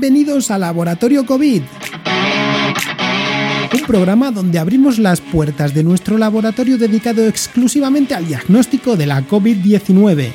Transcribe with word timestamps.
Bienvenidos 0.00 0.50
a 0.50 0.56
Laboratorio 0.56 1.26
COVID. 1.26 1.60
Un 3.74 3.80
programa 3.86 4.30
donde 4.30 4.58
abrimos 4.58 4.98
las 4.98 5.20
puertas 5.20 5.74
de 5.74 5.84
nuestro 5.84 6.16
laboratorio 6.16 6.78
dedicado 6.78 7.26
exclusivamente 7.26 8.14
al 8.14 8.26
diagnóstico 8.26 8.96
de 8.96 9.04
la 9.04 9.28
COVID-19. 9.28 10.32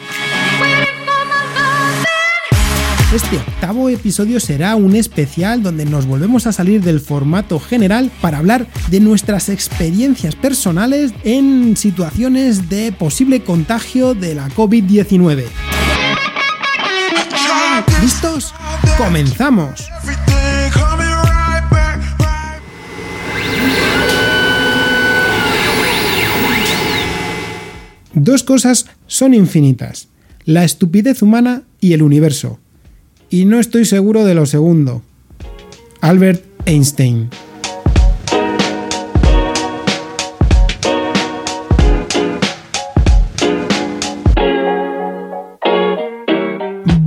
Este 3.15 3.37
octavo 3.37 3.89
episodio 3.89 4.39
será 4.39 4.75
un 4.75 4.95
especial 4.95 5.63
donde 5.63 5.85
nos 5.85 6.05
volvemos 6.05 6.45
a 6.45 6.51
salir 6.51 6.83
del 6.83 6.99
formato 6.99 7.59
general 7.59 8.11
para 8.21 8.37
hablar 8.37 8.67
de 8.91 8.99
nuestras 8.99 9.49
experiencias 9.49 10.35
personales 10.35 11.11
en 11.23 11.75
situaciones 11.75 12.69
de 12.69 12.91
posible 12.91 13.43
contagio 13.43 14.13
de 14.13 14.35
la 14.35 14.47
COVID-19. 14.49 15.45
¿Listos? 17.99 18.53
¡Comenzamos! 18.97 19.89
Dos 28.13 28.43
cosas 28.43 28.85
son 29.07 29.33
infinitas, 29.33 30.07
la 30.45 30.63
estupidez 30.63 31.21
humana 31.21 31.63
y 31.81 31.93
el 31.93 32.01
universo. 32.01 32.59
Y 33.29 33.45
no 33.45 33.59
estoy 33.59 33.83
seguro 33.83 34.23
de 34.23 34.33
lo 34.35 34.45
segundo. 34.45 35.03
Albert 35.99 36.43
Einstein. 36.65 37.29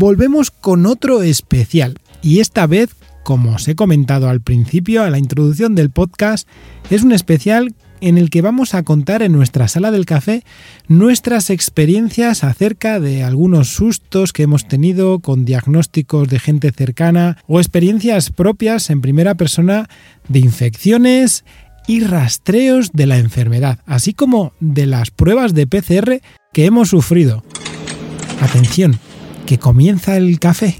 Volvemos 0.00 0.52
con 0.52 0.86
otro 0.86 1.22
especial, 1.22 1.98
y 2.22 2.38
esta 2.38 2.68
vez, 2.68 2.94
como 3.24 3.56
os 3.56 3.66
he 3.66 3.74
comentado 3.74 4.28
al 4.28 4.40
principio, 4.40 5.02
a 5.02 5.10
la 5.10 5.18
introducción 5.18 5.74
del 5.74 5.90
podcast, 5.90 6.46
es 6.88 7.02
un 7.02 7.10
especial 7.10 7.74
en 8.00 8.16
el 8.16 8.30
que 8.30 8.40
vamos 8.40 8.74
a 8.74 8.84
contar 8.84 9.22
en 9.22 9.32
nuestra 9.32 9.66
sala 9.66 9.90
del 9.90 10.06
café 10.06 10.44
nuestras 10.86 11.50
experiencias 11.50 12.44
acerca 12.44 13.00
de 13.00 13.24
algunos 13.24 13.70
sustos 13.70 14.32
que 14.32 14.44
hemos 14.44 14.68
tenido 14.68 15.18
con 15.18 15.44
diagnósticos 15.44 16.28
de 16.28 16.38
gente 16.38 16.70
cercana 16.70 17.38
o 17.48 17.58
experiencias 17.58 18.30
propias 18.30 18.90
en 18.90 19.00
primera 19.00 19.34
persona 19.34 19.88
de 20.28 20.38
infecciones 20.38 21.44
y 21.88 22.04
rastreos 22.04 22.92
de 22.92 23.06
la 23.06 23.18
enfermedad, 23.18 23.80
así 23.84 24.14
como 24.14 24.52
de 24.60 24.86
las 24.86 25.10
pruebas 25.10 25.54
de 25.54 25.66
PCR 25.66 26.20
que 26.52 26.66
hemos 26.66 26.90
sufrido. 26.90 27.42
Atención, 28.40 29.00
que 29.48 29.58
comienza 29.58 30.14
el 30.14 30.38
café. 30.38 30.76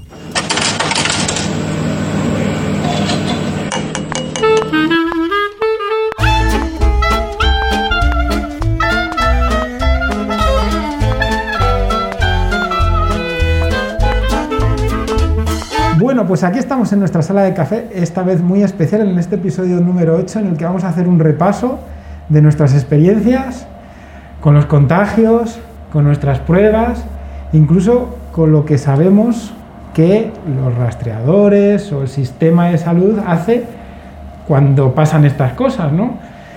Bueno, 15.97 16.27
pues 16.27 16.43
aquí 16.43 16.59
estamos 16.59 16.93
en 16.93 16.99
nuestra 16.99 17.23
sala 17.23 17.41
de 17.41 17.55
café, 17.55 17.89
esta 17.91 18.21
vez 18.21 18.43
muy 18.43 18.61
especial 18.61 19.01
en 19.01 19.17
este 19.17 19.37
episodio 19.37 19.79
número 19.79 20.15
8 20.15 20.41
en 20.41 20.47
el 20.49 20.57
que 20.57 20.65
vamos 20.65 20.83
a 20.83 20.89
hacer 20.89 21.07
un 21.07 21.17
repaso 21.17 21.79
de 22.29 22.43
nuestras 22.43 22.75
experiencias 22.75 23.65
con 24.41 24.53
los 24.53 24.67
contagios, 24.67 25.57
con 25.91 26.03
nuestras 26.03 26.37
pruebas, 26.37 27.03
incluso 27.51 28.18
con 28.39 28.53
lo 28.53 28.63
que 28.63 28.77
sabemos 28.77 29.51
que 29.93 30.31
los 30.55 30.73
rastreadores 30.73 31.91
o 31.91 32.03
el 32.03 32.07
sistema 32.07 32.69
de 32.69 32.77
salud 32.77 33.19
hace 33.27 33.65
cuando 34.47 34.95
pasan 34.95 35.25
estas 35.25 35.51
cosas, 35.53 35.91
¿no? 35.91 36.13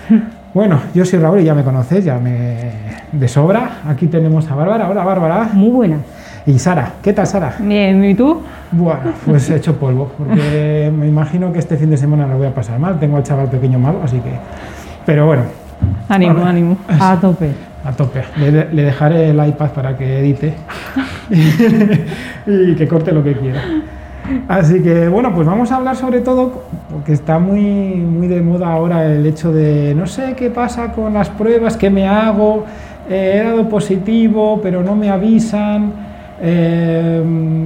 Bueno, 0.55 0.79
yo 0.95 1.05
soy 1.07 1.19
Raúl 1.19 1.41
y 1.41 1.45
ya 1.45 1.55
me 1.55 1.65
conocéis, 1.65 2.05
ya 2.05 2.19
me 2.19 2.71
de 3.11 3.27
sobra. 3.27 3.79
Aquí 3.89 4.07
tenemos 4.07 4.49
a 4.51 4.55
Bárbara. 4.55 4.89
Hola, 4.91 5.03
Bárbara. 5.03 5.49
Muy 5.55 5.71
buena. 5.71 5.97
Y 6.45 6.59
Sara, 6.59 6.93
¿qué 7.03 7.15
tal 7.15 7.27
Sara? 7.27 7.55
Bien, 7.59 8.05
¿y 8.05 8.15
tú? 8.15 8.43
Bueno, 8.71 9.13
pues 9.25 9.49
he 9.49 9.57
hecho 9.57 9.77
polvo, 9.77 10.13
porque 10.19 10.93
me 10.97 11.09
imagino 11.09 11.53
que 11.55 11.59
este 11.59 11.79
fin 11.79 11.89
de 11.89 11.97
semana 11.97 12.29
lo 12.29 12.37
voy 12.37 12.49
a 12.49 12.55
pasar 12.55 12.79
mal. 12.79 13.01
Tengo 13.01 13.17
al 13.17 13.23
chaval 13.23 13.49
pequeño 13.49 13.79
malo, 13.79 14.01
así 14.05 14.19
que. 14.19 14.33
Pero 15.07 15.25
bueno. 15.25 15.45
Ánimo, 16.11 16.45
ánimo. 16.45 16.77
A 17.01 17.17
tope. 17.21 17.72
A 17.85 17.93
tope. 17.93 18.23
Le, 18.39 18.51
le, 18.73 18.83
dejaré 18.83 19.31
el 19.31 19.47
iPad 19.47 19.71
para 19.71 19.97
que 19.97 20.21
edite 20.21 20.55
y 22.47 22.75
que 22.77 22.87
corte 22.87 23.13
lo 23.13 23.25
que 23.25 23.35
quiera. 23.35 23.61
Así 24.49 24.81
que 24.83 25.09
bueno, 25.09 25.35
pues 25.35 25.47
vamos 25.47 25.73
a 25.73 25.77
hablar 25.77 25.97
sobre 25.97 26.21
todo, 26.21 26.63
porque 26.91 27.13
está 27.13 27.39
muy, 27.39 27.97
muy 27.97 28.29
de 28.29 28.41
moda 28.41 28.73
ahora 28.73 29.07
el 29.07 29.27
hecho 29.27 29.53
de 29.53 29.95
no 29.95 30.07
sé 30.07 30.35
qué 30.37 30.51
pasa 30.51 30.93
con 30.93 31.15
las 31.15 31.29
pruebas, 31.29 31.77
qué 31.77 31.91
me 31.91 32.07
hago, 32.07 32.65
eh, 33.11 33.41
he 33.41 33.45
dado 33.45 33.69
positivo, 33.69 34.61
pero 34.63 34.83
no 34.83 34.95
me 34.95 35.11
avisan, 35.11 35.93
eh, 36.41 37.23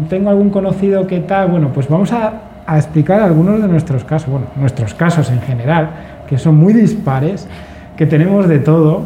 tengo 0.08 0.30
algún 0.30 0.48
conocido 0.50 1.06
que 1.06 1.20
tal. 1.20 1.50
Bueno, 1.50 1.70
pues 1.74 1.88
vamos 1.88 2.12
a, 2.12 2.32
a 2.66 2.78
explicar 2.78 3.20
algunos 3.20 3.60
de 3.60 3.68
nuestros 3.68 4.04
casos, 4.04 4.30
bueno, 4.30 4.46
nuestros 4.56 4.94
casos 4.94 5.30
en 5.30 5.42
general, 5.42 5.90
que 6.26 6.38
son 6.38 6.56
muy 6.56 6.72
dispares, 6.72 7.46
que 7.96 8.06
tenemos 8.06 8.48
de 8.48 8.58
todo 8.60 9.02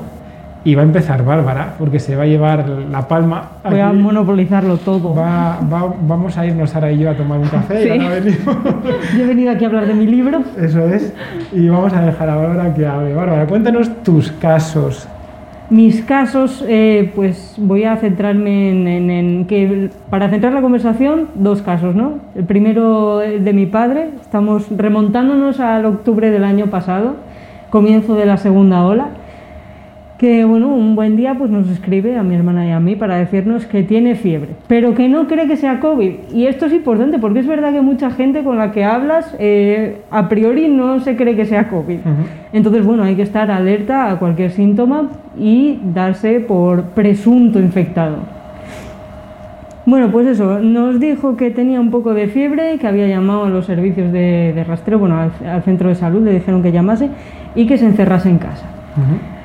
y 0.62 0.74
va 0.74 0.82
a 0.82 0.84
empezar 0.84 1.24
Bárbara, 1.24 1.74
porque 1.78 1.98
se 1.98 2.16
va 2.16 2.24
a 2.24 2.26
llevar 2.26 2.68
la 2.68 3.08
palma. 3.08 3.50
Aquí. 3.64 3.74
Voy 3.74 3.80
a 3.80 3.92
monopolizarlo 3.92 4.76
todo. 4.76 5.14
Va, 5.14 5.58
va, 5.60 5.94
vamos 6.02 6.36
a 6.36 6.46
irnos 6.46 6.70
Sara 6.70 6.92
y 6.92 6.98
yo 6.98 7.10
a 7.10 7.14
tomar 7.14 7.38
un 7.38 7.48
café. 7.48 7.82
Sí. 7.82 7.88
Y 7.88 8.02
ahora 8.02 8.20
venimos. 8.20 8.56
Yo 9.16 9.24
he 9.24 9.26
venido 9.26 9.52
aquí 9.52 9.64
a 9.64 9.68
hablar 9.68 9.86
de 9.86 9.94
mi 9.94 10.06
libro. 10.06 10.42
Eso 10.58 10.86
es. 10.86 11.14
Y 11.52 11.68
vamos 11.68 11.92
a 11.94 12.02
dejar 12.02 12.28
a 12.28 12.36
Bárbara 12.36 12.74
que 12.74 12.86
hable. 12.86 13.14
Bárbara, 13.14 13.46
cuéntanos 13.46 14.02
tus 14.02 14.30
casos. 14.32 15.08
Mis 15.70 16.02
casos, 16.02 16.64
eh, 16.68 17.12
pues 17.14 17.54
voy 17.56 17.84
a 17.84 17.96
centrarme 17.96 18.70
en, 18.70 18.88
en, 18.88 19.10
en, 19.10 19.44
que, 19.46 19.90
para 20.10 20.28
centrar 20.28 20.52
la 20.52 20.62
conversación, 20.62 21.28
dos 21.36 21.62
casos, 21.62 21.94
¿no? 21.94 22.18
El 22.34 22.44
primero 22.44 23.18
de 23.18 23.52
mi 23.52 23.66
padre, 23.66 24.10
estamos 24.20 24.66
remontándonos 24.76 25.60
al 25.60 25.86
octubre 25.86 26.30
del 26.30 26.42
año 26.42 26.66
pasado, 26.66 27.14
comienzo 27.70 28.16
de 28.16 28.26
la 28.26 28.36
segunda 28.36 28.84
ola 28.84 29.10
que 30.20 30.44
bueno, 30.44 30.68
un 30.68 30.96
buen 30.96 31.16
día 31.16 31.34
pues 31.34 31.50
nos 31.50 31.66
escribe 31.70 32.18
a 32.18 32.22
mi 32.22 32.34
hermana 32.34 32.66
y 32.66 32.72
a 32.72 32.78
mí 32.78 32.94
para 32.94 33.16
decirnos 33.16 33.64
que 33.64 33.82
tiene 33.82 34.16
fiebre, 34.16 34.50
pero 34.66 34.94
que 34.94 35.08
no 35.08 35.26
cree 35.26 35.46
que 35.46 35.56
sea 35.56 35.80
COVID. 35.80 36.12
Y 36.34 36.44
esto 36.44 36.66
es 36.66 36.74
importante 36.74 37.18
porque 37.18 37.38
es 37.38 37.46
verdad 37.46 37.72
que 37.72 37.80
mucha 37.80 38.10
gente 38.10 38.44
con 38.44 38.58
la 38.58 38.70
que 38.70 38.84
hablas 38.84 39.34
eh, 39.38 40.02
a 40.10 40.28
priori 40.28 40.68
no 40.68 41.00
se 41.00 41.16
cree 41.16 41.36
que 41.36 41.46
sea 41.46 41.70
COVID. 41.70 42.00
Uh 42.00 42.00
-huh. 42.00 42.26
Entonces, 42.52 42.84
bueno, 42.84 43.02
hay 43.02 43.16
que 43.16 43.22
estar 43.22 43.50
alerta 43.50 44.10
a 44.10 44.18
cualquier 44.18 44.50
síntoma 44.50 45.08
y 45.38 45.78
darse 45.94 46.40
por 46.40 46.82
presunto 46.90 47.58
infectado. 47.58 48.16
Bueno, 49.86 50.10
pues 50.12 50.26
eso, 50.26 50.58
nos 50.58 51.00
dijo 51.00 51.38
que 51.38 51.50
tenía 51.50 51.80
un 51.80 51.90
poco 51.90 52.12
de 52.12 52.28
fiebre, 52.28 52.76
que 52.78 52.86
había 52.86 53.06
llamado 53.08 53.44
a 53.44 53.48
los 53.48 53.64
servicios 53.64 54.12
de, 54.12 54.52
de 54.54 54.64
rastreo, 54.64 54.98
bueno, 54.98 55.18
al, 55.18 55.30
al, 55.48 55.62
centro 55.62 55.88
de 55.88 55.94
salud, 55.94 56.22
le 56.22 56.34
dijeron 56.34 56.62
que 56.62 56.72
llamase 56.72 57.08
y 57.54 57.66
que 57.66 57.78
se 57.78 57.86
encerrase 57.86 58.28
en 58.28 58.36
casa. 58.36 58.66
Uh 58.98 59.00
-huh. 59.00 59.39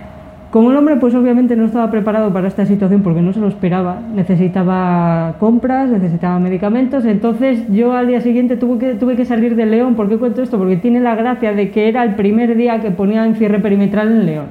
Como 0.56 0.72
el 0.72 0.78
hombre, 0.78 0.96
pues 0.96 1.14
obviamente 1.14 1.58
no 1.58 1.66
estaba 1.66 1.92
preparado 1.92 2.32
para 2.32 2.48
esta 2.48 2.66
situación 2.66 3.02
porque 3.02 3.22
no 3.22 3.34
se 3.34 3.42
lo 3.42 3.50
esperaba. 3.50 4.00
Necesitaba 4.16 5.36
compras, 5.38 5.90
necesitaba 5.90 6.40
medicamentos. 6.40 7.04
Entonces 7.04 7.70
yo 7.74 7.92
al 7.92 8.08
día 8.08 8.22
siguiente 8.22 8.56
tuve 8.56 8.80
que, 8.80 8.94
tuve 8.94 9.18
que 9.18 9.26
salir 9.26 9.58
de 9.58 9.66
León. 9.66 9.96
¿Por 9.96 10.08
qué 10.08 10.18
cuento 10.18 10.42
esto? 10.42 10.58
Porque 10.58 10.78
tiene 10.78 11.02
la 11.02 11.14
gracia 11.16 11.52
de 11.52 11.72
que 11.72 11.90
era 11.90 12.06
el 12.06 12.16
primer 12.16 12.56
día 12.56 12.80
que 12.80 12.90
ponía 12.90 13.26
en 13.26 13.36
cierre 13.36 13.60
perimetral 13.60 14.08
en 14.08 14.26
León. 14.26 14.46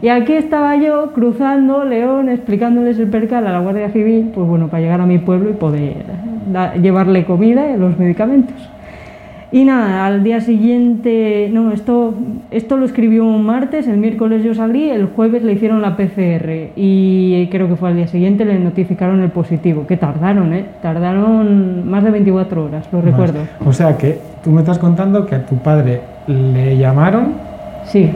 Y 0.00 0.10
aquí 0.10 0.34
estaba 0.34 0.76
yo 0.76 1.12
cruzando 1.12 1.84
León, 1.84 2.28
explicándoles 2.28 3.00
el 3.00 3.08
percal 3.08 3.44
a 3.48 3.50
la 3.50 3.58
Guardia 3.58 3.90
Civil, 3.90 4.30
pues 4.32 4.46
bueno, 4.46 4.68
para 4.68 4.80
llegar 4.80 5.00
a 5.00 5.06
mi 5.06 5.18
pueblo 5.18 5.50
y 5.50 5.54
poder 5.54 6.04
llevarle 6.80 7.24
comida 7.24 7.68
y 7.68 7.76
los 7.76 7.98
medicamentos. 7.98 8.54
Y 9.52 9.66
nada, 9.66 10.06
al 10.06 10.24
día 10.24 10.40
siguiente, 10.40 11.50
no, 11.52 11.72
esto, 11.72 12.14
esto 12.50 12.78
lo 12.78 12.86
escribió 12.86 13.26
un 13.26 13.44
martes, 13.44 13.86
el 13.86 13.98
miércoles 13.98 14.42
yo 14.42 14.54
salí, 14.54 14.88
el 14.88 15.08
jueves 15.08 15.42
le 15.42 15.52
hicieron 15.52 15.82
la 15.82 15.94
PCR 15.94 16.70
y 16.74 17.46
creo 17.50 17.68
que 17.68 17.76
fue 17.76 17.90
al 17.90 17.96
día 17.96 18.08
siguiente 18.08 18.46
le 18.46 18.58
notificaron 18.58 19.20
el 19.20 19.28
positivo, 19.28 19.86
que 19.86 19.98
tardaron, 19.98 20.54
¿eh? 20.54 20.64
Tardaron 20.80 21.86
más 21.86 22.02
de 22.02 22.10
24 22.10 22.64
horas, 22.64 22.86
lo 22.90 23.00
más. 23.00 23.04
recuerdo. 23.04 23.40
O 23.66 23.74
sea 23.74 23.98
que 23.98 24.18
tú 24.42 24.50
me 24.50 24.62
estás 24.62 24.78
contando 24.78 25.26
que 25.26 25.34
a 25.34 25.44
tu 25.44 25.56
padre 25.56 26.00
le 26.26 26.78
llamaron. 26.78 27.34
Sí. 27.84 28.10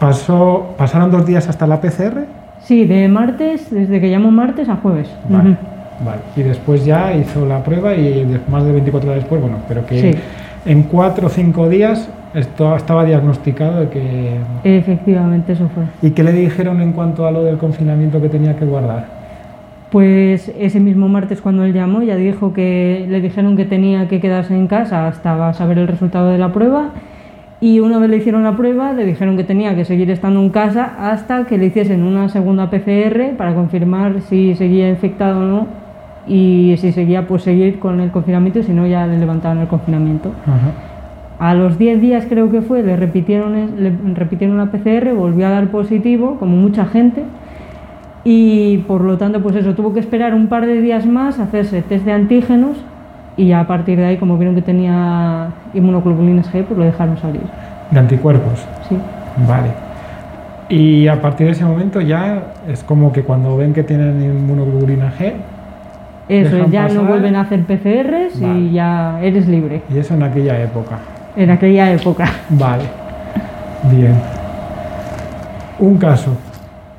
Pasó, 0.00 0.74
¿Pasaron 0.76 1.12
dos 1.12 1.24
días 1.24 1.48
hasta 1.48 1.68
la 1.68 1.80
PCR? 1.80 2.24
Sí, 2.62 2.84
de 2.84 3.06
martes, 3.06 3.70
desde 3.70 4.00
que 4.00 4.10
llamó 4.10 4.32
martes 4.32 4.68
a 4.68 4.74
jueves. 4.74 5.08
Vale. 5.28 5.50
Uh 5.50 5.52
-huh. 5.52 5.56
Vale, 6.04 6.20
y 6.36 6.42
después 6.42 6.84
ya 6.84 7.12
hizo 7.12 7.44
la 7.44 7.62
prueba 7.64 7.92
y 7.92 8.24
más 8.48 8.64
de 8.64 8.70
24 8.70 9.10
horas 9.10 9.22
después, 9.22 9.40
bueno, 9.40 9.56
pero 9.66 9.84
que 9.84 10.00
sí 10.00 10.18
en 10.64 10.82
cuatro 10.84 11.26
o 11.26 11.30
cinco 11.30 11.68
días 11.68 12.08
esto 12.34 12.76
estaba 12.76 13.04
diagnosticado 13.04 13.80
de 13.80 13.88
que... 13.88 14.36
Efectivamente, 14.64 15.52
eso 15.52 15.68
fue. 15.74 15.84
¿Y 16.02 16.12
qué 16.12 16.22
le 16.22 16.32
dijeron 16.32 16.80
en 16.80 16.92
cuanto 16.92 17.26
a 17.26 17.30
lo 17.30 17.42
del 17.42 17.56
confinamiento 17.56 18.20
que 18.20 18.28
tenía 18.28 18.56
que 18.56 18.64
guardar? 18.64 19.06
Pues 19.90 20.52
ese 20.58 20.80
mismo 20.80 21.08
martes 21.08 21.40
cuando 21.40 21.64
él 21.64 21.72
llamó 21.72 22.02
ya 22.02 22.16
dijo 22.16 22.52
que 22.52 23.06
le 23.08 23.20
dijeron 23.22 23.56
que 23.56 23.64
tenía 23.64 24.06
que 24.08 24.20
quedarse 24.20 24.54
en 24.54 24.66
casa 24.66 25.06
hasta 25.06 25.54
saber 25.54 25.78
el 25.78 25.88
resultado 25.88 26.28
de 26.28 26.36
la 26.36 26.52
prueba 26.52 26.90
y 27.60 27.80
una 27.80 27.98
vez 27.98 28.10
le 28.10 28.18
hicieron 28.18 28.44
la 28.44 28.54
prueba 28.54 28.92
le 28.92 29.06
dijeron 29.06 29.38
que 29.38 29.44
tenía 29.44 29.74
que 29.74 29.86
seguir 29.86 30.10
estando 30.10 30.40
en 30.40 30.50
casa 30.50 30.92
hasta 31.10 31.46
que 31.46 31.56
le 31.56 31.66
hiciesen 31.66 32.02
una 32.02 32.28
segunda 32.28 32.68
PCR 32.68 33.34
para 33.38 33.54
confirmar 33.54 34.20
si 34.20 34.54
seguía 34.54 34.90
infectado 34.90 35.40
o 35.40 35.44
no 35.44 35.66
y 36.28 36.76
si 36.78 36.92
seguía 36.92 37.26
pues 37.26 37.42
seguir 37.42 37.78
con 37.78 38.00
el 38.00 38.10
confinamiento 38.10 38.62
si 38.62 38.72
no 38.72 38.86
ya 38.86 39.06
le 39.06 39.18
levantaban 39.18 39.58
el 39.58 39.68
confinamiento. 39.68 40.32
A 41.38 41.54
los 41.54 41.78
10 41.78 42.00
días 42.00 42.26
creo 42.28 42.50
que 42.50 42.62
fue, 42.62 42.82
le 42.82 42.96
repitieron, 42.96 43.82
le 43.82 43.92
repitieron 44.14 44.58
la 44.58 44.66
PCR, 44.66 45.14
volvió 45.14 45.46
a 45.46 45.50
dar 45.50 45.68
positivo, 45.68 46.36
como 46.38 46.56
mucha 46.56 46.84
gente, 46.86 47.22
y 48.24 48.78
por 48.88 49.02
lo 49.02 49.16
tanto, 49.16 49.42
pues 49.42 49.56
eso, 49.56 49.74
tuvo 49.74 49.94
que 49.94 50.00
esperar 50.00 50.34
un 50.34 50.48
par 50.48 50.66
de 50.66 50.80
días 50.82 51.06
más, 51.06 51.38
hacerse 51.38 51.82
test 51.82 52.04
de 52.04 52.12
antígenos 52.12 52.76
y 53.36 53.46
ya 53.46 53.60
a 53.60 53.66
partir 53.66 53.98
de 53.98 54.04
ahí, 54.04 54.16
como 54.16 54.36
vieron 54.36 54.56
que 54.56 54.62
tenía 54.62 55.48
inmunoglobulinas 55.72 56.52
G, 56.52 56.64
pues 56.64 56.76
lo 56.76 56.84
dejaron 56.84 57.16
salir. 57.18 57.42
¿De 57.90 57.98
anticuerpos? 58.00 58.66
Sí. 58.88 58.96
Vale. 59.46 59.68
Y 60.68 61.06
a 61.06 61.22
partir 61.22 61.46
de 61.46 61.52
ese 61.52 61.64
momento 61.64 62.00
ya 62.00 62.48
es 62.66 62.82
como 62.82 63.12
que 63.12 63.22
cuando 63.22 63.56
ven 63.56 63.72
que 63.72 63.84
tienen 63.84 64.20
inmunoglobulina 64.22 65.12
G, 65.18 65.34
eso, 66.28 66.68
ya 66.70 66.88
no 66.88 67.04
vuelven 67.04 67.36
a 67.36 67.42
hacer 67.42 67.64
PCRs 67.64 68.40
y 68.40 68.72
ya 68.72 69.18
eres 69.22 69.48
libre. 69.48 69.82
Y 69.92 69.98
eso 69.98 70.14
en 70.14 70.22
aquella 70.22 70.60
época. 70.62 70.98
En 71.36 71.50
aquella 71.50 71.92
época. 71.92 72.28
Vale. 72.50 72.84
Bien. 73.90 74.14
Un 75.78 75.96
caso. 75.98 76.36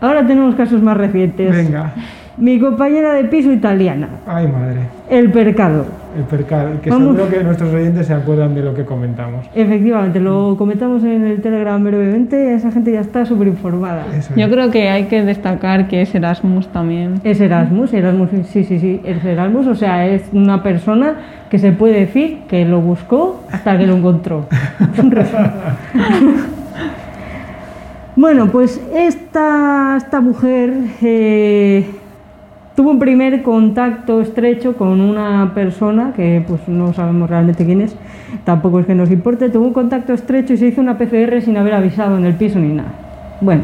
Ahora 0.02 0.26
tenemos 0.26 0.56
casos 0.56 0.82
más 0.82 0.98
recientes. 0.98 1.56
Venga. 1.56 1.92
Mi 2.38 2.60
compañera 2.60 3.14
de 3.14 3.26
piso 3.26 3.52
italiana. 3.52 4.08
Ay, 4.26 4.48
madre. 4.48 4.80
El 5.10 5.32
percado. 5.32 5.86
El 6.18 6.24
percado, 6.24 6.82
que 6.82 6.90
seguro 6.90 7.30
que 7.30 7.44
nuestros 7.44 7.72
oyentes 7.72 8.08
se 8.08 8.14
acuerdan 8.14 8.56
de 8.56 8.64
lo 8.64 8.74
que 8.74 8.84
comentamos. 8.84 9.46
Efectivamente, 9.54 10.20
lo 10.20 10.56
comentamos 10.58 11.04
en 11.04 11.26
el 11.26 11.40
Telegram 11.42 11.84
brevemente, 11.84 12.56
esa 12.56 12.72
gente 12.72 12.92
ya 12.92 13.02
está 13.02 13.26
súper 13.26 13.48
informada. 13.48 14.06
Yo 14.36 14.50
creo 14.50 14.72
que 14.72 14.90
hay 14.90 15.06
que 15.06 15.24
destacar 15.24 15.88
que 15.88 16.02
es 16.02 16.16
Erasmus 16.16 16.68
también. 16.70 17.22
Es 17.24 17.40
Erasmus, 17.40 17.94
Erasmus, 17.94 18.30
sí, 18.48 18.64
sí, 18.64 18.80
sí, 18.80 19.02
es 19.04 19.24
Erasmus, 19.24 19.68
o 19.68 19.76
sea, 19.76 20.08
es 20.08 20.24
una 20.34 20.64
persona 20.64 21.14
que 21.50 21.60
se 21.60 21.72
puede 21.74 22.00
decir 22.00 22.40
que 22.48 22.66
lo 22.66 22.82
buscó 22.82 23.44
hasta 23.52 23.78
que 23.78 23.86
lo 23.86 23.96
encontró. 23.96 24.48
bueno, 28.16 28.48
pues 28.48 28.82
esta, 28.94 29.96
esta 29.98 30.22
mujer... 30.22 30.74
Eh, 31.02 31.99
tuvo 32.80 32.92
un 32.92 33.00
primer 33.00 33.44
contacto 33.44 34.22
estrecho 34.22 34.78
con 34.78 35.02
una 35.02 35.52
persona 35.54 36.14
que 36.16 36.42
pues 36.48 36.66
no 36.70 36.94
sabemos 36.94 37.30
realmente 37.30 37.66
quién 37.66 37.82
es, 37.82 37.94
tampoco 38.46 38.80
es 38.80 38.86
que 38.86 38.96
nos 38.96 39.12
importe, 39.12 39.50
tuvo 39.50 39.66
un 39.66 39.74
contacto 39.74 40.14
estrecho 40.14 40.54
y 40.54 40.58
se 40.58 40.68
hizo 40.68 40.80
una 40.80 40.98
PCR 40.98 41.42
sin 41.42 41.58
haber 41.58 41.74
avisado 41.74 42.18
en 42.18 42.24
el 42.24 42.36
piso 42.36 42.58
ni 42.58 42.72
nada. 42.72 42.94
Bueno, 43.42 43.64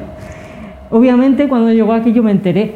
obviamente 0.90 1.48
cuando 1.48 1.72
llegó 1.72 1.94
aquí 1.94 2.12
yo 2.12 2.24
me 2.24 2.32
enteré. 2.32 2.76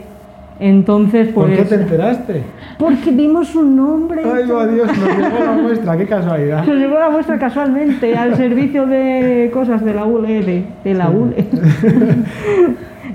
Entonces, 0.61 1.27
pues. 1.33 1.57
¿Por 1.57 1.57
qué 1.57 1.65
te 1.65 1.75
enteraste? 1.75 2.43
Porque 2.77 3.11
vimos 3.11 3.53
un 3.55 3.75
nombre. 3.75 4.21
Ay, 4.23 4.45
Dios, 4.45 4.87
nos 4.97 5.17
llegó 5.17 5.43
la 5.43 5.51
muestra, 5.61 5.97
qué 5.97 6.05
casualidad. 6.05 6.65
Nos 6.65 6.77
llegó 6.77 6.99
la 6.99 7.09
muestra 7.09 7.37
casualmente 7.37 8.15
al 8.15 8.37
servicio 8.37 8.85
de 8.85 9.49
cosas 9.53 9.83
de 9.83 9.93
la 9.93 10.05
ULE, 10.05 10.63
de 10.85 10.93
la 10.93 11.09
ULE. 11.09 11.47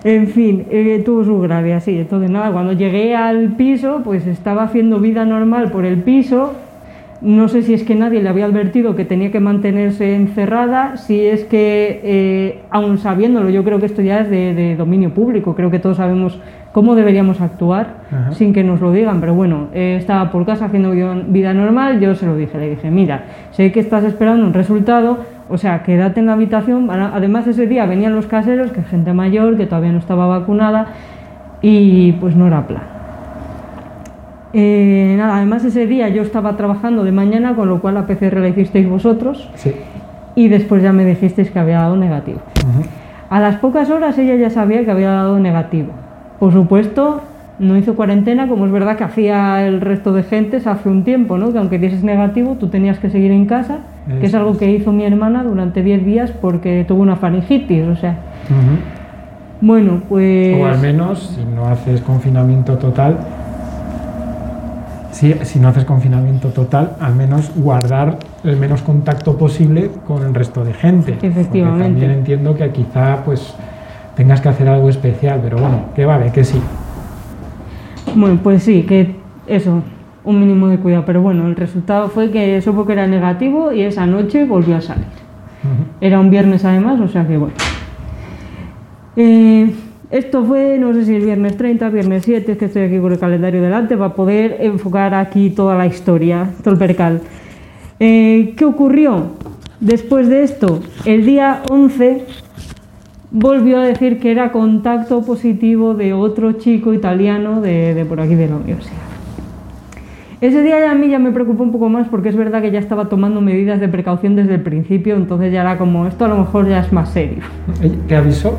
En 0.04 0.28
fin, 0.28 0.66
eh, 0.70 1.02
tuvo 1.02 1.24
su 1.24 1.40
gracia, 1.40 1.80
sí. 1.80 1.98
Entonces, 1.98 2.30
nada, 2.30 2.52
cuando 2.52 2.74
llegué 2.74 3.16
al 3.16 3.56
piso, 3.56 4.02
pues 4.04 4.26
estaba 4.26 4.64
haciendo 4.64 5.00
vida 5.00 5.24
normal 5.24 5.70
por 5.70 5.86
el 5.86 6.02
piso. 6.02 6.52
No 7.24 7.48
sé 7.48 7.62
si 7.62 7.72
es 7.72 7.84
que 7.84 7.94
nadie 7.94 8.22
le 8.22 8.28
había 8.28 8.44
advertido 8.44 8.94
que 8.94 9.06
tenía 9.06 9.32
que 9.32 9.40
mantenerse 9.40 10.14
encerrada, 10.14 10.98
si 10.98 11.24
es 11.24 11.44
que, 11.44 12.02
eh, 12.04 12.58
aún 12.68 12.98
sabiéndolo, 12.98 13.48
yo 13.48 13.64
creo 13.64 13.80
que 13.80 13.86
esto 13.86 14.02
ya 14.02 14.20
es 14.20 14.28
de, 14.28 14.76
dominio 14.76 15.14
público, 15.14 15.54
creo 15.54 15.70
que 15.70 15.78
todos 15.78 15.96
sabemos 15.96 16.38
cómo 16.72 16.94
deberíamos 16.94 17.40
actuar 17.40 17.94
sin 18.32 18.52
que 18.52 18.62
nos 18.62 18.82
lo 18.82 18.92
digan, 18.92 19.20
pero 19.20 19.34
bueno, 19.34 19.68
eh, 19.72 19.96
estaba 19.98 20.30
por 20.30 20.44
casa 20.44 20.66
haciendo 20.66 20.90
vida 20.90 21.54
normal, 21.54 21.98
yo 21.98 22.14
se 22.14 22.26
lo 22.26 22.36
dije, 22.36 22.58
le 22.58 22.68
dije, 22.68 22.90
mira, 22.90 23.24
sé 23.52 23.72
que 23.72 23.80
estás 23.80 24.04
esperando 24.04 24.46
un 24.46 24.52
resultado, 24.52 25.20
o 25.48 25.56
sea, 25.56 25.82
quédate 25.82 26.20
en 26.20 26.26
la 26.26 26.34
habitación. 26.34 26.90
Además, 26.90 27.46
ese 27.46 27.66
día 27.66 27.86
venían 27.86 28.14
los 28.14 28.26
caseros, 28.26 28.70
que 28.70 28.82
gente 28.82 29.14
mayor, 29.14 29.56
que 29.56 29.64
todavía 29.64 29.92
no 29.92 29.98
estaba 29.98 30.26
vacunada, 30.26 30.88
y 31.62 32.12
pues 32.12 32.36
no 32.36 32.46
era 32.46 32.66
plan. 32.66 32.93
Eh, 34.56 35.16
nada, 35.18 35.36
además 35.36 35.64
ese 35.64 35.86
día 35.86 36.08
yo 36.08 36.22
estaba 36.22 36.56
trabajando 36.56 37.02
de 37.02 37.10
mañana, 37.10 37.56
con 37.56 37.68
lo 37.68 37.80
cual 37.80 37.94
la 37.94 38.06
PCR 38.06 38.38
la 38.38 38.48
hicisteis 38.48 38.88
vosotros. 38.88 39.50
Sí. 39.56 39.72
Y 40.36 40.48
después 40.48 40.82
ya 40.82 40.92
me 40.92 41.04
dijisteis 41.04 41.50
que 41.50 41.58
había 41.58 41.80
dado 41.80 41.96
negativo. 41.96 42.38
A 43.30 43.40
las 43.40 43.56
pocas 43.56 43.90
horas 43.90 44.16
ella 44.16 44.36
ya 44.36 44.50
sabía 44.50 44.84
que 44.84 44.90
había 44.92 45.10
dado 45.10 45.40
negativo. 45.40 45.88
Por 46.38 46.52
supuesto, 46.52 47.20
no 47.58 47.76
hizo 47.76 47.94
cuarentena, 47.96 48.48
como 48.48 48.66
es 48.66 48.72
verdad 48.72 48.96
que 48.96 49.04
hacía 49.04 49.66
el 49.66 49.80
resto 49.80 50.12
de 50.12 50.22
gentes 50.22 50.66
hace 50.66 50.88
un 50.88 51.02
tiempo, 51.02 51.36
¿no? 51.36 51.52
que 51.52 51.58
aunque 51.58 51.78
dieses 51.78 52.04
negativo, 52.04 52.56
tú 52.58 52.68
tenías 52.68 52.98
que 52.98 53.10
seguir 53.10 53.32
en 53.32 53.46
casa, 53.46 53.78
que 54.20 54.26
es 54.26 54.34
algo 54.34 54.56
que 54.56 54.70
hizo 54.70 54.92
mi 54.92 55.04
hermana 55.04 55.42
durante 55.42 55.82
10 55.82 56.04
días 56.04 56.30
porque 56.30 56.84
tuvo 56.86 57.02
una 57.02 57.16
faringitis, 57.16 57.86
o 57.86 57.96
sea. 57.96 58.18
Bueno, 59.60 60.02
pues... 60.08 60.60
O 60.60 60.66
al 60.66 60.78
menos, 60.78 61.36
si 61.36 61.44
no 61.54 61.66
haces 61.66 62.00
confinamiento 62.02 62.76
total, 62.76 63.16
si, 65.24 65.32
si 65.44 65.58
no 65.58 65.68
haces 65.68 65.86
confinamiento 65.86 66.48
total, 66.48 66.96
al 67.00 67.14
menos 67.14 67.50
guardar 67.56 68.18
el 68.42 68.58
menos 68.58 68.82
contacto 68.82 69.38
posible 69.38 69.90
con 70.06 70.22
el 70.22 70.34
resto 70.34 70.64
de 70.64 70.74
gente. 70.74 71.16
Efectivamente. 71.22 71.84
también 71.84 72.10
entiendo 72.10 72.54
que 72.54 72.70
quizá 72.70 73.24
pues 73.24 73.54
tengas 74.16 74.42
que 74.42 74.50
hacer 74.50 74.68
algo 74.68 74.90
especial, 74.90 75.40
pero 75.42 75.56
bueno, 75.56 75.86
que 75.94 76.04
vale, 76.04 76.30
que 76.30 76.44
sí. 76.44 76.60
Bueno, 78.14 78.38
pues 78.42 78.64
sí, 78.64 78.82
que 78.82 79.16
eso, 79.46 79.82
un 80.24 80.40
mínimo 80.40 80.68
de 80.68 80.76
cuidado. 80.76 81.04
Pero 81.06 81.22
bueno, 81.22 81.46
el 81.46 81.56
resultado 81.56 82.08
fue 82.08 82.30
que 82.30 82.60
supo 82.60 82.84
que 82.84 82.92
era 82.92 83.06
negativo 83.06 83.72
y 83.72 83.80
esa 83.80 84.04
noche 84.04 84.44
volvió 84.44 84.76
a 84.76 84.82
salir. 84.82 85.06
Era 86.02 86.20
un 86.20 86.28
viernes 86.28 86.66
además, 86.66 87.00
o 87.00 87.08
sea 87.08 87.26
que 87.26 87.38
bueno. 87.38 87.54
Eh, 89.16 89.72
esto 90.10 90.44
fue, 90.44 90.78
no 90.78 90.92
sé 90.94 91.06
si 91.06 91.14
el 91.14 91.24
viernes 91.24 91.56
30, 91.56 91.88
viernes 91.88 92.22
7, 92.24 92.52
es 92.52 92.58
que 92.58 92.66
estoy 92.66 92.82
aquí 92.82 92.98
con 92.98 93.12
el 93.12 93.18
calendario 93.18 93.62
delante 93.62 93.96
para 93.96 94.14
poder 94.14 94.58
enfocar 94.60 95.14
aquí 95.14 95.50
toda 95.50 95.76
la 95.76 95.86
historia, 95.86 96.50
todo 96.62 96.74
el 96.74 96.78
percal. 96.78 97.20
Eh, 98.00 98.54
¿Qué 98.56 98.64
ocurrió 98.64 99.32
después 99.80 100.28
de 100.28 100.42
esto? 100.42 100.80
El 101.04 101.24
día 101.24 101.62
11 101.70 102.26
volvió 103.30 103.78
a 103.80 103.84
decir 103.84 104.20
que 104.20 104.30
era 104.30 104.52
contacto 104.52 105.22
positivo 105.22 105.94
de 105.94 106.12
otro 106.12 106.52
chico 106.52 106.94
italiano 106.94 107.60
de, 107.60 108.04
por 108.08 108.20
aquí 108.20 108.34
de 108.34 108.48
la 108.48 108.56
universidad. 108.56 109.02
Ese 110.40 110.62
día 110.62 110.90
a 110.90 110.94
mí 110.94 111.08
ya 111.08 111.18
me 111.18 111.32
preocupó 111.32 111.62
un 111.62 111.72
poco 111.72 111.88
más 111.88 112.08
porque 112.08 112.28
es 112.28 112.36
verdad 112.36 112.60
que 112.60 112.70
ya 112.70 112.78
estaba 112.78 113.08
tomando 113.08 113.40
medidas 113.40 113.80
de 113.80 113.88
precaución 113.88 114.36
desde 114.36 114.54
el 114.54 114.62
principio, 114.62 115.16
entonces 115.16 115.52
ya 115.52 115.62
era 115.62 115.78
como, 115.78 116.06
esto 116.06 116.26
a 116.26 116.28
lo 116.28 116.36
mejor 116.36 116.68
ya 116.68 116.80
es 116.80 116.92
más 116.92 117.10
serio. 117.10 117.42
¿Te 118.06 118.14
avisó? 118.14 118.58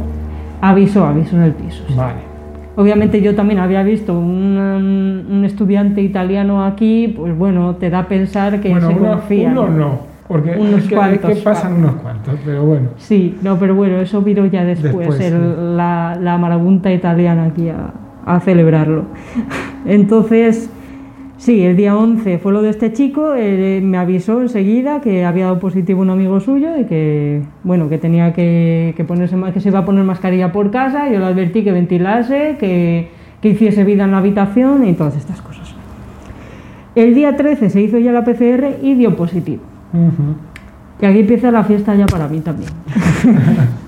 Avisó, 0.61 1.05
avisó 1.05 1.35
en 1.35 1.43
el 1.43 1.53
piso. 1.53 1.83
Vale. 1.95 2.19
Obviamente 2.75 3.21
yo 3.21 3.35
también 3.35 3.59
había 3.59 3.83
visto 3.83 4.17
un, 4.17 5.43
estudiante 5.45 6.01
italiano 6.01 6.65
aquí, 6.65 7.13
pues 7.15 7.37
bueno, 7.37 7.75
te 7.75 7.89
da 7.89 7.99
a 7.99 8.07
pensar 8.07 8.59
que 8.59 8.73
se 8.73 8.97
confía. 8.97 9.51
Uno 9.51 9.69
no 9.69 10.15
porque 10.27 10.55
unos 10.57 10.83
que, 10.85 10.95
cuantos, 10.95 11.37
pasan 11.39 11.73
unos 11.73 11.95
cuantos, 11.95 12.33
pero 12.43 12.63
bueno. 12.63 12.89
Sí, 12.97 13.37
no, 13.43 13.59
pero 13.59 13.75
bueno, 13.75 13.99
eso 13.99 14.21
vino 14.21 14.45
ya 14.47 14.63
después, 14.63 15.19
la, 15.31 16.17
la, 16.19 16.37
marabunta 16.37 16.91
italiana 16.91 17.45
aquí 17.45 17.69
a, 17.69 18.39
celebrarlo. 18.39 19.03
Entonces, 19.85 20.71
sí, 21.37 21.63
el 21.63 21.75
día 21.75 21.95
11 21.95 22.37
fue 22.39 22.51
lo 22.51 22.61
de 22.61 22.69
este 22.69 22.93
chico, 22.93 23.33
eh, 23.35 23.81
me 23.83 23.97
avisó 23.97 24.41
enseguida 24.41 25.01
que 25.01 25.25
había 25.25 25.45
dado 25.45 25.59
positivo 25.59 26.01
un 26.01 26.09
amigo 26.09 26.39
suyo 26.39 26.77
y 26.77 26.85
que, 26.85 27.41
bueno, 27.63 27.89
que 27.89 27.97
tenía 27.97 28.33
que, 28.33 28.93
que, 28.95 29.03
ponerse, 29.03 29.35
que 29.53 29.59
se 29.59 29.69
iba 29.69 29.79
a 29.79 29.85
poner 29.85 30.03
mascarilla 30.03 30.51
por 30.51 30.71
casa, 30.71 31.09
yo 31.09 31.19
le 31.19 31.25
advertí 31.25 31.63
que 31.63 31.71
ventilase, 31.71 32.57
que, 32.59 33.09
que 33.41 33.49
hiciese 33.49 33.83
vida 33.83 34.05
en 34.05 34.11
la 34.11 34.17
habitación 34.17 34.87
y 34.87 34.93
todas 34.93 35.15
estas 35.15 35.41
cosas. 35.41 35.75
El 36.95 37.13
día 37.13 37.35
13 37.35 37.69
se 37.69 37.81
hizo 37.81 37.97
ya 37.99 38.11
la 38.11 38.23
PCR 38.23 38.77
y 38.81 38.95
dio 38.95 39.15
positivo. 39.15 39.63
Que 40.99 41.07
aquí 41.07 41.19
empieza 41.19 41.51
la 41.51 41.63
fiesta 41.63 41.93
ya 41.95 42.05
para 42.05 42.27
mí 42.27 42.39
también. 42.39 42.71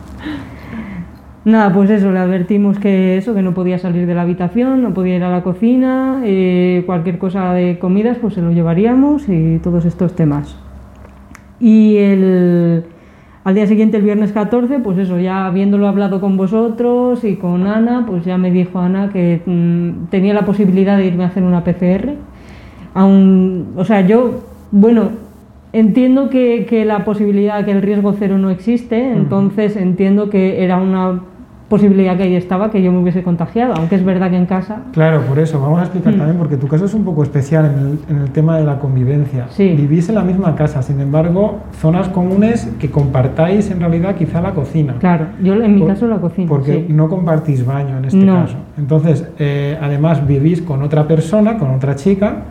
Nada, 1.48 1.72
pues 1.72 1.90
eso, 1.90 2.12
le 2.12 2.20
advertimos 2.20 2.78
que 2.78 3.16
eso, 3.16 3.34
que 3.34 3.42
no 3.42 3.54
podía 3.54 3.80
salir 3.80 4.06
de 4.06 4.14
la 4.14 4.24
habitación, 4.24 4.84
no 4.84 4.94
podía 4.94 5.16
ir 5.16 5.24
a 5.24 5.32
la 5.32 5.44
cocina, 5.44 6.22
eh, 6.26 6.84
cualquier 6.86 7.20
cosa 7.20 7.54
de 7.54 7.80
comidas 7.80 8.18
pues 8.20 8.34
se 8.34 8.42
lo 8.42 8.52
llevaríamos 8.52 9.30
y 9.30 9.60
todos 9.60 9.86
estos 9.86 10.14
temas. 10.14 10.58
Y 11.62 11.96
el, 12.00 12.84
Al 13.46 13.56
día 13.56 13.66
siguiente, 13.66 13.96
el 13.96 14.04
viernes 14.04 14.34
14, 14.34 14.80
pues 14.80 14.98
eso, 14.98 15.20
ya 15.20 15.46
habiéndolo 15.46 15.88
hablado 15.88 16.20
con 16.20 16.36
vosotros 16.36 17.24
y 17.24 17.38
con 17.38 17.66
Ana, 17.66 18.04
pues 18.06 18.26
ya 18.26 18.38
me 18.38 18.52
dijo 18.52 18.80
Ana 18.80 19.10
que 19.14 19.40
mm, 19.46 20.08
tenía 20.10 20.34
la 20.34 20.44
posibilidad 20.44 20.98
de 20.98 21.06
irme 21.06 21.24
a 21.24 21.28
hacer 21.28 21.44
una 21.44 21.64
PCR. 21.64 22.16
Aún, 22.94 23.72
o 23.78 23.86
sea, 23.86 24.02
yo, 24.02 24.44
bueno, 24.72 25.12
entiendo 25.72 26.30
que, 26.30 26.66
que 26.66 26.84
la 26.84 27.06
posibilidad, 27.06 27.64
que 27.64 27.72
el 27.72 27.82
riesgo 27.82 28.12
cero 28.20 28.38
no 28.38 28.50
existe, 28.50 29.14
entonces 29.14 29.78
entiendo 29.78 30.30
que 30.30 30.62
era 30.62 30.76
una 30.76 31.22
posibilidad 31.70 32.16
que 32.16 32.24
ahí 32.24 32.36
estaba 32.36 32.72
que 32.72 32.82
yo 32.82 32.92
me 32.94 33.00
hubiese 33.00 33.24
contagiado, 33.24 33.74
aunque 33.76 33.96
es 33.96 34.04
verdad 34.06 34.30
que 34.30 34.38
en 34.38 34.46
casa... 34.46 34.78
Claro, 34.94 35.22
por 35.24 35.38
eso, 35.38 35.60
vamos 35.60 35.80
a 35.80 35.84
explicar 35.84 36.14
Mm. 36.14 36.18
también, 36.18 36.38
porque 36.38 36.56
tu 36.56 36.68
caso 36.68 36.86
es 36.86 36.94
un 36.94 37.04
poco 37.04 37.24
especial 37.24 37.66
en 37.66 37.80
el, 37.80 38.00
en 38.10 38.22
el 38.24 38.32
tema 38.32 38.58
de 38.58 38.64
la 38.64 38.80
convivencia. 38.80 39.48
Sí. 39.50 39.74
Vivís 39.76 40.08
en 40.08 40.16
la 40.16 40.24
misma 40.24 40.56
casa, 40.56 40.82
sin 40.82 41.00
embargo, 41.02 41.60
zonas 41.82 42.08
comunes 42.10 42.72
que 42.80 42.90
compartáis 42.90 43.70
en 43.70 43.82
realidad 43.82 44.16
quizá 44.16 44.42
la 44.42 44.52
cocina. 44.54 44.96
Claro, 45.00 45.26
yo 45.44 45.56
en 45.56 45.74
mi 45.76 45.82
Por- 45.82 45.90
caso 45.90 46.08
la 46.08 46.18
cocina. 46.18 46.48
Porque 46.48 46.86
sí. 46.88 46.94
no 46.94 47.10
compartís 47.10 47.66
baño 47.66 47.98
en 47.98 48.06
este 48.06 48.18
No. 48.26 48.36
caso. 48.44 48.56
Entonces, 48.78 49.28
eh, 49.38 49.78
además 49.82 50.26
vivís 50.26 50.62
con 50.62 50.82
otra 50.84 51.06
persona, 51.06 51.58
con 51.58 51.72
otra 51.72 51.96
chica, 51.96 52.44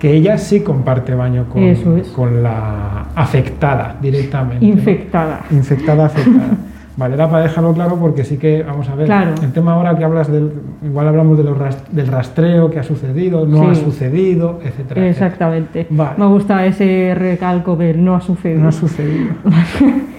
que 0.00 0.12
ella 0.12 0.36
sí 0.36 0.60
comparte 0.60 1.14
baño 1.14 1.44
con, 1.48 1.62
es. 1.62 1.78
con 2.14 2.42
la 2.42 3.06
afectada 3.14 3.94
directamente. 4.02 4.66
¿no? 4.66 4.72
Infectada. 4.72 5.42
Infectada, 5.52 6.06
afectada. 6.06 6.48
Vale, 6.96 7.14
era 7.14 7.28
para 7.28 7.42
dejarlo 7.42 7.72
claro 7.72 7.96
porque 8.00 8.22
sí 8.22 8.36
que, 8.38 8.62
vamos 8.62 8.88
a 8.88 8.94
ver, 8.94 9.06
Claro. 9.06 9.34
el 9.42 9.52
tema 9.52 9.72
ahora 9.72 9.96
que 9.98 10.04
hablas 10.04 10.30
del, 10.30 10.52
igual 10.84 11.08
hablamos 11.08 11.36
de 11.36 11.42
los 11.44 11.56
del 11.90 12.06
rastreo 12.06 12.70
que 12.70 12.78
ha 12.78 12.84
sucedido, 12.84 13.44
no 13.46 13.64
Sí. 13.64 13.66
ha 13.70 13.74
sucedido, 13.74 14.60
etcétera. 14.62 15.00
etcétera. 15.00 15.08
Exactamente. 15.08 15.86
Vale. 15.90 16.10
Me 16.18 16.26
gusta 16.26 16.64
ese 16.66 17.14
recalco 17.16 17.74
del 17.74 18.04
no 18.04 18.14
ha 18.14 18.20
sucedido. 18.20 18.60
No 18.62 18.68
ha 18.68 18.72
sucedido. 18.72 19.32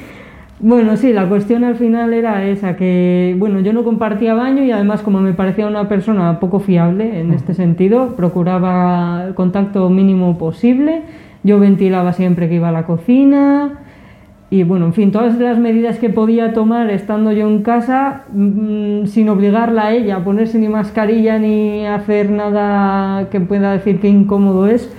Bueno, 0.58 0.96
sí, 0.96 1.12
la 1.12 1.28
cuestión 1.28 1.66
al 1.66 1.76
final 1.76 2.14
era 2.14 2.46
esa, 2.46 2.78
que 2.78 3.36
bueno, 3.38 3.60
yo 3.60 3.74
no 3.74 3.84
compartía 3.84 4.34
baño 4.36 4.64
y 4.64 4.72
además 4.72 5.02
como 5.02 5.20
me 5.20 5.34
parecía 5.34 5.68
una 5.68 5.90
persona 5.90 6.40
poco 6.40 6.60
fiable 6.62 7.20
en 7.20 7.34
este 7.34 7.54
sentido, 7.54 8.16
procuraba 8.16 9.26
el 9.28 9.34
contacto 9.36 9.90
mínimo 9.90 10.38
posible, 10.38 11.02
yo 11.44 11.60
ventilaba 11.60 12.14
siempre 12.14 12.48
que 12.48 12.56
iba 12.56 12.70
a 12.70 12.72
la 12.72 12.84
cocina 12.86 13.80
y 14.50 14.64
bueno, 14.64 14.86
en 14.86 14.94
fin, 14.94 15.12
todas 15.12 15.38
las 15.40 15.58
medidas 15.58 15.98
que 15.98 16.10
podía 16.10 16.54
tomar 16.54 16.92
estando 16.92 17.32
yo 17.32 17.48
en 17.48 17.64
casa 17.64 18.26
mm, 18.32 19.06
sin 19.08 19.28
obligarla 19.30 19.88
a 19.88 19.94
ella 19.94 20.18
a 20.18 20.24
ponerse 20.24 20.60
ni 20.60 20.70
mascarilla 20.70 21.40
ni 21.40 21.86
hacer 21.86 22.30
nada 22.30 23.30
que 23.32 23.42
pueda 23.42 23.72
decir 23.72 24.00
que 24.00 24.08
incómodo 24.08 24.68
es, 24.68 24.94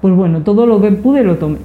pues 0.00 0.14
bueno, 0.14 0.42
todo 0.42 0.66
lo 0.66 0.80
que 0.80 0.90
pude 0.90 1.22
lo 1.22 1.36
tomé. 1.36 1.58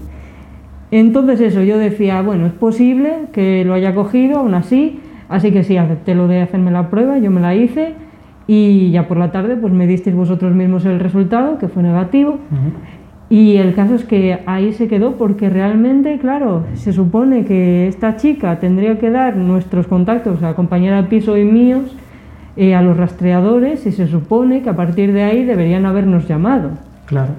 Entonces 0.92 1.42
eso, 1.42 1.64
yo 1.64 1.80
decía, 1.80 2.22
bueno, 2.22 2.46
es 2.46 2.54
posible 2.54 3.26
que 3.34 3.66
lo 3.66 3.74
haya 3.74 3.96
cogido, 3.96 4.40
aún 4.40 4.54
así, 4.54 5.00
así 5.28 5.52
que 5.52 5.64
sí, 5.64 5.76
acepté 5.76 6.14
lo 6.14 6.28
de 6.28 6.42
hacerme 6.42 6.70
la 6.70 6.92
prueba, 6.92 7.18
yo 7.18 7.32
me 7.32 7.42
la 7.42 7.56
hice 7.56 7.96
y 8.46 8.92
ya 8.92 9.08
por 9.08 9.18
la 9.18 9.32
tarde 9.32 9.56
pues 9.56 9.74
me 9.74 9.88
disteis 9.88 10.16
vosotros 10.16 10.54
mismos 10.54 10.86
el 10.86 11.00
resultado, 11.00 11.58
que 11.58 11.68
fue 11.68 11.82
negativo. 11.82 12.38
Y 13.34 13.58
el 13.58 13.74
caso 13.74 13.96
es 13.96 14.04
que 14.06 14.42
ahí 14.46 14.74
se 14.74 14.88
quedó 14.88 15.14
porque 15.14 15.50
realmente, 15.50 16.20
claro, 16.20 16.66
se 16.76 16.94
supone 16.94 17.46
que 17.46 17.88
esta 17.88 18.16
chica 18.16 18.60
tendría 18.60 19.00
que 19.00 19.10
dar 19.10 19.38
nuestros 19.38 19.88
contactos 19.88 20.44
a 20.44 20.54
compañera 20.54 20.98
de 21.02 21.08
piso 21.08 21.36
y 21.36 21.44
míos 21.44 21.96
eh, 22.58 22.76
a 22.76 22.84
los 22.84 22.96
rastreadores 22.96 23.88
y 23.88 23.92
se 23.92 24.06
supone 24.06 24.62
que 24.62 24.70
a 24.70 24.76
partir 24.76 25.14
de 25.14 25.24
ahí 25.24 25.46
deberían 25.46 25.88
habernos 25.88 26.28
llamado 26.28 26.70
Claro. 27.08 27.32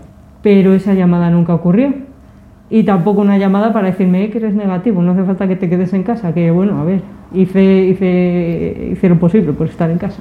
pero 0.42 0.74
esa 0.74 0.94
llamada 0.94 1.30
nunca 1.30 1.54
ocurrió. 1.54 1.94
Y 2.70 2.82
tampoco 2.82 3.20
una 3.20 3.38
llamada 3.38 3.72
para 3.72 3.86
decirme 3.86 4.24
"Eh, 4.24 4.30
que 4.30 4.38
eres 4.38 4.54
negativo, 4.54 5.00
no 5.00 5.12
hace 5.12 5.22
falta 5.22 5.46
que 5.46 5.54
te 5.54 5.68
quedes 5.68 5.92
en 5.92 6.02
casa, 6.02 6.34
que 6.34 6.50
bueno, 6.50 6.80
a 6.80 6.84
ver, 6.84 7.02
hice, 7.32 7.62
hice, 7.84 8.88
hice 8.94 9.08
lo 9.08 9.20
posible 9.20 9.52
por 9.52 9.68
estar 9.68 9.88
en 9.92 9.98
casa. 9.98 10.20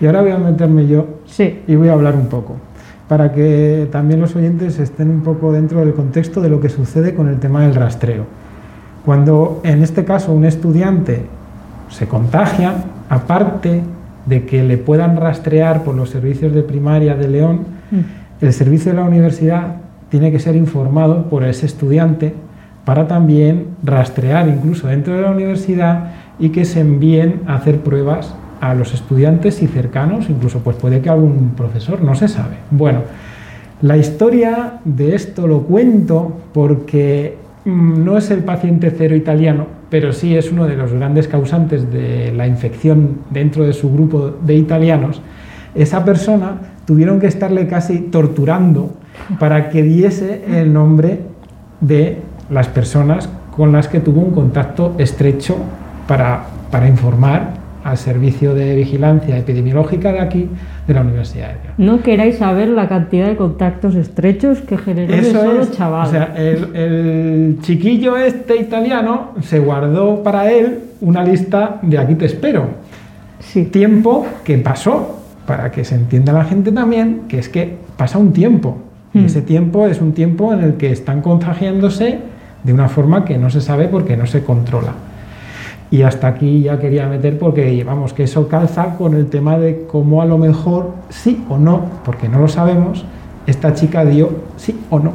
Y 0.00 0.06
ahora 0.06 0.22
voy 0.22 0.30
a 0.30 0.38
meterme 0.38 0.86
yo 0.86 1.04
Sí, 1.26 1.58
y 1.66 1.74
voy 1.74 1.88
a 1.88 1.92
hablar 1.92 2.14
un 2.14 2.28
poco, 2.28 2.56
para 3.10 3.32
que 3.32 3.88
también 3.90 4.20
los 4.20 4.36
oyentes 4.36 4.78
estén 4.78 5.10
un 5.10 5.22
poco 5.22 5.50
dentro 5.50 5.80
del 5.80 5.94
contexto 5.94 6.40
de 6.40 6.48
lo 6.48 6.60
que 6.60 6.68
sucede 6.68 7.12
con 7.12 7.26
el 7.26 7.40
tema 7.40 7.62
del 7.62 7.74
rastreo. 7.74 8.24
Cuando 9.04 9.60
en 9.64 9.82
este 9.82 10.04
caso 10.04 10.32
un 10.32 10.44
estudiante 10.44 11.22
se 11.88 12.06
contagia, 12.06 12.72
aparte 13.08 13.82
de 14.26 14.46
que 14.46 14.62
le 14.62 14.78
puedan 14.78 15.16
rastrear 15.16 15.82
por 15.82 15.96
los 15.96 16.10
servicios 16.10 16.54
de 16.54 16.62
primaria 16.62 17.16
de 17.16 17.26
León, 17.26 17.80
Mm. 17.90 18.44
el 18.44 18.52
servicio 18.52 18.92
de 18.92 18.98
la 18.98 19.04
universidad 19.04 19.78
tiene 20.10 20.30
que 20.30 20.38
ser 20.38 20.54
informado 20.54 21.24
por 21.24 21.42
ese 21.42 21.66
estudiante 21.66 22.32
para 22.84 23.08
también 23.08 23.66
rastrear 23.82 24.46
incluso 24.46 24.86
dentro 24.86 25.14
de 25.14 25.22
la 25.22 25.32
universidad 25.32 26.12
y 26.38 26.50
que 26.50 26.64
se 26.64 26.78
envíen 26.78 27.40
a 27.48 27.56
hacer 27.56 27.80
pruebas 27.80 28.36
a 28.60 28.74
los 28.74 28.92
estudiantes 28.92 29.62
y 29.62 29.66
cercanos, 29.66 30.28
incluso 30.28 30.60
pues 30.60 30.76
puede 30.76 31.00
que 31.00 31.08
algún 31.08 31.52
profesor, 31.56 32.02
no 32.02 32.14
se 32.14 32.28
sabe. 32.28 32.56
Bueno, 32.70 33.00
la 33.82 33.96
historia 33.96 34.80
de 34.84 35.14
esto 35.14 35.46
lo 35.46 35.62
cuento 35.62 36.36
porque 36.52 37.36
mm, 37.64 38.04
no 38.04 38.18
es 38.18 38.30
el 38.30 38.44
paciente 38.44 38.92
cero 38.96 39.16
italiano, 39.16 39.66
pero 39.88 40.12
sí 40.12 40.36
es 40.36 40.52
uno 40.52 40.66
de 40.66 40.76
los 40.76 40.92
grandes 40.92 41.28
causantes 41.28 41.90
de 41.90 42.32
la 42.32 42.46
infección 42.46 43.20
dentro 43.30 43.64
de 43.64 43.72
su 43.72 43.90
grupo 43.90 44.30
de 44.42 44.54
italianos. 44.54 45.22
Esa 45.74 46.04
persona 46.04 46.58
tuvieron 46.84 47.20
que 47.20 47.26
estarle 47.26 47.66
casi 47.66 48.00
torturando 48.00 48.90
para 49.38 49.70
que 49.70 49.82
diese 49.82 50.60
el 50.60 50.72
nombre 50.72 51.20
de 51.80 52.18
las 52.50 52.68
personas 52.68 53.28
con 53.56 53.72
las 53.72 53.88
que 53.88 54.00
tuvo 54.00 54.20
un 54.20 54.32
contacto 54.32 54.94
estrecho 54.98 55.56
para, 56.06 56.44
para 56.70 56.88
informar 56.88 57.54
al 57.84 57.96
servicio 57.96 58.54
de 58.54 58.74
vigilancia 58.76 59.36
epidemiológica 59.38 60.12
de 60.12 60.20
aquí, 60.20 60.48
de 60.86 60.94
la 60.94 61.00
Universidad 61.02 61.52
no 61.78 62.00
queráis 62.02 62.36
saber 62.38 62.68
la 62.68 62.88
cantidad 62.88 63.26
de 63.28 63.36
contactos 63.36 63.94
estrechos 63.94 64.60
que 64.60 64.76
generó 64.76 65.12
ese 65.14 65.30
Eso 65.30 65.40
solo 65.40 65.62
es, 65.62 65.70
chaval. 65.72 66.06
o 66.06 66.10
sea, 66.10 66.34
el, 66.36 66.76
el 66.76 67.58
chiquillo 67.62 68.16
este 68.16 68.56
italiano 68.56 69.32
se 69.42 69.58
guardó 69.60 70.22
para 70.22 70.50
él 70.50 70.80
una 71.00 71.22
lista 71.24 71.78
de 71.82 71.96
aquí 71.98 72.14
te 72.16 72.26
espero. 72.26 72.64
sí, 73.38 73.64
Tiempo 73.64 74.26
que 74.44 74.58
pasó, 74.58 75.16
para 75.46 75.70
que 75.70 75.84
se 75.84 75.94
entienda 75.94 76.32
la 76.32 76.44
gente 76.44 76.70
también, 76.72 77.22
que 77.28 77.38
es 77.38 77.48
que 77.48 77.76
pasa 77.96 78.18
un 78.18 78.32
tiempo. 78.32 78.78
Y 79.14 79.18
Mm. 79.20 79.24
ese 79.24 79.42
tiempo 79.42 79.86
es 79.86 80.00
un 80.00 80.12
tiempo 80.12 80.52
en 80.52 80.60
el 80.60 80.74
que 80.74 80.92
están 80.92 81.20
contagiándose 81.22 82.18
de 82.62 82.72
una 82.72 82.88
forma 82.88 83.24
que 83.24 83.38
no 83.38 83.50
se 83.50 83.60
sabe 83.60 83.88
porque 83.88 84.16
no 84.16 84.26
se 84.26 84.44
controla. 84.44 84.92
Y 85.90 86.02
hasta 86.02 86.28
aquí 86.28 86.62
ya 86.62 86.78
quería 86.78 87.08
meter 87.08 87.38
porque, 87.38 87.82
vamos, 87.84 88.12
que 88.12 88.22
eso 88.24 88.46
calza 88.48 88.96
con 88.96 89.14
el 89.14 89.26
tema 89.26 89.58
de 89.58 89.86
cómo 89.90 90.22
a 90.22 90.24
lo 90.24 90.38
mejor, 90.38 90.92
sí 91.08 91.44
o 91.48 91.58
no, 91.58 91.84
porque 92.04 92.28
no 92.28 92.38
lo 92.38 92.46
sabemos, 92.48 93.04
esta 93.46 93.74
chica 93.74 94.04
dio 94.04 94.30
sí 94.56 94.78
o 94.90 95.00
no 95.00 95.12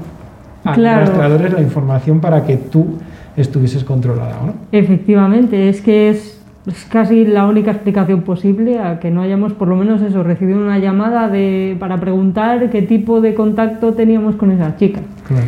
a 0.66 0.74
Claro. 0.74 1.02
los 1.02 1.10
rastreadores 1.10 1.54
la 1.54 1.62
información 1.62 2.20
para 2.20 2.44
que 2.44 2.58
tú 2.58 2.98
estuvieses 3.38 3.84
controlada, 3.84 4.40
¿o 4.44 4.48
¿no? 4.48 4.54
efectivamente, 4.72 5.70
es 5.70 5.80
que 5.82 6.10
es, 6.10 6.42
es 6.66 6.86
casi 6.86 7.24
la 7.26 7.46
única 7.46 7.72
explicación 7.72 8.22
posible 8.24 8.80
a 8.80 9.00
que 9.00 9.12
no 9.12 9.22
hayamos 9.22 9.54
por 9.54 9.68
lo 9.68 9.76
menos 9.76 10.02
eso, 10.02 10.24
recibido 10.24 10.58
una 10.60 10.80
llamada 10.80 11.30
de, 11.30 11.78
para 11.80 11.98
preguntar 12.00 12.70
qué 12.70 12.82
tipo 12.82 13.22
de 13.22 13.34
contacto 13.36 13.94
teníamos 13.94 14.36
con 14.36 14.52
esa 14.52 14.76
chica. 14.76 15.02
Claro. 15.28 15.46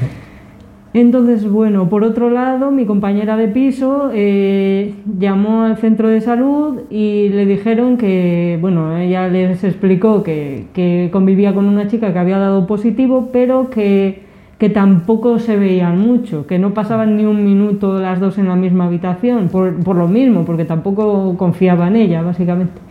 Entonces, 0.93 1.49
bueno, 1.49 1.89
por 1.89 2.03
otro 2.03 2.29
lado, 2.29 2.71
mi 2.71 2.85
compañera 2.85 3.37
de 3.37 3.49
piso 3.49 4.09
eh, 4.13 4.93
llamó 5.19 5.63
al 5.63 5.77
centro 5.77 6.07
de 6.07 6.21
salud 6.21 6.81
y 6.89 7.29
le 7.29 7.45
dijeron 7.45 7.97
que, 7.97 8.57
bueno, 8.61 8.97
ella 8.97 9.27
les 9.27 9.63
explicó 9.63 10.23
que, 10.23 10.67
que 10.73 11.09
convivía 11.11 11.53
con 11.53 11.65
una 11.65 11.87
chica 11.87 12.13
que 12.13 12.19
había 12.19 12.39
dado 12.39 12.65
positivo, 12.67 13.29
pero 13.33 13.69
que, 13.69 14.23
que 14.57 14.69
tampoco 14.69 15.39
se 15.39 15.57
veían 15.57 15.99
mucho, 15.99 16.47
que 16.47 16.57
no 16.57 16.73
pasaban 16.73 17.17
ni 17.17 17.25
un 17.25 17.43
minuto 17.43 17.99
las 17.99 18.19
dos 18.19 18.37
en 18.37 18.47
la 18.47 18.55
misma 18.55 18.85
habitación, 18.85 19.49
por, 19.49 19.75
por 19.83 19.97
lo 19.97 20.07
mismo, 20.07 20.45
porque 20.45 20.65
tampoco 20.65 21.35
confiaba 21.37 21.89
en 21.89 21.97
ella, 21.97 22.21
básicamente. 22.21 22.86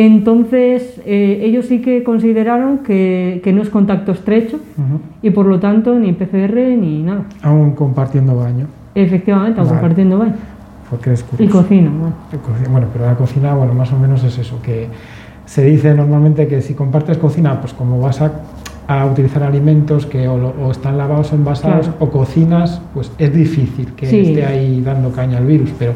Entonces, 0.00 1.00
eh, 1.06 1.40
ellos 1.42 1.66
sí 1.66 1.80
que 1.80 2.04
consideraron 2.04 2.78
que, 2.78 3.40
que 3.42 3.52
no 3.52 3.62
es 3.62 3.68
contacto 3.68 4.12
estrecho 4.12 4.56
Ujú. 4.76 5.00
y 5.22 5.30
por 5.30 5.46
lo 5.46 5.58
tanto 5.58 5.98
ni 5.98 6.12
PCR 6.12 6.54
ni 6.78 7.02
nada. 7.02 7.24
Aún 7.42 7.72
compartiendo 7.72 8.36
baño, 8.36 8.66
Efectivamente, 8.94 9.58
aún 9.58 9.68
Vale. 9.68 9.80
compartiendo 9.80 10.18
baño. 10.18 10.34
porque 10.88 11.12
Y 11.14 11.22
curioso. 11.24 11.62
cocina, 11.62 11.90
bueno. 11.90 12.14
Bueno, 12.70 12.86
pero 12.92 13.06
la 13.06 13.16
cocina, 13.16 13.54
bueno, 13.54 13.74
más 13.74 13.92
o 13.92 13.98
menos 13.98 14.22
es 14.22 14.38
eso, 14.38 14.62
que 14.62 14.86
se 15.46 15.64
dice 15.64 15.92
normalmente 15.94 16.46
que 16.46 16.62
si 16.62 16.74
compartes 16.74 17.18
cocina, 17.18 17.60
pues 17.60 17.72
como 17.74 18.00
vas 18.00 18.20
a, 18.22 18.30
a 18.86 19.04
utilizar 19.06 19.42
alimentos 19.42 20.06
que 20.06 20.28
o, 20.28 20.34
o 20.34 20.70
están 20.70 20.96
lavados 20.96 21.32
o 21.32 21.34
envasados 21.34 21.86
Claro. 21.88 21.96
o 22.04 22.10
cocinas, 22.10 22.80
pues 22.94 23.10
es 23.18 23.34
difícil 23.34 23.94
que 23.96 24.06
Sí. 24.06 24.20
esté 24.20 24.46
ahí 24.46 24.80
dando 24.80 25.10
caña 25.10 25.38
al 25.38 25.46
virus, 25.46 25.70
pero 25.76 25.92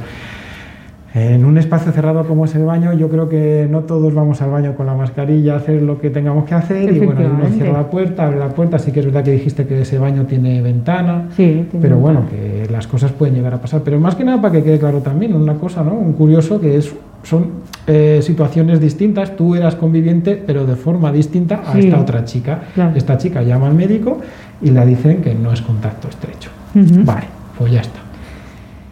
En 1.15 1.45
un 1.45 1.59
espacio 1.59 1.93
cerrado 1.93 2.25
como 2.27 2.47
es 2.47 2.55
el 2.55 2.65
baño, 2.65 2.95
yo 2.95 3.09
creo 3.11 3.29
que 3.29 3.69
no 3.71 3.81
todos 3.81 4.15
vamos 4.15 4.41
al 4.41 4.51
baño 4.51 4.75
con 4.75 4.87
la 4.87 4.95
mascarilla 4.95 5.55
a 5.55 5.57
hacer 5.59 5.83
lo 5.83 6.01
que 6.01 6.09
tengamos 6.09 6.45
que 6.47 6.55
hacer 6.55 6.91
y 6.91 7.01
bueno, 7.01 7.21
uno 7.35 7.49
cierra 7.51 7.73
la 7.73 7.91
puerta, 7.91 8.25
abre 8.25 8.39
la 8.39 8.49
puerta, 8.49 8.79
sí 8.79 8.93
que 8.93 9.01
es 9.01 9.07
verdad 9.07 9.23
que 9.23 9.33
dijiste 9.33 9.67
que 9.67 9.83
ese 9.83 9.99
baño 9.99 10.25
tiene 10.25 10.63
ventana, 10.63 11.29
sí, 11.37 11.67
pero 11.83 11.99
bueno, 11.99 12.25
que 12.31 12.67
las 12.71 12.87
cosas 12.87 13.13
pueden 13.13 13.35
llegar 13.35 13.53
a 13.53 13.61
pasar. 13.61 13.83
Pero 13.85 14.01
más 14.01 14.15
que 14.15 14.25
nada 14.25 14.41
para 14.41 14.55
que 14.55 14.63
quede 14.63 14.79
claro 14.79 15.01
también 15.01 15.35
una 15.35 15.55
cosa, 15.55 15.85
¿no? 15.85 15.93
Un 15.93 16.15
curioso 16.15 16.59
que 16.59 16.79
es, 16.79 16.95
son 17.25 17.63
eh, 17.87 18.21
situaciones 18.23 18.81
distintas, 18.81 19.37
tú 19.37 19.55
eras 19.55 19.75
conviviente 19.75 20.43
pero 20.47 20.65
de 20.65 20.77
forma 20.77 21.13
distinta 21.13 21.63
a 21.67 21.79
esta 21.79 22.01
otra 22.01 22.25
chica. 22.25 22.63
Esta 22.95 23.19
chica 23.19 23.43
llama 23.43 23.67
al 23.67 23.75
médico 23.75 24.19
y 24.63 24.71
le 24.71 24.87
dicen 24.87 25.21
que 25.21 25.35
no 25.35 25.53
es 25.53 25.61
contacto 25.61 26.09
estrecho. 26.09 26.49
Vale, 26.75 27.27
pues 27.59 27.71
ya 27.71 27.81
está. 27.81 28.02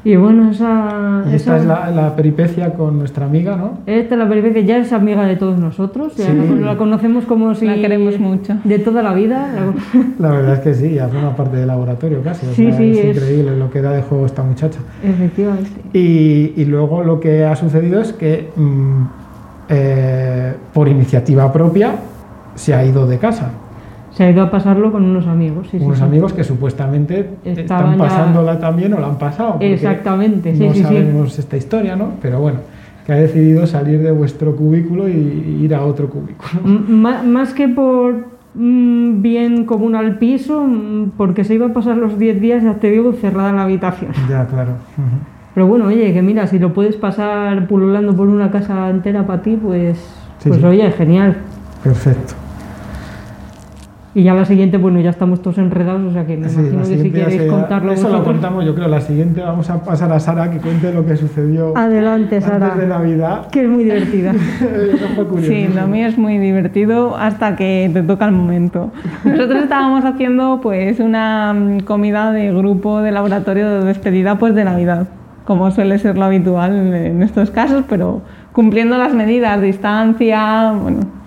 Y 0.02 0.16
bueno, 0.16 0.50
esa... 0.50 1.25
esta 1.33 1.59
es 1.59 1.64
la, 1.66 2.16
peripecia 2.16 2.73
con 2.73 2.99
nuestra 2.99 3.26
amiga, 3.26 3.57
¿no? 3.57 3.78
Esta 3.87 4.14
es 4.14 4.19
la 4.19 4.28
peripecia, 4.28 4.62
ya 4.62 4.78
es 4.78 4.92
amiga 4.92 5.26
de 5.26 5.37
todos 5.37 5.59
nosotros, 5.59 6.14
la 6.19 6.76
conocemos 6.76 7.26
como 7.26 7.54
si... 7.54 7.66
La 7.66 7.75
queremos 7.75 8.19
mucho. 8.19 8.57
De 8.64 8.78
toda 8.78 9.02
la 9.02 9.12
vida. 9.12 9.49
La, 10.19 10.30
verdad 10.30 10.54
es 10.54 10.61
que 10.61 10.75
sí, 10.75 10.95
ya 10.95 11.09
forma 11.09 11.37
parte 11.37 11.59
del 11.59 11.66
laboratorio 11.66 12.23
casi. 12.23 12.47
sí, 12.54 12.73
sí, 12.73 12.99
es, 12.99 13.16
increíble 13.16 13.57
lo 13.57 13.71
que 13.71 13.83
da 13.83 13.92
de 13.92 14.02
juego 14.02 14.25
esta 14.25 14.42
muchacha. 14.42 14.80
Efectivamente. 15.04 15.71
Y, 15.92 16.54
y 16.57 16.64
luego 16.64 17.04
lo 17.04 17.21
que 17.21 17.45
ha 17.45 17.54
sucedido 17.54 18.00
es 18.00 18.12
que 18.14 18.49
mm, 18.57 19.02
eh, 19.69 20.54
por 20.73 20.88
iniciativa 20.88 21.52
propia 21.52 21.92
se 22.57 22.75
ha 22.75 22.85
ido 22.85 23.07
de 23.07 23.19
casa. 23.19 23.50
Se 24.12 24.25
ha 24.25 24.31
ido 24.31 24.43
a 24.43 24.50
pasarlo 24.50 24.90
con 24.90 25.05
unos 25.05 25.26
amigos. 25.26 25.69
Sí, 25.71 25.79
unos 25.81 26.00
amigos 26.00 26.33
que 26.33 26.45
supuestamente 26.45 27.31
están 27.45 27.97
pasándola 27.97 28.59
también 28.59 28.93
o 28.95 29.00
la 29.00 29.07
han 29.07 29.19
pasado. 29.19 29.57
Exactamente, 29.61 30.55
sí, 30.55 30.67
no 30.67 30.75
sabemos 30.75 31.38
esta 31.38 31.57
historia, 31.57 31.97
¿no? 31.97 32.12
Pero 32.21 32.40
bueno, 32.40 32.59
que 33.07 33.12
ha 33.12 33.17
decidido 33.17 33.67
salir 33.67 34.02
de 34.02 34.11
vuestro 34.11 34.57
cubículo 34.57 35.09
y 35.09 35.59
ir 35.62 35.75
a 35.75 35.85
otro 35.85 36.09
cubículo. 36.09 36.62
más 36.64 37.55
que 37.55 37.69
por 37.69 38.26
mm, 38.55 39.23
bien 39.23 39.64
común 39.64 39.95
al 39.95 40.19
piso, 40.19 40.64
mm, 40.67 41.12
porque 41.17 41.45
se 41.45 41.55
iba 41.55 41.67
a 41.67 41.73
pasar 41.73 41.97
los 41.97 42.19
10 42.19 42.40
días, 42.40 42.62
ya 42.62 42.75
te 42.75 42.90
digo, 42.90 43.12
cerrada 43.12 43.50
en 43.50 43.57
la 43.57 43.62
habitación. 43.62 44.12
Ya, 44.29 44.47
claro. 44.47 44.73
Pero 45.55 45.67
bueno, 45.67 45.87
oye, 45.87 46.12
que 46.12 46.23
mira, 46.23 46.47
si 46.47 46.59
lo 46.59 46.73
puedes 46.73 46.97
pasar 46.97 47.67
pululando 47.67 48.14
por 48.14 48.29
una 48.29 48.50
casa 48.50 48.88
entera 48.88 49.26
para 49.26 49.43
ti, 49.43 49.59
pues, 49.61 49.99
pues 50.43 50.62
oye, 50.62 50.90
genial. 50.93 51.37
Perfecto. 51.83 52.35
Y 54.12 54.25
ya 54.25 54.35
la 54.35 54.45
siguiente, 54.45 54.76
bueno, 54.76 55.00
ya 55.00 55.11
estamos 55.11 55.40
todos 55.40 55.59
enredados, 55.59 56.02
o 56.02 56.12
sea 56.12 56.26
que 56.26 56.37
me 56.37 56.50
imagino 56.50 56.83
que 56.83 56.99
si 56.99 57.11
queréis 57.12 57.43
contarlo 57.43 57.93
Eso 57.93 58.09
lo 58.09 58.25
contamos, 58.25 58.64
yo 58.64 58.75
creo. 58.75 58.88
La 58.88 59.00
siguiente 59.00 59.40
vamos 59.40 59.71
a 59.71 59.85
pasar 59.85 60.12
a 60.12 60.19
Sara 60.19 60.50
que 60.50 60.59
cuente 60.59 60.93
lo 60.93 61.07
que 61.07 61.17
sucedió 61.17 61.76
Adelante, 61.76 62.40
Sara. 62.40 62.67
antes 62.67 62.81
de 62.81 62.87
Navidad. 62.88 63.47
Que 63.50 63.62
es 63.62 63.69
muy 63.69 63.85
divertida. 63.85 64.33
sí, 65.43 65.69
lo 65.73 65.87
mío 65.87 66.09
es 66.09 66.19
muy 66.19 66.38
divertido 66.38 67.17
hasta 67.17 67.55
que 67.55 67.88
te 67.93 68.02
toca 68.02 68.25
el 68.25 68.33
momento. 68.33 68.90
Nosotros 69.25 69.62
estábamos 69.62 70.05
haciendo 70.05 70.59
pues 70.61 70.99
una 70.99 71.52
mm, 71.52 71.81
comida 71.81 72.33
de 72.33 72.52
grupo 72.52 73.02
de 73.02 73.12
laboratorio 73.12 73.71
de 73.71 73.85
despedida 73.85 74.38
pues 74.38 74.57
de 74.57 74.64
Navidad, 74.64 75.07
como 75.45 75.71
suele 75.71 76.00
ser 76.00 76.19
lo 76.19 76.25
habitual 76.25 76.73
en 76.95 77.23
estos 77.23 77.52
casos, 77.52 77.85
pero 77.88 78.23
cumpliendo 78.52 78.99
las 78.99 79.14
medidas, 79.14 79.62
distancia, 79.62 80.73
bueno 80.73 81.20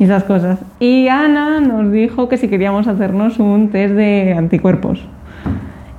y 0.00 0.04
esas 0.04 0.24
cosas. 0.24 0.58
Y 0.80 1.08
Ana 1.08 1.60
nos 1.60 1.92
dijo 1.92 2.28
que 2.28 2.38
si 2.38 2.48
queríamos 2.48 2.88
hacernos 2.88 3.38
un 3.38 3.68
test 3.68 3.94
de 3.94 4.34
anticuerpos. 4.36 5.04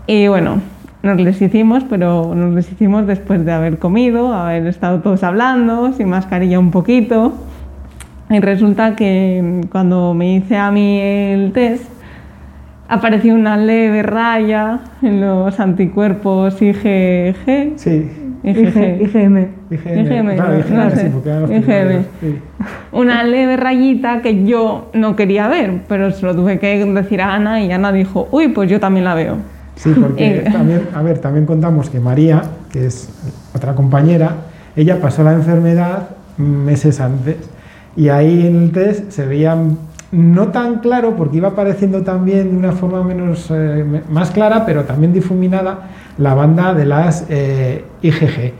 Y 0.07 0.27
bueno, 0.27 0.59
nos 1.03 1.21
les 1.21 1.39
hicimos, 1.39 1.83
pero 1.87 2.33
nos 2.35 2.53
les 2.55 2.69
hicimos 2.71 3.05
después 3.05 3.45
de 3.45 3.51
haber 3.51 3.77
comido, 3.77 4.33
haber 4.33 4.65
estado 4.65 5.01
todos 5.01 5.23
hablando, 5.23 5.93
sin 5.93 6.09
mascarilla 6.09 6.57
un 6.57 6.71
poquito. 6.71 7.33
Y 8.31 8.39
resulta 8.39 8.95
que 8.95 9.61
cuando 9.71 10.15
me 10.15 10.35
hice 10.35 10.57
a 10.57 10.71
mí 10.71 10.99
el 10.99 11.51
test, 11.51 11.85
apareció 12.89 13.35
una 13.35 13.55
leve 13.55 14.01
raya 14.01 14.79
en 15.03 15.21
los 15.21 15.59
anticuerpos 15.59 16.59
IgG. 16.59 17.73
Sí. 17.75 18.20
IgM. 18.43 19.49
IgM. 19.69 20.37
IgM. 21.49 22.05
Una 22.91 23.23
leve 23.23 23.57
rayita 23.57 24.21
que 24.21 24.45
yo 24.45 24.89
no 24.93 25.15
quería 25.15 25.47
ver, 25.47 25.81
pero 25.87 26.11
se 26.11 26.25
lo 26.25 26.35
tuve 26.35 26.59
que 26.59 26.83
decir 26.85 27.21
a 27.21 27.35
Ana 27.35 27.61
y 27.61 27.71
Ana 27.71 27.91
dijo, 27.91 28.27
uy, 28.31 28.49
pues 28.49 28.69
yo 28.69 28.79
también 28.79 29.05
la 29.05 29.15
veo. 29.15 29.37
Sí, 29.75 29.93
porque 29.99 30.43
también, 30.51 30.81
a 30.93 31.01
ver, 31.01 31.19
también 31.19 31.45
contamos 31.45 31.89
que 31.89 31.99
María, 31.99 32.41
que 32.71 32.85
es 32.85 33.09
otra 33.55 33.73
compañera, 33.73 34.35
ella 34.75 34.99
pasó 34.99 35.23
la 35.23 35.33
enfermedad 35.33 36.09
meses 36.37 36.99
antes 36.99 37.37
y 37.95 38.09
ahí 38.09 38.45
en 38.47 38.63
el 38.63 38.71
test 38.71 39.11
se 39.11 39.25
veían 39.25 39.77
no 40.11 40.49
tan 40.49 40.79
claro 40.79 41.15
porque 41.15 41.37
iba 41.37 41.49
apareciendo 41.49 42.01
también 42.01 42.51
de 42.51 42.57
una 42.57 42.73
forma 42.73 43.03
menos 43.03 43.49
eh, 43.49 43.85
más 44.09 44.31
clara 44.31 44.65
pero 44.65 44.83
también 44.83 45.13
difuminada 45.13 45.89
la 46.17 46.33
banda 46.33 46.73
de 46.73 46.85
las 46.85 47.25
eh, 47.29 47.85
IgG 48.01 48.53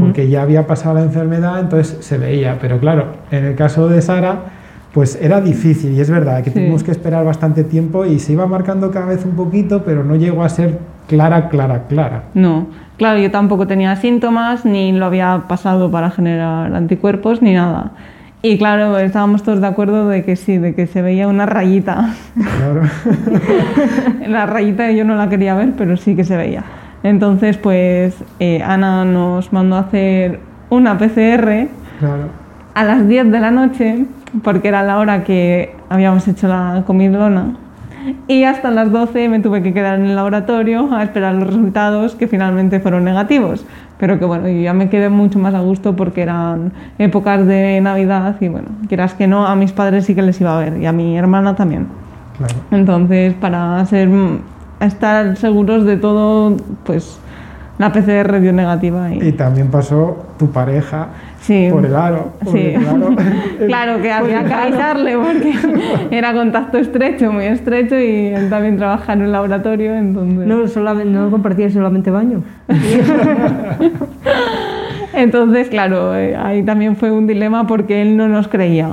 porque 0.00 0.30
ya 0.30 0.40
había 0.40 0.66
pasado 0.66 0.94
la 0.94 1.02
enfermedad 1.02 1.60
entonces 1.60 1.98
se 2.00 2.16
veía 2.16 2.56
pero 2.58 2.78
claro 2.78 3.08
en 3.30 3.44
el 3.44 3.54
caso 3.54 3.88
de 3.88 4.00
Sara 4.00 4.44
pues 4.94 5.18
era 5.20 5.40
difícil 5.40 5.92
y 5.92 6.00
es 6.00 6.08
verdad 6.08 6.42
que 6.42 6.50
tuvimos 6.50 6.82
que 6.82 6.92
esperar 6.92 7.24
bastante 7.24 7.64
tiempo 7.64 8.06
y 8.06 8.18
se 8.18 8.32
iba 8.32 8.46
marcando 8.46 8.90
cada 8.90 9.06
vez 9.06 9.26
un 9.26 9.32
poquito 9.32 9.82
pero 9.84 10.04
no 10.04 10.14
llegó 10.16 10.42
a 10.42 10.48
ser 10.48 10.78
clara 11.06 11.50
clara 11.50 11.82
clara. 11.88 12.22
No 12.32 12.68
claro 12.96 13.18
yo 13.18 13.30
tampoco 13.30 13.66
tenía 13.66 13.94
síntomas 13.96 14.64
ni 14.64 14.92
lo 14.92 15.04
había 15.04 15.42
pasado 15.48 15.90
para 15.90 16.10
generar 16.10 16.74
anticuerpos 16.74 17.42
ni 17.42 17.52
nada 17.52 17.90
y 18.44 18.58
claro, 18.58 18.98
estábamos 18.98 19.42
todos 19.42 19.62
de 19.62 19.66
acuerdo 19.66 20.06
de 20.06 20.22
que 20.22 20.36
sí, 20.36 20.58
de 20.58 20.74
que 20.74 20.86
se 20.86 21.00
veía 21.00 21.28
una 21.28 21.46
rayita. 21.46 22.10
Claro. 22.34 22.82
la 24.28 24.44
rayita 24.44 24.90
yo 24.90 25.06
no 25.06 25.14
la 25.14 25.30
quería 25.30 25.54
ver, 25.54 25.72
pero 25.78 25.96
sí 25.96 26.14
que 26.14 26.24
se 26.24 26.36
veía. 26.36 26.62
Entonces, 27.02 27.56
pues 27.56 28.14
eh, 28.40 28.62
Ana 28.62 29.06
nos 29.06 29.50
mandó 29.50 29.76
a 29.76 29.78
hacer 29.78 30.40
una 30.68 30.98
PCR 30.98 31.68
a 32.74 32.84
las 32.84 33.08
10 33.08 33.32
de 33.32 33.40
la 33.40 33.50
noche, 33.50 34.04
porque 34.42 34.68
era 34.68 34.82
la 34.82 34.98
hora 34.98 35.24
que 35.24 35.74
habíamos 35.88 36.28
hecho 36.28 36.46
la 36.46 36.82
comidona. 36.86 37.56
Y 38.28 38.44
hasta 38.44 38.70
las 38.70 38.92
12 38.92 39.30
me 39.30 39.40
tuve 39.40 39.62
que 39.62 39.72
quedar 39.72 39.98
en 39.98 40.04
el 40.04 40.16
laboratorio 40.16 40.94
a 40.94 41.02
esperar 41.02 41.34
los 41.36 41.46
resultados 41.46 42.14
que 42.14 42.28
finalmente 42.28 42.78
fueron 42.78 43.04
negativos 43.04 43.64
pero 43.98 44.18
que 44.18 44.24
bueno, 44.24 44.48
ya 44.48 44.72
me 44.72 44.88
quedé 44.88 45.08
mucho 45.08 45.38
más 45.38 45.54
a 45.54 45.60
gusto 45.60 45.94
porque 45.96 46.22
eran 46.22 46.72
épocas 46.98 47.46
de 47.46 47.80
Navidad 47.80 48.36
y 48.40 48.48
bueno, 48.48 48.68
quieras 48.88 49.14
que 49.14 49.26
no, 49.26 49.46
a 49.46 49.54
mis 49.56 49.72
padres 49.72 50.06
sí 50.06 50.14
que 50.14 50.22
les 50.22 50.40
iba 50.40 50.56
a 50.56 50.60
ver 50.60 50.78
y 50.80 50.86
a 50.86 50.92
mi 50.92 51.16
hermana 51.16 51.54
también. 51.54 51.86
Entonces, 52.70 53.34
para 53.34 53.84
ser, 53.86 54.08
estar 54.80 55.36
seguros 55.36 55.84
de 55.84 55.96
todo, 55.96 56.56
pues 56.84 57.20
la 57.78 57.92
PCR 57.92 58.40
dio 58.40 58.52
negativa. 58.52 59.12
Y, 59.12 59.28
y 59.28 59.32
también 59.32 59.68
pasó 59.68 60.26
tu 60.38 60.50
pareja 60.50 61.08
por 61.70 61.84
el 61.84 61.94
aro. 61.94 62.32
sí. 62.50 62.74
claro 63.66 64.00
que 64.00 64.10
había 64.10 64.44
que 64.44 64.52
avisarle 64.52 65.16
porque 65.16 65.52
era 66.10 66.32
contacto 66.32 66.78
estrecho, 66.78 67.32
muy 67.32 67.44
estrecho 67.44 67.98
y 67.98 68.28
él 68.28 68.48
también 68.48 68.78
trabaja 68.78 69.12
en 69.12 69.22
un 69.22 69.32
laboratorio. 69.32 69.94
Entonces... 69.94 70.46
No, 70.46 70.66
solamente, 70.68 71.12
no 71.12 71.30
compartía 71.30 71.70
solamente 71.70 72.10
baño. 72.10 72.42
entonces, 75.12 75.68
claro, 75.68 76.16
eh, 76.16 76.34
ahí 76.36 76.62
también 76.62 76.96
fue 76.96 77.10
un 77.10 77.26
dilema 77.26 77.66
porque 77.66 78.00
él 78.00 78.16
no 78.16 78.28
nos 78.28 78.48
creía. 78.48 78.92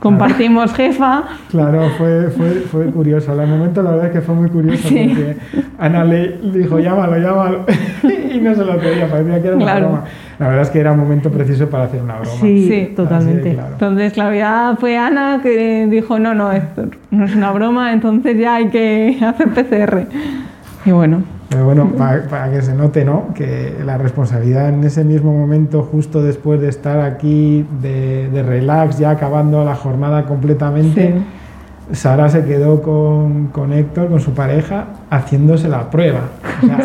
Compartimos 0.00 0.72
jefa. 0.72 1.24
Claro, 1.50 1.90
fue, 1.98 2.30
fue, 2.30 2.50
fue 2.70 2.86
curioso. 2.86 3.32
Al 3.32 3.46
momento 3.46 3.82
la 3.82 3.90
verdad 3.90 4.06
es 4.06 4.12
que 4.12 4.20
fue 4.22 4.34
muy 4.34 4.48
curioso 4.48 4.88
porque 4.88 5.36
Ana 5.78 6.04
le 6.04 6.38
dijo 6.38 6.78
llámalo, 6.78 7.18
llámalo 7.18 7.66
y 8.32 8.38
no 8.40 8.54
se 8.54 8.64
lo 8.64 8.78
creía, 8.78 9.08
parecía 9.08 9.42
que 9.42 9.48
era 9.48 9.56
una 9.56 9.74
broma. 9.78 10.04
La 10.38 10.48
verdad 10.48 10.62
es 10.62 10.70
que 10.70 10.80
era 10.80 10.92
un 10.92 11.00
momento 11.00 11.30
preciso 11.30 11.68
para 11.68 11.84
hacer 11.84 12.00
una 12.00 12.18
broma. 12.18 12.40
Sí, 12.40 12.92
totalmente. 12.96 13.50
Entonces, 13.50 14.14
claro, 14.14 14.34
ya 14.34 14.74
fue 14.80 14.96
Ana 14.96 15.40
que 15.42 15.86
dijo, 15.90 16.18
no, 16.18 16.34
no, 16.34 16.50
esto 16.50 16.86
no 17.10 17.24
es 17.26 17.34
una 17.36 17.52
broma, 17.52 17.92
entonces 17.92 18.38
ya 18.38 18.54
hay 18.54 18.68
que 18.68 19.18
hacer 19.22 19.48
PCR. 19.48 20.06
Y 20.86 20.92
bueno. 20.92 21.39
Pero 21.50 21.64
bueno, 21.64 21.90
para, 21.98 22.48
que 22.52 22.62
se 22.62 22.74
note, 22.74 23.04
¿no? 23.04 23.34
Que 23.34 23.74
la 23.84 23.98
responsabilidad 23.98 24.68
en 24.68 24.84
ese 24.84 25.02
mismo 25.02 25.32
momento, 25.36 25.82
justo 25.82 26.22
después 26.22 26.60
de 26.60 26.68
estar 26.68 27.00
aquí 27.00 27.66
de, 27.82 28.42
relax, 28.46 28.98
ya 28.98 29.10
acabando 29.10 29.64
la 29.64 29.74
jornada 29.74 30.26
completamente, 30.26 31.12
Sara 31.90 32.28
se 32.28 32.44
quedó 32.44 32.80
con, 32.82 33.48
con, 33.48 33.72
Héctor, 33.72 34.10
con 34.10 34.20
su 34.20 34.32
pareja, 34.32 34.86
haciéndose 35.10 35.68
la 35.68 35.90
prueba. 35.90 36.28
O 36.62 36.66
sea, 36.66 36.78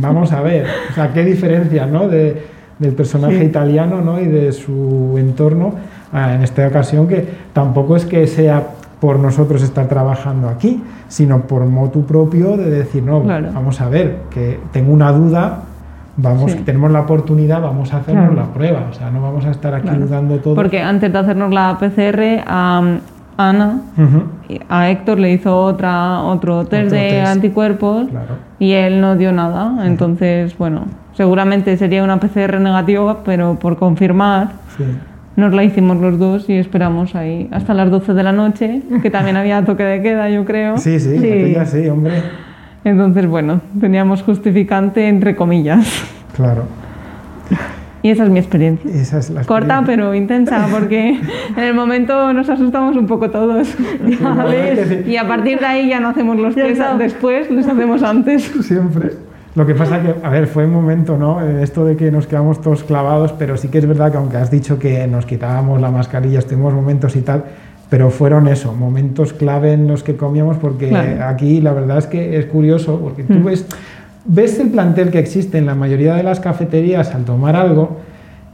Vamos 0.00 0.32
a 0.32 0.40
ver, 0.40 0.66
o 0.90 0.94
sea, 0.94 1.12
qué 1.12 1.24
diferencia, 1.24 1.86
¿no? 1.86 2.08
De, 2.08 2.42
del 2.80 2.94
personaje 2.94 3.44
italiano, 3.44 4.00
¿no? 4.00 4.20
Y 4.20 4.26
de 4.26 4.50
su 4.50 5.14
entorno, 5.16 5.74
ah, 6.12 6.34
en 6.34 6.42
esta 6.42 6.66
ocasión, 6.66 7.06
que 7.06 7.24
tampoco 7.52 7.94
es 7.94 8.04
que 8.04 8.26
sea 8.26 8.66
por 9.00 9.18
nosotros 9.18 9.62
estar 9.62 9.86
trabajando 9.86 10.48
aquí, 10.48 10.82
sino 11.08 11.42
por 11.42 11.64
motu 11.66 12.04
propio 12.04 12.56
de 12.56 12.68
decir, 12.70 13.02
no, 13.02 13.22
vamos 13.22 13.80
a 13.80 13.88
ver, 13.88 14.22
que 14.30 14.58
tengo 14.72 14.92
una 14.92 15.12
duda 15.12 15.60
vamos, 16.20 16.50
Sí. 16.50 16.58
tenemos 16.64 16.90
la 16.90 17.02
oportunidad, 17.02 17.62
vamos 17.62 17.94
a 17.94 17.98
hacernos 17.98 18.32
Claro. 18.32 18.48
la 18.48 18.52
prueba, 18.52 18.86
o 18.90 18.92
sea, 18.92 19.08
no 19.10 19.22
vamos 19.22 19.44
a 19.46 19.52
estar 19.52 19.72
aquí 19.72 19.86
Claro. 19.86 20.00
dudando 20.06 20.38
todo. 20.38 20.56
Porque 20.56 20.82
antes 20.82 21.12
de 21.12 21.16
hacernos 21.18 21.54
la 21.54 21.76
PCR, 21.78 22.42
a 22.44 22.82
Ana, 23.36 23.82
Ujú, 23.96 24.22
y 24.48 24.60
a 24.68 24.90
Héctor 24.90 25.20
le 25.20 25.30
hizo 25.32 25.56
otra, 25.56 26.22
otro 26.24 26.64
test 26.64 26.86
Otro 26.88 26.98
de 26.98 27.08
test. 27.10 27.26
anticuerpos 27.28 28.08
Claro. 28.08 28.34
y 28.58 28.72
él 28.72 29.00
no 29.00 29.14
dio 29.14 29.30
nada. 29.30 29.86
Entonces, 29.86 30.58
bueno, 30.58 30.86
seguramente 31.12 31.76
sería 31.76 32.02
una 32.02 32.18
PCR 32.18 32.58
negativa, 32.58 33.18
pero 33.24 33.54
por 33.54 33.76
confirmar, 33.76 34.48
Sí. 34.76 34.82
Nos 35.38 35.54
la 35.54 35.64
hicimos 35.64 35.96
los 35.98 36.18
dos 36.18 36.48
y 36.50 36.54
esperamos 36.54 37.14
ahí 37.14 37.48
hasta 37.52 37.72
las 37.72 37.90
12 37.90 38.12
de 38.12 38.22
la 38.22 38.32
noche, 38.32 38.82
que 39.02 39.08
también 39.10 39.36
había 39.36 39.64
toque 39.64 39.84
de 39.84 40.02
queda, 40.02 40.28
yo 40.28 40.44
creo. 40.44 40.76
Sí, 40.78 40.98
sí, 41.00 41.16
Sí. 41.18 41.56
sí, 41.66 41.88
hombre. 41.88 42.14
Entonces, 42.84 43.26
bueno, 43.26 43.60
teníamos 43.80 44.22
justificante 44.22 45.08
entre 45.08 45.34
comillas. 45.36 45.86
Claro. 46.36 46.64
Y 48.00 48.10
esa 48.10 48.22
es 48.22 48.30
mi 48.30 48.38
experiencia. 48.38 48.88
Esa 48.92 49.18
es 49.18 49.28
la 49.28 49.42
Corta 49.42 49.78
experiencia. 49.78 50.04
pero 50.04 50.14
intensa 50.14 50.68
porque 50.70 51.18
en 51.56 51.62
el 51.64 51.74
momento 51.74 52.32
nos 52.32 52.48
asustamos 52.48 52.96
un 52.96 53.08
poco 53.08 53.28
todos. 53.30 53.74
Y 55.06 55.16
a 55.16 55.26
partir 55.26 55.58
de 55.58 55.66
ahí 55.66 55.88
ya 55.88 55.98
no 55.98 56.08
hacemos 56.10 56.38
los 56.38 56.56
está. 56.56 56.96
después, 56.96 57.50
los 57.50 57.66
hacemos 57.66 58.04
antes. 58.04 58.44
Siempre. 58.62 59.10
Lo 59.58 59.66
que 59.66 59.74
pasa 59.74 60.00
que, 60.00 60.14
a 60.22 60.30
ver, 60.30 60.46
fue 60.46 60.64
un 60.66 60.72
momento, 60.72 61.18
¿no? 61.18 61.40
Eh, 61.44 61.62
Esto 61.64 61.84
de 61.84 61.96
que 61.96 62.10
nos 62.12 62.28
quedamos 62.28 62.60
todos 62.60 62.84
clavados, 62.84 63.32
pero 63.32 63.56
sí 63.56 63.66
que 63.68 63.78
es 63.78 63.86
verdad 63.88 64.12
que 64.12 64.16
aunque 64.16 64.36
has 64.36 64.50
dicho 64.52 64.78
que 64.78 65.04
nos 65.08 65.26
quitábamos 65.26 65.80
la 65.80 65.90
mascarilla, 65.90 66.38
estuvimos 66.38 66.72
momentos 66.72 67.16
y 67.16 67.22
tal, 67.22 67.42
pero 67.90 68.10
fueron 68.10 68.46
eso, 68.46 68.72
momentos 68.72 69.32
clave 69.32 69.72
en 69.72 69.88
los 69.88 70.04
que 70.04 70.14
comíamos, 70.16 70.58
porque 70.58 70.88
Claro. 70.90 71.24
aquí 71.26 71.60
la 71.60 71.72
verdad 71.72 71.98
es 71.98 72.06
que 72.06 72.38
es 72.38 72.46
curioso, 72.46 73.00
porque 73.00 73.24
tú 73.24 73.42
ves, 73.42 73.66
ves 74.26 74.60
el 74.60 74.68
plantel 74.70 75.10
que 75.10 75.18
existe 75.18 75.58
en 75.58 75.66
la 75.66 75.74
mayoría 75.74 76.14
de 76.14 76.22
las 76.22 76.38
cafeterías 76.38 77.12
al 77.14 77.24
tomar 77.24 77.56
algo 77.56 77.96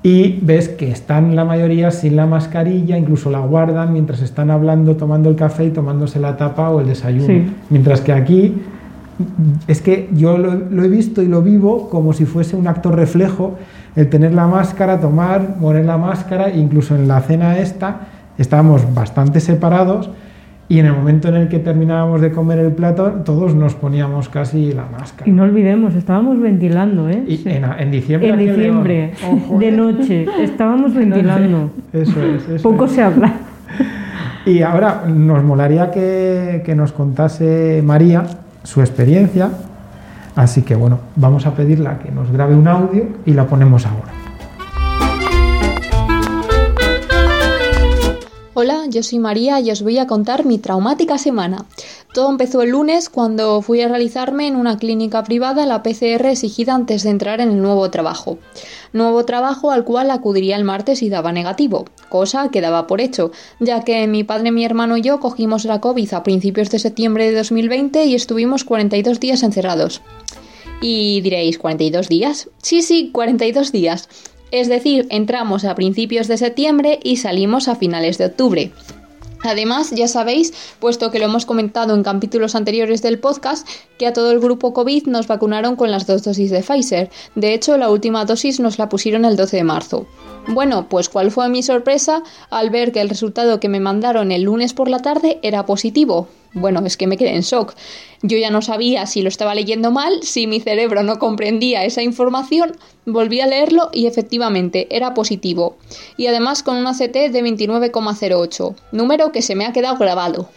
y 0.02 0.38
ves 0.42 0.68
que 0.68 0.90
están 0.90 1.34
la 1.36 1.44
mayoría 1.44 1.90
sin 1.90 2.16
la 2.16 2.26
mascarilla, 2.26 2.96
incluso 2.96 3.30
la 3.30 3.40
guardan 3.40 3.92
mientras 3.92 4.22
están 4.22 4.50
hablando, 4.50 4.96
tomando 4.96 5.28
el 5.28 5.36
café 5.36 5.64
y 5.66 5.70
tomándose 5.70 6.20
la 6.20 6.36
tapa 6.36 6.70
o 6.70 6.80
el 6.80 6.86
desayuno. 6.86 7.26
Sí. 7.26 7.46
Mientras 7.70 8.00
que 8.00 8.12
aquí 8.12 8.54
es 9.68 9.80
que 9.80 10.08
yo 10.12 10.38
lo, 10.38 10.54
lo 10.54 10.84
he 10.84 10.88
visto 10.88 11.22
y 11.22 11.26
lo 11.26 11.42
vivo 11.42 11.88
como 11.90 12.12
si 12.12 12.24
fuese 12.24 12.56
un 12.56 12.66
acto 12.66 12.90
reflejo 12.90 13.56
el 13.96 14.08
tener 14.08 14.34
la 14.34 14.46
máscara, 14.46 15.00
tomar, 15.00 15.56
poner 15.56 15.84
la 15.84 15.98
máscara, 15.98 16.50
incluso 16.50 16.94
en 16.96 17.06
la 17.06 17.20
cena 17.20 17.58
esta 17.58 18.00
estábamos 18.38 18.92
bastante 18.92 19.40
separados 19.40 20.10
y 20.68 20.78
en 20.78 20.86
el 20.86 20.92
momento 20.92 21.28
en 21.28 21.36
el 21.36 21.48
que 21.48 21.58
terminábamos 21.58 22.20
de 22.20 22.32
comer 22.32 22.58
el 22.58 22.72
plato 22.72 23.22
todos 23.24 23.54
nos 23.54 23.74
poníamos 23.74 24.28
casi 24.28 24.72
la 24.72 24.86
máscara. 24.86 25.28
Y 25.28 25.32
no 25.32 25.42
olvidemos, 25.42 25.94
estábamos 25.94 26.40
ventilando, 26.40 27.08
¿eh? 27.08 27.22
Y 27.26 27.48
en, 27.48 27.64
en 27.64 27.90
diciembre. 27.90 28.30
En 28.30 28.38
diciembre, 28.38 29.12
de 29.58 29.68
¿eh? 29.68 29.72
noche, 29.72 30.26
estábamos 30.40 30.94
ventilando. 30.94 31.70
Eso 31.92 32.22
es, 32.22 32.48
eso 32.48 32.62
Poco 32.68 32.86
es. 32.86 32.92
se 32.92 33.02
habla. 33.02 33.34
Y 34.46 34.62
ahora 34.62 35.04
nos 35.06 35.42
molaría 35.44 35.90
que, 35.90 36.62
que 36.64 36.74
nos 36.74 36.92
contase 36.92 37.82
María 37.84 38.24
su 38.64 38.80
experiencia. 38.80 39.50
Así 40.34 40.62
que 40.62 40.74
bueno, 40.74 40.98
vamos 41.14 41.46
a 41.46 41.54
pedirla 41.54 42.00
que 42.00 42.10
nos 42.10 42.32
grabe 42.32 42.56
un 42.56 42.66
audio 42.66 43.06
y 43.24 43.34
la 43.34 43.46
ponemos 43.46 43.86
ahora. 43.86 44.13
Hola, 48.56 48.84
yo 48.88 49.02
soy 49.02 49.18
María 49.18 49.58
y 49.58 49.72
os 49.72 49.82
voy 49.82 49.98
a 49.98 50.06
contar 50.06 50.46
mi 50.46 50.58
traumática 50.58 51.18
semana. 51.18 51.66
Todo 52.12 52.30
empezó 52.30 52.62
el 52.62 52.70
lunes 52.70 53.08
cuando 53.08 53.60
fui 53.62 53.80
a 53.80 53.88
realizarme 53.88 54.46
en 54.46 54.54
una 54.54 54.78
clínica 54.78 55.24
privada 55.24 55.66
la 55.66 55.82
PCR 55.82 56.26
exigida 56.26 56.72
antes 56.72 57.02
de 57.02 57.10
entrar 57.10 57.40
en 57.40 57.50
el 57.50 57.60
nuevo 57.60 57.90
trabajo. 57.90 58.38
Nuevo 58.92 59.24
trabajo 59.24 59.72
al 59.72 59.82
cual 59.82 60.08
acudiría 60.12 60.54
el 60.54 60.62
martes 60.62 61.02
y 61.02 61.08
daba 61.08 61.32
negativo, 61.32 61.86
cosa 62.08 62.48
que 62.52 62.60
daba 62.60 62.86
por 62.86 63.00
hecho, 63.00 63.32
ya 63.58 63.82
que 63.82 64.06
mi 64.06 64.22
padre, 64.22 64.52
mi 64.52 64.64
hermano 64.64 64.96
y 64.98 65.02
yo 65.02 65.18
cogimos 65.18 65.64
la 65.64 65.80
COVID 65.80 66.14
a 66.14 66.22
principios 66.22 66.70
de 66.70 66.78
septiembre 66.78 67.28
de 67.28 67.36
2020 67.36 68.04
y 68.04 68.14
estuvimos 68.14 68.62
42 68.62 69.18
días 69.18 69.42
encerrados. 69.42 70.00
Y 70.80 71.22
diréis, 71.22 71.58
¿42 71.58 72.06
días? 72.06 72.50
Sí, 72.62 72.82
sí, 72.82 73.10
42 73.12 73.72
días. 73.72 74.08
Es 74.54 74.68
decir, 74.68 75.08
entramos 75.10 75.64
a 75.64 75.74
principios 75.74 76.28
de 76.28 76.36
septiembre 76.36 77.00
y 77.02 77.16
salimos 77.16 77.66
a 77.66 77.74
finales 77.74 78.18
de 78.18 78.26
octubre. 78.26 78.70
Además, 79.42 79.90
ya 79.90 80.06
sabéis, 80.06 80.54
puesto 80.78 81.10
que 81.10 81.18
lo 81.18 81.24
hemos 81.24 81.44
comentado 81.44 81.92
en 81.92 82.04
capítulos 82.04 82.54
anteriores 82.54 83.02
del 83.02 83.18
podcast, 83.18 83.66
que 83.98 84.06
a 84.06 84.12
todo 84.12 84.30
el 84.30 84.38
grupo 84.38 84.72
COVID 84.72 85.06
nos 85.06 85.26
vacunaron 85.26 85.74
con 85.74 85.90
las 85.90 86.06
dos 86.06 86.22
dosis 86.22 86.52
de 86.52 86.62
Pfizer. 86.62 87.10
De 87.34 87.52
hecho, 87.52 87.76
la 87.76 87.90
última 87.90 88.26
dosis 88.26 88.60
nos 88.60 88.78
la 88.78 88.88
pusieron 88.88 89.24
el 89.24 89.34
12 89.34 89.56
de 89.56 89.64
marzo. 89.64 90.06
Bueno, 90.46 90.88
pues 90.88 91.08
cuál 91.08 91.32
fue 91.32 91.48
mi 91.48 91.64
sorpresa 91.64 92.22
al 92.48 92.70
ver 92.70 92.92
que 92.92 93.00
el 93.00 93.08
resultado 93.08 93.58
que 93.58 93.68
me 93.68 93.80
mandaron 93.80 94.30
el 94.30 94.42
lunes 94.42 94.72
por 94.72 94.88
la 94.88 95.00
tarde 95.00 95.40
era 95.42 95.66
positivo. 95.66 96.28
Bueno, 96.54 96.82
es 96.86 96.96
que 96.96 97.06
me 97.06 97.16
quedé 97.16 97.34
en 97.34 97.42
shock. 97.42 97.74
Yo 98.22 98.38
ya 98.38 98.50
no 98.50 98.62
sabía 98.62 99.06
si 99.06 99.22
lo 99.22 99.28
estaba 99.28 99.54
leyendo 99.54 99.90
mal, 99.90 100.22
si 100.22 100.46
mi 100.46 100.60
cerebro 100.60 101.02
no 101.02 101.18
comprendía 101.18 101.84
esa 101.84 102.02
información, 102.02 102.76
volví 103.04 103.40
a 103.40 103.46
leerlo 103.46 103.90
y 103.92 104.06
efectivamente 104.06 104.86
era 104.90 105.14
positivo. 105.14 105.76
Y 106.16 106.28
además 106.28 106.62
con 106.62 106.76
una 106.76 106.92
CT 106.92 107.32
de 107.32 107.42
29,08, 107.42 108.74
número 108.92 109.32
que 109.32 109.42
se 109.42 109.54
me 109.54 109.66
ha 109.66 109.72
quedado 109.72 109.96
grabado. 109.98 110.48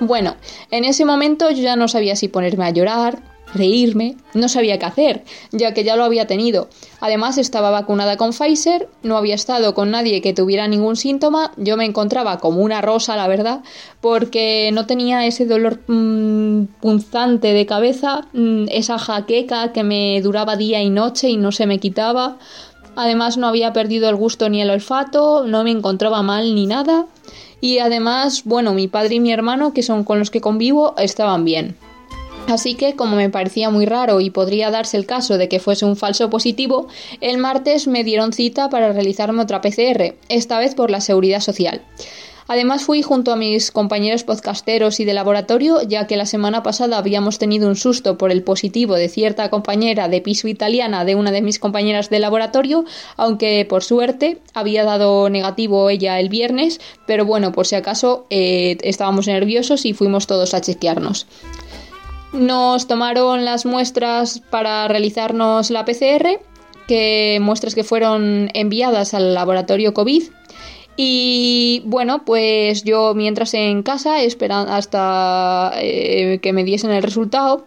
Bueno, 0.00 0.34
en 0.70 0.84
ese 0.84 1.04
momento 1.04 1.50
yo 1.50 1.62
ya 1.62 1.76
no 1.76 1.86
sabía 1.86 2.16
si 2.16 2.28
ponerme 2.28 2.66
a 2.66 2.70
llorar, 2.70 3.22
reírme, 3.54 4.16
no 4.34 4.48
sabía 4.48 4.78
qué 4.78 4.86
hacer, 4.86 5.24
ya 5.52 5.72
que 5.72 5.84
ya 5.84 5.96
lo 5.96 6.04
había 6.04 6.26
tenido. 6.26 6.68
Además 7.00 7.38
estaba 7.38 7.70
vacunada 7.70 8.16
con 8.16 8.32
Pfizer, 8.32 8.88
no 9.02 9.16
había 9.16 9.34
estado 9.34 9.74
con 9.74 9.90
nadie 9.90 10.20
que 10.20 10.34
tuviera 10.34 10.68
ningún 10.68 10.96
síntoma, 10.96 11.52
yo 11.56 11.76
me 11.76 11.84
encontraba 11.84 12.38
como 12.38 12.60
una 12.60 12.80
rosa, 12.80 13.16
la 13.16 13.28
verdad, 13.28 13.62
porque 14.00 14.70
no 14.72 14.86
tenía 14.86 15.24
ese 15.26 15.46
dolor 15.46 15.80
mm, 15.86 16.64
punzante 16.80 17.52
de 17.52 17.66
cabeza, 17.66 18.26
mm, 18.32 18.66
esa 18.70 18.98
jaqueca 18.98 19.72
que 19.72 19.82
me 19.82 20.20
duraba 20.22 20.56
día 20.56 20.82
y 20.82 20.90
noche 20.90 21.28
y 21.28 21.36
no 21.36 21.52
se 21.52 21.66
me 21.66 21.78
quitaba. 21.78 22.38
Además 22.96 23.36
no 23.36 23.48
había 23.48 23.72
perdido 23.72 24.08
el 24.08 24.16
gusto 24.16 24.48
ni 24.48 24.62
el 24.62 24.70
olfato, 24.70 25.46
no 25.46 25.64
me 25.64 25.70
encontraba 25.70 26.22
mal 26.22 26.54
ni 26.54 26.66
nada. 26.66 27.06
Y 27.60 27.78
además, 27.78 28.42
bueno, 28.44 28.74
mi 28.74 28.88
padre 28.88 29.16
y 29.16 29.20
mi 29.20 29.32
hermano, 29.32 29.72
que 29.72 29.82
son 29.82 30.04
con 30.04 30.18
los 30.18 30.30
que 30.30 30.40
convivo, 30.40 30.94
estaban 30.98 31.44
bien. 31.44 31.76
Así 32.46 32.74
que, 32.74 32.94
como 32.94 33.16
me 33.16 33.30
parecía 33.30 33.70
muy 33.70 33.86
raro 33.86 34.20
y 34.20 34.30
podría 34.30 34.70
darse 34.70 34.96
el 34.96 35.06
caso 35.06 35.38
de 35.38 35.48
que 35.48 35.60
fuese 35.60 35.86
un 35.86 35.96
falso 35.96 36.28
positivo, 36.30 36.88
el 37.20 37.38
martes 37.38 37.86
me 37.86 38.04
dieron 38.04 38.32
cita 38.32 38.68
para 38.68 38.92
realizarme 38.92 39.42
otra 39.42 39.60
PCR, 39.60 40.14
esta 40.28 40.58
vez 40.58 40.74
por 40.74 40.90
la 40.90 41.00
Seguridad 41.00 41.40
Social. 41.40 41.80
Además 42.46 42.82
fui 42.82 43.02
junto 43.02 43.32
a 43.32 43.36
mis 43.36 43.70
compañeros 43.70 44.24
podcasteros 44.24 45.00
y 45.00 45.04
de 45.04 45.14
laboratorio, 45.14 45.80
ya 45.82 46.06
que 46.06 46.16
la 46.16 46.26
semana 46.26 46.62
pasada 46.62 46.98
habíamos 46.98 47.38
tenido 47.38 47.68
un 47.68 47.76
susto 47.76 48.18
por 48.18 48.30
el 48.30 48.42
positivo 48.42 48.96
de 48.96 49.08
cierta 49.08 49.48
compañera 49.48 50.08
de 50.08 50.20
piso 50.20 50.46
italiana 50.48 51.04
de 51.04 51.14
una 51.14 51.32
de 51.32 51.40
mis 51.40 51.58
compañeras 51.58 52.10
de 52.10 52.18
laboratorio, 52.18 52.84
aunque 53.16 53.66
por 53.68 53.82
suerte 53.82 54.38
había 54.52 54.84
dado 54.84 55.30
negativo 55.30 55.88
ella 55.88 56.20
el 56.20 56.28
viernes, 56.28 56.80
pero 57.06 57.24
bueno, 57.24 57.52
por 57.52 57.66
si 57.66 57.76
acaso 57.76 58.26
eh, 58.28 58.76
estábamos 58.82 59.26
nerviosos 59.26 59.86
y 59.86 59.94
fuimos 59.94 60.26
todos 60.26 60.52
a 60.52 60.60
chequearnos. 60.60 61.26
Nos 62.34 62.88
tomaron 62.88 63.44
las 63.44 63.64
muestras 63.64 64.40
para 64.50 64.88
realizarnos 64.88 65.70
la 65.70 65.84
PCR, 65.84 66.40
que 66.88 67.38
muestras 67.40 67.76
que 67.76 67.84
fueron 67.84 68.50
enviadas 68.54 69.14
al 69.14 69.34
laboratorio 69.34 69.94
COVID. 69.94 70.24
Y 70.96 71.82
bueno, 71.86 72.24
pues 72.24 72.82
yo 72.82 73.14
mientras 73.14 73.54
en 73.54 73.84
casa, 73.84 74.20
esperando 74.22 74.72
hasta 74.72 75.74
eh, 75.76 76.40
que 76.42 76.52
me 76.52 76.64
diesen 76.64 76.90
el 76.90 77.04
resultado, 77.04 77.66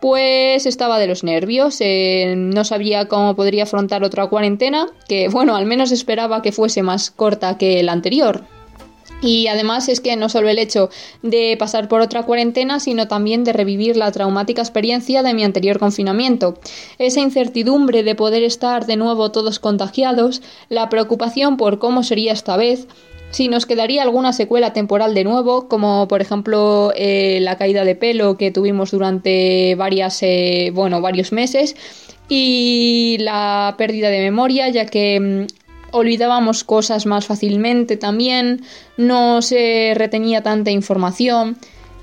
pues 0.00 0.66
estaba 0.66 0.98
de 0.98 1.06
los 1.06 1.22
nervios, 1.22 1.76
eh, 1.80 2.34
no 2.36 2.64
sabía 2.64 3.06
cómo 3.06 3.36
podría 3.36 3.62
afrontar 3.62 4.02
otra 4.02 4.26
cuarentena, 4.26 4.88
que 5.08 5.28
bueno, 5.28 5.54
al 5.54 5.66
menos 5.66 5.92
esperaba 5.92 6.42
que 6.42 6.50
fuese 6.50 6.82
más 6.82 7.12
corta 7.12 7.58
que 7.58 7.80
la 7.84 7.92
anterior. 7.92 8.44
Y 9.22 9.48
además 9.48 9.88
es 9.88 10.00
que 10.00 10.16
no 10.16 10.28
solo 10.28 10.48
el 10.48 10.58
hecho 10.58 10.88
de 11.22 11.56
pasar 11.58 11.88
por 11.88 12.00
otra 12.00 12.22
cuarentena, 12.22 12.80
sino 12.80 13.06
también 13.08 13.44
de 13.44 13.52
revivir 13.52 13.96
la 13.96 14.12
traumática 14.12 14.62
experiencia 14.62 15.22
de 15.22 15.34
mi 15.34 15.44
anterior 15.44 15.78
confinamiento. 15.78 16.58
Esa 16.98 17.20
incertidumbre 17.20 18.02
de 18.02 18.14
poder 18.14 18.42
estar 18.42 18.86
de 18.86 18.96
nuevo 18.96 19.30
todos 19.30 19.58
contagiados, 19.58 20.42
la 20.68 20.88
preocupación 20.88 21.56
por 21.56 21.78
cómo 21.78 22.02
sería 22.02 22.32
esta 22.32 22.56
vez, 22.56 22.86
si 23.30 23.48
nos 23.48 23.64
quedaría 23.64 24.02
alguna 24.02 24.32
secuela 24.32 24.72
temporal 24.72 25.14
de 25.14 25.24
nuevo, 25.24 25.68
como 25.68 26.08
por 26.08 26.20
ejemplo 26.20 26.92
eh, 26.96 27.38
la 27.40 27.56
caída 27.56 27.84
de 27.84 27.94
pelo 27.94 28.36
que 28.36 28.50
tuvimos 28.50 28.90
durante 28.90 29.74
varias, 29.76 30.20
eh, 30.22 30.72
bueno, 30.74 31.00
varios 31.00 31.30
meses, 31.30 31.76
y 32.28 33.18
la 33.20 33.74
pérdida 33.78 34.08
de 34.08 34.20
memoria, 34.20 34.68
ya 34.68 34.86
que 34.86 35.20
mm, 35.20 35.46
olvidábamos 35.92 36.64
cosas 36.64 37.06
más 37.06 37.26
fácilmente 37.26 37.96
también, 37.96 38.62
no 38.96 39.42
se 39.42 39.92
retenía 39.96 40.42
tanta 40.42 40.70
información 40.70 41.56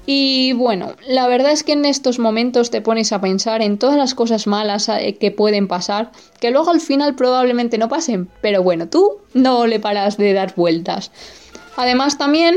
Y 0.10 0.54
bueno, 0.54 0.94
la 1.06 1.28
verdad 1.28 1.52
es 1.52 1.64
que 1.64 1.74
en 1.74 1.84
estos 1.84 2.18
momentos 2.18 2.72
te 2.72 2.80
pones 2.82 3.12
a 3.12 3.20
pensar 3.20 3.62
en 3.62 3.78
todas 3.78 3.98
las 3.98 4.16
cosas 4.16 4.48
malas 4.48 4.88
eh, 4.88 5.18
que 5.20 5.32
pueden 5.32 5.68
pasar, 5.68 6.12
que 6.40 6.50
luego 6.50 6.72
al 6.72 6.80
final 6.80 7.14
probablemente 7.16 7.78
no 7.78 7.90
pasen, 7.90 8.30
pero 8.42 8.64
bueno, 8.64 8.88
tú 8.88 9.18
no 9.34 9.68
le 9.68 9.82
paras 9.82 10.16
de 10.16 10.32
dar 10.32 10.56
vueltas. 10.56 11.12
Además 11.76 12.18
también, 12.18 12.56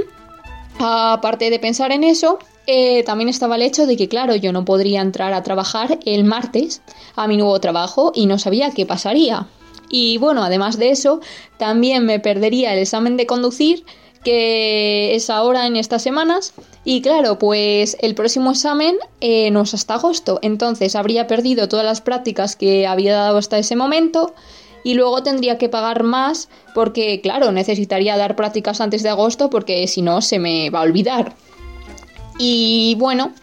aparte 0.78 1.50
de 1.50 1.58
pensar 1.58 1.90
en 1.90 2.04
eso, 2.04 2.38
eh, 2.68 3.02
también 3.02 3.28
estaba 3.28 3.56
el 3.56 3.62
hecho 3.62 3.84
de 3.84 3.96
que, 3.96 4.08
claro, 4.08 4.36
yo 4.36 4.52
no 4.52 4.64
podría 4.64 5.00
entrar 5.00 5.32
a 5.34 5.42
trabajar 5.42 5.98
el 6.06 6.22
martes 6.22 6.82
a 7.16 7.26
mi 7.26 7.36
nuevo 7.36 7.58
trabajo 7.58 8.12
y 8.14 8.26
no 8.26 8.38
sabía 8.38 8.70
qué 8.70 8.86
pasaría. 8.86 9.48
Y 9.90 10.18
bueno, 10.18 10.42
además 10.42 10.78
de 10.78 10.90
eso, 10.90 11.20
también 11.58 12.06
me 12.06 12.20
perdería 12.20 12.72
el 12.72 12.78
examen 12.78 13.16
de 13.16 13.26
conducir 13.26 13.84
que 14.24 15.14
es 15.14 15.30
ahora 15.30 15.66
en 15.66 15.76
estas 15.76 16.02
semanas. 16.02 16.52
Y 16.84 17.02
claro, 17.02 17.38
pues 17.38 17.96
el 18.00 18.14
próximo 18.14 18.50
examen 18.50 18.96
eh, 19.20 19.50
no 19.50 19.62
es 19.62 19.74
hasta 19.74 19.94
agosto, 19.94 20.38
entonces 20.42 20.94
habría 20.96 21.26
perdido 21.26 21.68
todas 21.68 21.84
las 21.84 22.00
prácticas 22.00 22.56
que 22.56 22.86
había 22.86 23.14
dado 23.14 23.38
hasta 23.38 23.58
ese 23.58 23.76
momento 23.76 24.34
y 24.82 24.94
luego 24.94 25.22
tendría 25.22 25.58
que 25.58 25.68
pagar 25.68 26.04
más 26.04 26.48
porque, 26.74 27.20
claro, 27.20 27.52
necesitaría 27.52 28.16
dar 28.16 28.36
prácticas 28.36 28.80
antes 28.80 29.02
de 29.02 29.10
agosto 29.10 29.50
porque 29.50 29.86
si 29.86 30.00
no 30.00 30.22
se 30.22 30.38
me 30.38 30.70
va 30.70 30.80
a 30.80 30.84
olvidar. 30.84 31.34
Y 32.38 32.94
bueno, 32.98 33.34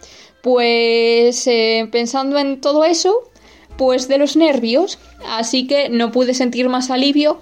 pues 0.42 1.46
eh, 1.46 1.88
pensando 1.92 2.38
en 2.38 2.60
todo 2.60 2.84
eso, 2.84 3.30
pues 3.78 4.08
de 4.08 4.18
los 4.18 4.36
nervios, 4.36 4.98
así 5.26 5.66
que 5.66 5.88
no 5.88 6.12
pude 6.12 6.34
sentir 6.34 6.68
más 6.68 6.90
alivio 6.90 7.40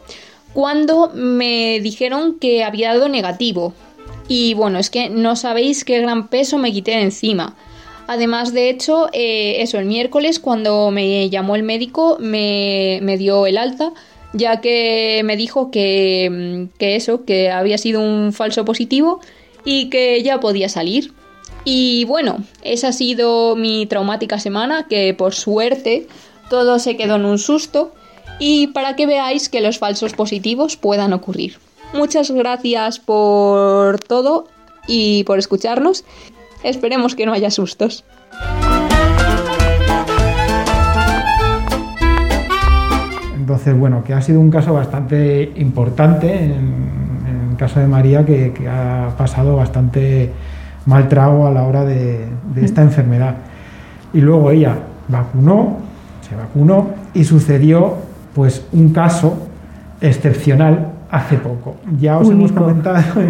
cuando 0.52 1.10
me 1.12 1.80
dijeron 1.80 2.38
que 2.38 2.62
había 2.62 2.94
dado 2.94 3.08
negativo. 3.08 3.74
Y 4.28 4.54
bueno, 4.54 4.78
es 4.78 4.90
que 4.90 5.08
no 5.08 5.34
sabéis 5.34 5.84
qué 5.84 6.00
gran 6.00 6.28
peso 6.28 6.58
me 6.58 6.72
quité 6.72 6.92
de 6.92 7.02
encima. 7.02 7.56
Además, 8.06 8.52
de 8.52 8.70
hecho, 8.70 9.08
eh, 9.12 9.56
eso, 9.60 9.78
el 9.78 9.86
miércoles 9.86 10.38
cuando 10.38 10.90
me 10.90 11.28
llamó 11.28 11.56
el 11.56 11.62
médico 11.62 12.18
me, 12.20 13.16
dio 13.18 13.46
el 13.46 13.58
alta, 13.58 13.92
ya 14.32 14.60
que 14.60 15.22
me 15.24 15.36
dijo 15.36 15.70
que, 15.70 16.68
que 16.78 16.96
eso, 16.96 17.24
que 17.24 17.50
había 17.50 17.78
sido 17.78 18.00
un 18.00 18.32
falso 18.32 18.64
positivo 18.64 19.20
y 19.64 19.88
que 19.90 20.22
ya 20.22 20.38
podía 20.38 20.68
salir. 20.68 21.12
Y 21.68 22.04
bueno, 22.04 22.44
esa 22.62 22.88
ha 22.88 22.92
sido 22.92 23.56
mi 23.56 23.86
traumática 23.86 24.38
semana, 24.38 24.86
que 24.86 25.12
por 25.14 25.34
suerte 25.34 26.06
todo 26.48 26.78
se 26.78 26.96
quedó 26.96 27.16
en 27.16 27.24
un 27.24 27.38
susto 27.38 27.92
y 28.38 28.68
para 28.68 28.94
que 28.94 29.04
veáis 29.04 29.48
que 29.48 29.60
los 29.60 29.80
falsos 29.80 30.12
positivos 30.12 30.76
puedan 30.76 31.12
ocurrir. 31.12 31.58
Muchas 31.92 32.30
gracias 32.30 33.00
por 33.00 33.98
todo 33.98 34.46
y 34.86 35.24
por 35.24 35.40
escucharnos. 35.40 36.04
Esperemos 36.62 37.16
que 37.16 37.26
no 37.26 37.32
haya 37.32 37.50
sustos. 37.50 38.04
Entonces, 43.34 43.76
bueno, 43.76 44.04
que 44.04 44.12
ha 44.12 44.22
sido 44.22 44.38
un 44.38 44.52
caso 44.52 44.72
bastante 44.72 45.52
importante 45.56 46.32
en, 46.32 47.50
el 47.50 47.56
caso 47.56 47.80
de 47.80 47.88
María, 47.88 48.24
que, 48.24 48.52
ha 48.68 49.16
pasado 49.18 49.56
bastante 49.56 50.30
mal 50.86 51.08
trago 51.08 51.46
a 51.46 51.50
la 51.50 51.64
hora 51.64 51.84
de, 51.84 52.26
de 52.54 52.64
esta 52.64 52.82
enfermedad. 52.82 53.34
Y 54.12 54.20
luego 54.20 54.50
ella 54.50 54.76
vacunó, 55.08 55.78
se 56.28 56.34
vacunó 56.34 56.88
y 57.14 57.24
sucedió 57.24 57.94
pues 58.34 58.66
un 58.72 58.90
caso 58.90 59.48
excepcional 60.00 60.92
hace 61.10 61.36
poco. 61.36 61.76
Ya 61.98 62.18
os 62.18 62.30
hemos 62.30 62.52
comentado 62.52 63.20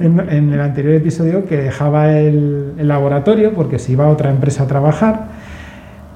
en 0.00 0.20
el, 0.20 0.60
anterior 0.60 0.94
episodio 0.94 1.46
que 1.46 1.56
dejaba 1.56 2.12
el, 2.12 2.74
laboratorio 2.86 3.54
porque 3.54 3.78
se 3.78 3.92
iba 3.92 4.04
a 4.04 4.08
otra 4.08 4.30
empresa 4.30 4.64
a 4.64 4.66
trabajar. 4.66 5.28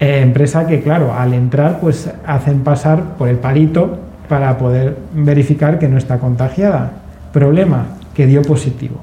Eh, 0.00 0.20
empresa 0.22 0.66
que, 0.66 0.80
claro, 0.80 1.12
al 1.12 1.34
entrar, 1.34 1.80
pues 1.80 2.10
hacen 2.26 2.60
pasar 2.60 3.16
por 3.16 3.28
el 3.28 3.36
palito 3.36 3.98
para 4.28 4.58
poder 4.58 4.96
verificar 5.14 5.78
que 5.78 5.88
no 5.88 5.96
está 5.96 6.18
contagiada. 6.18 6.92
Problema, 7.32 7.86
que 8.14 8.26
dio 8.26 8.42
positivo. 8.42 9.00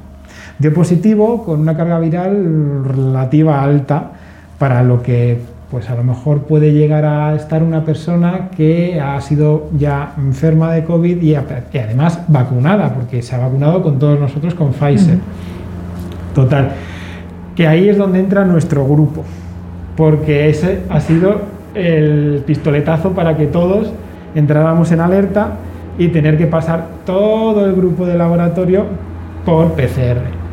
Dio 0.57 0.73
positivo 0.73 1.43
con 1.43 1.59
una 1.59 1.75
carga 1.75 1.99
viral 1.99 2.85
relativa 2.85 3.61
alta 3.61 4.11
para 4.57 4.83
lo 4.83 5.01
que 5.01 5.39
pues 5.69 5.89
a 5.89 5.95
lo 5.95 6.03
mejor 6.03 6.43
puede 6.43 6.71
llegar 6.71 7.05
a 7.05 7.35
estar 7.35 7.63
una 7.63 7.83
persona 7.83 8.49
que 8.55 9.01
ha 9.01 9.19
sido 9.19 9.69
ya 9.77 10.13
enferma 10.17 10.71
de 10.71 10.83
COVID 10.85 11.21
y, 11.21 11.35
además 11.35 12.21
vacunada, 12.27 12.93
porque 12.93 13.21
se 13.21 13.35
ha 13.35 13.39
vacunado 13.39 13.81
con 13.81 13.99
todos 13.99 14.19
nosotros 14.19 14.53
con 14.53 14.71
Pfizer. 14.71 15.17
Total, 16.33 16.71
que 17.55 17.67
ahí 17.67 17.89
es 17.89 17.97
donde 17.97 18.19
entra 18.19 18.45
nuestro 18.45 18.85
grupo, 18.87 19.23
porque 19.97 20.49
ese 20.49 20.83
ha 20.89 21.01
sido 21.01 21.41
el 21.73 22.43
pistoletazo 22.45 23.11
para 23.11 23.35
que 23.35 23.47
todos 23.47 23.91
entráramos 24.35 24.91
en 24.91 25.01
alerta 25.01 25.55
y 25.97 26.09
tener 26.09 26.37
que 26.37 26.47
pasar 26.47 26.87
todo 27.05 27.65
el 27.65 27.73
grupo 27.73 28.05
de 28.05 28.17
laboratorio 28.17 28.85
por 29.45 29.73
PCR, 29.73 30.44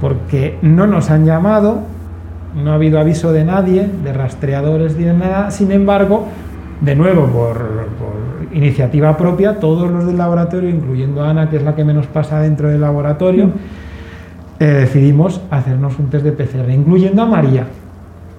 porque 0.00 0.58
no 0.62 0.86
nos 0.86 1.10
han 1.10 1.24
llamado, 1.24 1.80
no 2.54 2.72
ha 2.72 2.74
habido 2.74 2.98
aviso 2.98 3.32
de 3.32 3.44
nadie, 3.44 3.88
de 4.04 4.12
rastreadores 4.12 4.96
ni 4.96 5.04
de 5.04 5.14
nada, 5.14 5.50
sin 5.50 5.72
embargo, 5.72 6.26
de 6.80 6.94
nuevo, 6.94 7.26
por, 7.26 7.88
iniciativa 8.52 9.16
propia, 9.16 9.58
todos 9.58 9.90
los 9.90 10.06
del 10.06 10.16
laboratorio, 10.16 10.70
incluyendo 10.70 11.22
a 11.22 11.30
Ana, 11.30 11.50
que 11.50 11.56
es 11.56 11.62
la 11.62 11.74
que 11.74 11.84
menos 11.84 12.06
pasa 12.06 12.40
dentro 12.40 12.68
del 12.68 12.80
laboratorio, 12.80 13.50
eh, 14.60 14.64
decidimos 14.64 15.40
hacernos 15.50 15.98
un 15.98 16.10
test 16.10 16.24
de 16.24 16.32
PCR, 16.32 16.70
incluyendo 16.72 17.22
a 17.22 17.26
María, 17.26 17.66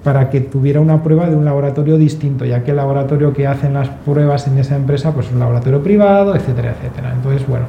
para 0.02 0.30
que 0.30 0.40
tuviera 0.40 0.80
una 0.80 1.02
prueba 1.02 1.28
de 1.28 1.36
un 1.36 1.44
laboratorio 1.44 1.98
distinto, 1.98 2.44
ya 2.44 2.64
que 2.64 2.70
el 2.70 2.78
laboratorio 2.78 3.32
que 3.32 3.46
hacen 3.46 3.74
las 3.74 3.88
pruebas 3.88 4.46
en 4.48 4.58
esa 4.58 4.76
empresa 4.76 5.12
pues 5.12 5.26
es 5.26 5.32
un 5.32 5.40
laboratorio 5.40 5.82
privado, 5.82 6.34
etcétera, 6.34 6.72
etcétera. 6.72 7.12
Entonces, 7.14 7.46
bueno, 7.46 7.66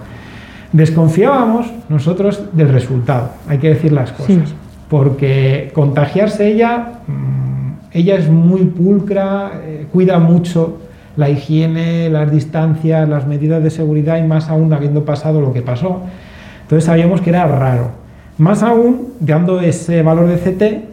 desconfiábamos 0.72 1.68
nosotros 1.90 2.42
del 2.54 2.70
resultado, 2.70 3.32
hay 3.48 3.58
que 3.58 3.70
decir 3.70 3.92
las 3.92 4.12
cosas 4.12 4.56
porque 4.92 5.72
contagiarse 5.74 6.52
ella, 6.52 7.00
mm, 7.08 7.72
ella 7.94 8.16
es 8.16 8.30
muy 8.30 8.66
pulcra, 8.66 9.62
eh, 9.64 9.88
cuida 9.90 10.20
mucho 10.20 10.80
la 11.16 11.30
higiene, 11.30 12.10
las 12.10 12.30
distancias, 12.30 13.08
las 13.08 13.26
medidas 13.26 13.64
de 13.64 13.70
seguridad 13.70 14.18
y 14.18 14.24
más 14.24 14.50
aún 14.50 14.74
habiendo 14.74 15.06
pasado 15.06 15.40
lo 15.40 15.54
que 15.54 15.62
pasó. 15.62 16.02
Entonces 16.64 16.84
sabíamos 16.84 17.22
que 17.22 17.30
era 17.30 17.48
raro. 17.48 17.92
Más 18.38 18.64
aún, 18.64 19.14
dando 19.22 19.62
ese 19.62 20.04
valor 20.04 20.28
de 20.28 20.36
CT, 20.36 20.91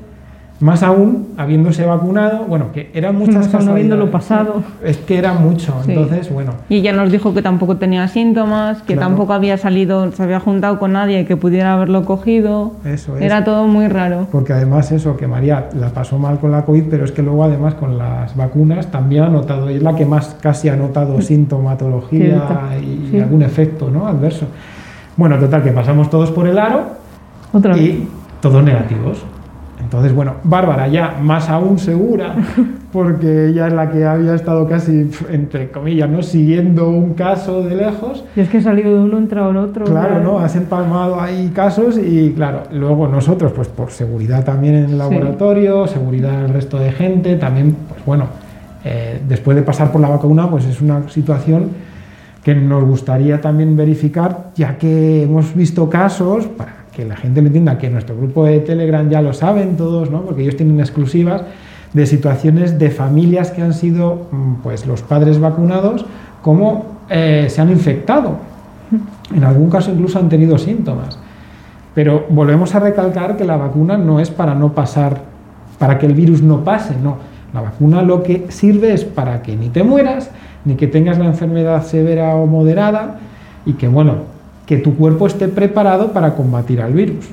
más 0.60 0.82
aún, 0.82 1.28
habiéndose 1.36 1.86
vacunado, 1.86 2.44
bueno, 2.44 2.72
que 2.72 2.90
eran 2.92 3.16
muchas 3.16 3.46
cosas. 3.46 3.68
habiéndolo 3.68 4.10
pasado. 4.10 4.62
Es 4.82 4.96
que 4.96 5.16
era 5.16 5.32
mucho, 5.32 5.74
entonces, 5.86 6.32
bueno. 6.32 6.52
Y 6.68 6.76
ella 6.76 6.92
nos 6.92 7.12
dijo 7.12 7.32
que 7.32 7.42
tampoco 7.42 7.76
tenía 7.76 8.08
síntomas, 8.08 8.82
que 8.82 8.96
tampoco 8.96 9.34
había 9.34 9.56
salido, 9.56 10.10
se 10.10 10.22
había 10.22 10.40
juntado 10.40 10.80
con 10.80 10.94
nadie 10.94 11.26
que 11.26 11.36
pudiera 11.36 11.74
haberlo 11.74 12.04
cogido. 12.04 12.72
Eso 12.84 13.16
es. 13.16 13.22
Era 13.22 13.44
todo 13.44 13.66
muy 13.68 13.86
raro. 13.86 14.26
Porque 14.32 14.52
además 14.52 14.90
eso, 14.90 15.16
que 15.16 15.28
María 15.28 15.68
la 15.78 15.90
pasó 15.90 16.18
mal 16.18 16.40
con 16.40 16.50
la 16.50 16.64
COVID, 16.64 16.84
pero 16.90 17.04
es 17.04 17.12
que 17.12 17.22
luego 17.22 17.44
además 17.44 17.74
con 17.74 17.96
las 17.96 18.34
vacunas 18.34 18.90
también 18.90 19.24
ha 19.24 19.28
notado, 19.28 19.70
y 19.70 19.74
es 19.74 19.82
la 19.82 19.94
que 19.94 20.06
más 20.06 20.36
casi 20.40 20.68
ha 20.68 20.76
notado 20.76 21.20
sintomatología 21.20 22.42
y, 22.82 23.20
algún 23.20 23.42
efecto 23.42 23.90
¿no? 23.90 24.08
adverso. 24.08 24.46
Bueno, 25.16 25.38
total, 25.38 25.62
que 25.62 25.70
pasamos 25.70 26.10
todos 26.10 26.32
por 26.32 26.48
el 26.48 26.58
aro 26.58 26.82
y 27.76 28.08
todos 28.40 28.62
negativos. 28.64 29.24
Entonces, 29.88 30.14
bueno, 30.14 30.34
Bárbara 30.44 30.86
ya 30.86 31.16
más 31.18 31.48
aún 31.48 31.78
segura, 31.78 32.34
porque 32.92 33.46
ella 33.46 33.68
es 33.68 33.72
la 33.72 33.90
que 33.90 34.04
había 34.04 34.34
estado 34.34 34.68
casi, 34.68 35.10
entre 35.30 35.70
comillas, 35.70 36.10
¿no? 36.10 36.22
siguiendo 36.22 36.90
un 36.90 37.14
caso 37.14 37.62
de 37.62 37.74
lejos. 37.74 38.22
Y 38.36 38.40
es 38.40 38.50
que 38.50 38.58
ha 38.58 38.62
salido 38.62 38.92
de 38.92 39.00
uno, 39.00 39.16
entrado 39.16 39.48
en 39.48 39.56
otro. 39.56 39.86
Claro, 39.86 40.22
¿no? 40.22 40.40
Has 40.40 40.56
empalmado 40.56 41.18
ahí 41.18 41.50
casos 41.54 41.96
y, 41.96 42.34
claro, 42.36 42.64
luego 42.70 43.08
nosotros, 43.08 43.50
pues 43.52 43.68
por 43.68 43.90
seguridad 43.90 44.44
también 44.44 44.74
en 44.74 44.84
el 44.90 44.98
laboratorio, 44.98 45.86
seguridad 45.86 46.42
del 46.42 46.50
resto 46.50 46.78
de 46.78 46.92
gente, 46.92 47.36
también, 47.36 47.74
pues 47.88 48.04
bueno, 48.04 48.26
eh, 48.84 49.22
después 49.26 49.56
de 49.56 49.62
pasar 49.62 49.90
por 49.90 50.02
la 50.02 50.10
vacuna, 50.10 50.50
pues 50.50 50.66
es 50.66 50.82
una 50.82 51.08
situación 51.08 51.70
que 52.44 52.54
nos 52.54 52.84
gustaría 52.84 53.40
también 53.40 53.74
verificar, 53.74 54.50
ya 54.54 54.76
que 54.76 55.22
hemos 55.22 55.54
visto 55.54 55.88
casos, 55.88 56.44
para 56.46 56.77
que 56.98 57.04
la 57.04 57.14
gente 57.14 57.40
lo 57.40 57.46
entienda, 57.46 57.78
que 57.78 57.88
nuestro 57.88 58.16
grupo 58.16 58.44
de 58.44 58.58
Telegram 58.58 59.08
ya 59.08 59.22
lo 59.22 59.32
saben 59.32 59.76
todos, 59.76 60.10
¿no? 60.10 60.22
porque 60.22 60.42
ellos 60.42 60.56
tienen 60.56 60.80
exclusivas 60.80 61.42
de 61.92 62.06
situaciones 62.06 62.76
de 62.76 62.90
familias 62.90 63.52
que 63.52 63.62
han 63.62 63.72
sido 63.72 64.26
mm, 64.32 64.54
pues, 64.64 64.84
los 64.84 65.02
padres 65.02 65.38
vacunados, 65.38 66.04
como 66.42 66.86
eh, 67.08 67.46
se 67.50 67.60
han 67.60 67.70
infectado. 67.70 68.38
En 69.32 69.44
algún 69.44 69.70
caso 69.70 69.92
incluso 69.92 70.18
han 70.18 70.28
tenido 70.28 70.58
síntomas. 70.58 71.20
Pero 71.94 72.26
volvemos 72.30 72.74
a 72.74 72.80
recalcar 72.80 73.36
que 73.36 73.44
la 73.44 73.56
vacuna 73.56 73.96
no 73.96 74.18
es 74.18 74.30
para 74.30 74.56
no 74.56 74.72
pasar, 74.72 75.20
para 75.78 76.00
que 76.00 76.06
el 76.06 76.14
virus 76.14 76.42
no 76.42 76.64
pase, 76.64 76.96
no. 77.00 77.18
La 77.54 77.60
vacuna 77.60 78.02
lo 78.02 78.24
que 78.24 78.46
sirve 78.48 78.92
es 78.92 79.04
para 79.04 79.40
que 79.42 79.56
ni 79.56 79.68
te 79.68 79.84
mueras, 79.84 80.32
ni 80.64 80.74
que 80.74 80.88
tengas 80.88 81.16
la 81.16 81.26
enfermedad 81.26 81.84
severa 81.84 82.34
o 82.34 82.46
moderada, 82.46 83.20
y 83.64 83.74
que, 83.74 83.86
bueno, 83.86 84.37
que 84.68 84.76
tu 84.76 84.96
cuerpo 84.96 85.26
esté 85.26 85.48
preparado 85.48 86.12
para 86.12 86.34
combatir 86.34 86.82
al 86.82 86.92
virus. 86.92 87.24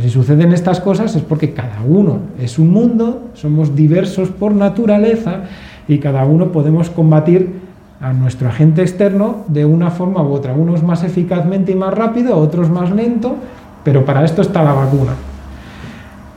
si 0.00 0.10
suceden 0.10 0.52
estas 0.52 0.80
cosas 0.80 1.14
es 1.14 1.22
porque 1.22 1.54
cada 1.54 1.82
uno 1.86 2.18
es 2.38 2.58
un 2.58 2.70
mundo, 2.70 3.30
somos 3.34 3.76
diversos 3.76 4.28
por 4.30 4.52
naturaleza 4.52 5.42
y 5.86 5.98
cada 5.98 6.24
uno 6.24 6.50
podemos 6.50 6.90
combatir 6.90 7.60
a 8.00 8.12
nuestro 8.12 8.48
agente 8.48 8.82
externo 8.82 9.44
de 9.46 9.64
una 9.64 9.90
forma 9.90 10.20
u 10.22 10.32
otra, 10.32 10.52
unos 10.52 10.82
más 10.82 11.04
eficazmente 11.04 11.70
y 11.70 11.76
más 11.76 11.94
rápido, 11.94 12.36
otros 12.36 12.68
más 12.70 12.90
lento, 12.90 13.36
pero 13.84 14.04
para 14.04 14.24
esto 14.24 14.42
está 14.42 14.64
la 14.64 14.72
vacuna. 14.72 15.12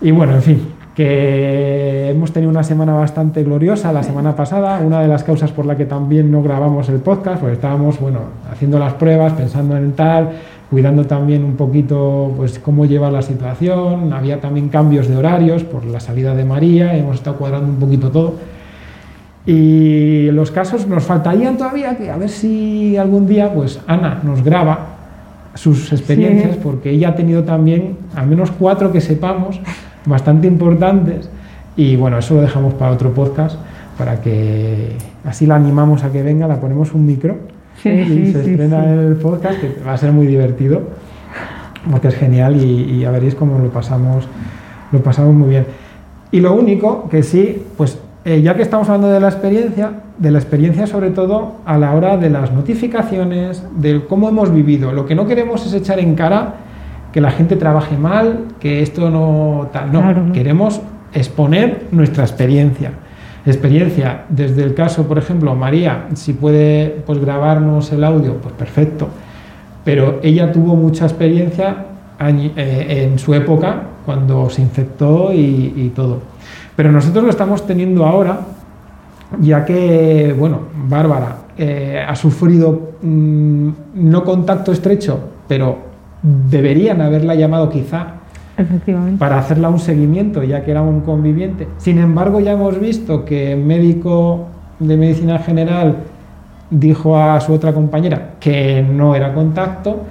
Y 0.01 0.11
bueno, 0.11 0.35
en 0.35 0.41
fin, 0.43 0.67
que 0.95 2.09
hemos 2.09 2.31
tenido 2.31 2.51
una 2.51 2.63
semana 2.63 2.93
bastante 2.93 3.43
gloriosa 3.43 3.91
la 3.91 4.03
semana 4.03 4.35
pasada, 4.35 4.79
una 4.79 5.01
de 5.01 5.07
las 5.07 5.23
causas 5.23 5.51
por 5.51 5.65
la 5.65 5.75
que 5.75 5.85
también 5.85 6.31
no 6.31 6.43
grabamos 6.43 6.87
el 6.89 6.99
podcast, 6.99 7.39
porque 7.39 7.55
estábamos, 7.55 7.99
bueno, 7.99 8.19
haciendo 8.51 8.77
las 8.77 8.93
pruebas, 8.93 9.33
pensando 9.33 9.75
en 9.75 9.93
tal, 9.93 10.29
cuidando 10.69 11.05
también 11.05 11.43
un 11.43 11.55
poquito 11.55 12.33
pues 12.37 12.59
cómo 12.59 12.85
lleva 12.85 13.09
la 13.09 13.23
situación, 13.23 14.13
había 14.13 14.39
también 14.39 14.69
cambios 14.69 15.07
de 15.07 15.17
horarios 15.17 15.63
por 15.63 15.85
la 15.85 15.99
salida 15.99 16.35
de 16.35 16.45
María, 16.45 16.95
hemos 16.95 17.15
estado 17.15 17.37
cuadrando 17.37 17.69
un 17.69 17.79
poquito 17.79 18.11
todo. 18.11 18.35
Y 19.45 20.31
los 20.31 20.51
casos 20.51 20.87
nos 20.87 21.03
faltarían 21.03 21.57
todavía 21.57 21.97
que 21.97 22.09
a 22.09 22.17
ver 22.17 22.29
si 22.29 22.95
algún 22.97 23.27
día 23.27 23.53
pues 23.53 23.81
Ana 23.87 24.21
nos 24.23 24.43
graba 24.43 24.87
sus 25.55 25.91
experiencias, 25.91 26.55
porque 26.57 26.91
ella 26.91 27.09
ha 27.09 27.15
tenido 27.15 27.43
también 27.43 27.97
al 28.15 28.27
menos 28.27 28.51
cuatro 28.51 28.91
que 28.91 29.01
sepamos 29.01 29.59
bastante 30.05 30.47
importantes 30.47 31.29
y 31.75 31.95
bueno, 31.95 32.17
eso 32.17 32.35
lo 32.35 32.41
dejamos 32.41 32.73
para 32.75 32.91
otro 32.91 33.13
podcast 33.13 33.57
para 33.97 34.21
que 34.21 34.95
así 35.25 35.45
la 35.45 35.55
animamos 35.55 36.03
a 36.03 36.11
que 36.11 36.23
venga, 36.23 36.47
la 36.47 36.59
ponemos 36.59 36.93
un 36.93 37.05
micro 37.05 37.37
y 37.83 38.31
se 38.31 38.39
estrena 38.39 38.91
el 38.93 39.15
podcast 39.15 39.59
que 39.59 39.75
va 39.85 39.93
a 39.93 39.97
ser 39.97 40.11
muy 40.11 40.27
divertido 40.27 40.81
porque 41.89 42.07
es 42.07 42.15
genial 42.15 42.55
y, 42.55 42.99
ya 42.99 43.11
veréis 43.11 43.35
cómo 43.35 43.59
lo 43.59 43.69
pasamos 43.69 44.27
lo 44.91 45.01
pasamos 45.01 45.33
muy 45.33 45.49
bien. 45.49 45.65
Y 46.31 46.39
lo 46.39 46.53
único 46.53 47.09
que 47.09 47.23
sí 47.23 47.63
pues 47.77 47.99
eh, 48.25 48.41
ya 48.41 48.55
que 48.55 48.61
estamos 48.61 48.87
hablando 48.87 49.09
de 49.09 49.19
la 49.19 49.27
experiencia 49.27 49.91
de 50.17 50.31
la 50.31 50.39
experiencia 50.39 50.87
sobre 50.87 51.09
todo 51.09 51.55
a 51.65 51.77
la 51.77 51.93
hora 51.93 52.17
de 52.17 52.29
las 52.29 52.51
notificaciones 52.51 53.63
de 53.75 54.05
cómo 54.05 54.29
hemos 54.29 54.53
vivido. 54.53 54.93
Lo 54.93 55.05
que 55.05 55.15
no 55.15 55.25
queremos 55.25 55.65
es 55.65 55.73
echar 55.73 55.99
en 55.99 56.15
cara 56.15 56.55
que 57.13 57.21
la 57.21 57.31
gente 57.31 57.55
trabaje 57.55 57.95
mal, 57.95 58.39
que 58.59 58.81
esto 58.81 59.09
no 59.09 59.69
tal. 59.71 59.93
No, 59.93 60.33
queremos 60.33 60.81
exponer 61.13 61.85
nuestra 61.91 62.23
experiencia. 62.23 62.91
Experiencia, 63.45 64.23
desde 64.29 64.63
el 64.63 64.73
caso, 64.73 65.07
por 65.07 65.19
ejemplo, 65.19 65.53
María, 65.53 66.07
si 66.15 66.33
puede 66.33 67.03
pues, 67.05 67.19
grabarnos 67.19 67.91
el 67.91 68.03
audio, 68.03 68.37
pues 68.37 68.55
perfecto. 68.55 69.09
Pero 69.85 70.19
ella 70.23 70.51
tuvo 70.51 70.75
mucha 70.75 71.05
experiencia 71.05 71.85
eh, 72.19 73.09
en 73.11 73.19
su 73.19 73.33
época, 73.33 73.83
cuando 74.05 74.49
se 74.49 74.61
infectó 74.61 75.31
y, 75.33 75.91
todo. 75.95 76.21
Pero 76.75 76.91
nosotros 76.91 77.23
lo 77.23 77.29
estamos 77.29 77.67
teniendo 77.67 78.05
ahora, 78.05 78.39
ya 79.39 79.63
que, 79.65 80.33
bueno, 80.37 80.61
Bárbara 80.87 81.37
eh, 81.57 82.03
ha 82.07 82.15
sufrido 82.15 82.93
mm, 83.01 83.69
no 83.95 84.23
contacto 84.23 84.71
estrecho, 84.71 85.19
pero 85.47 85.92
deberían 86.23 87.01
haberla 87.01 87.35
llamado 87.35 87.69
quizá 87.69 88.15
para 89.19 89.39
hacerla 89.39 89.69
un 89.69 89.79
seguimiento, 89.79 90.43
ya 90.43 90.63
que 90.63 90.71
era 90.71 90.81
un 90.81 91.01
conviviente. 91.01 91.67
Sin 91.77 91.97
embargo, 91.97 92.39
ya 92.39 92.53
hemos 92.53 92.79
visto 92.79 93.25
que 93.25 93.53
el 93.53 93.59
médico 93.59 94.47
de 94.79 94.97
medicina 94.97 95.39
general 95.39 95.97
dijo 96.69 97.17
a 97.17 97.39
su 97.41 97.53
otra 97.53 97.73
compañera 97.73 98.31
que 98.39 98.81
no 98.83 99.15
era 99.15 99.33
contacto. 99.33 100.03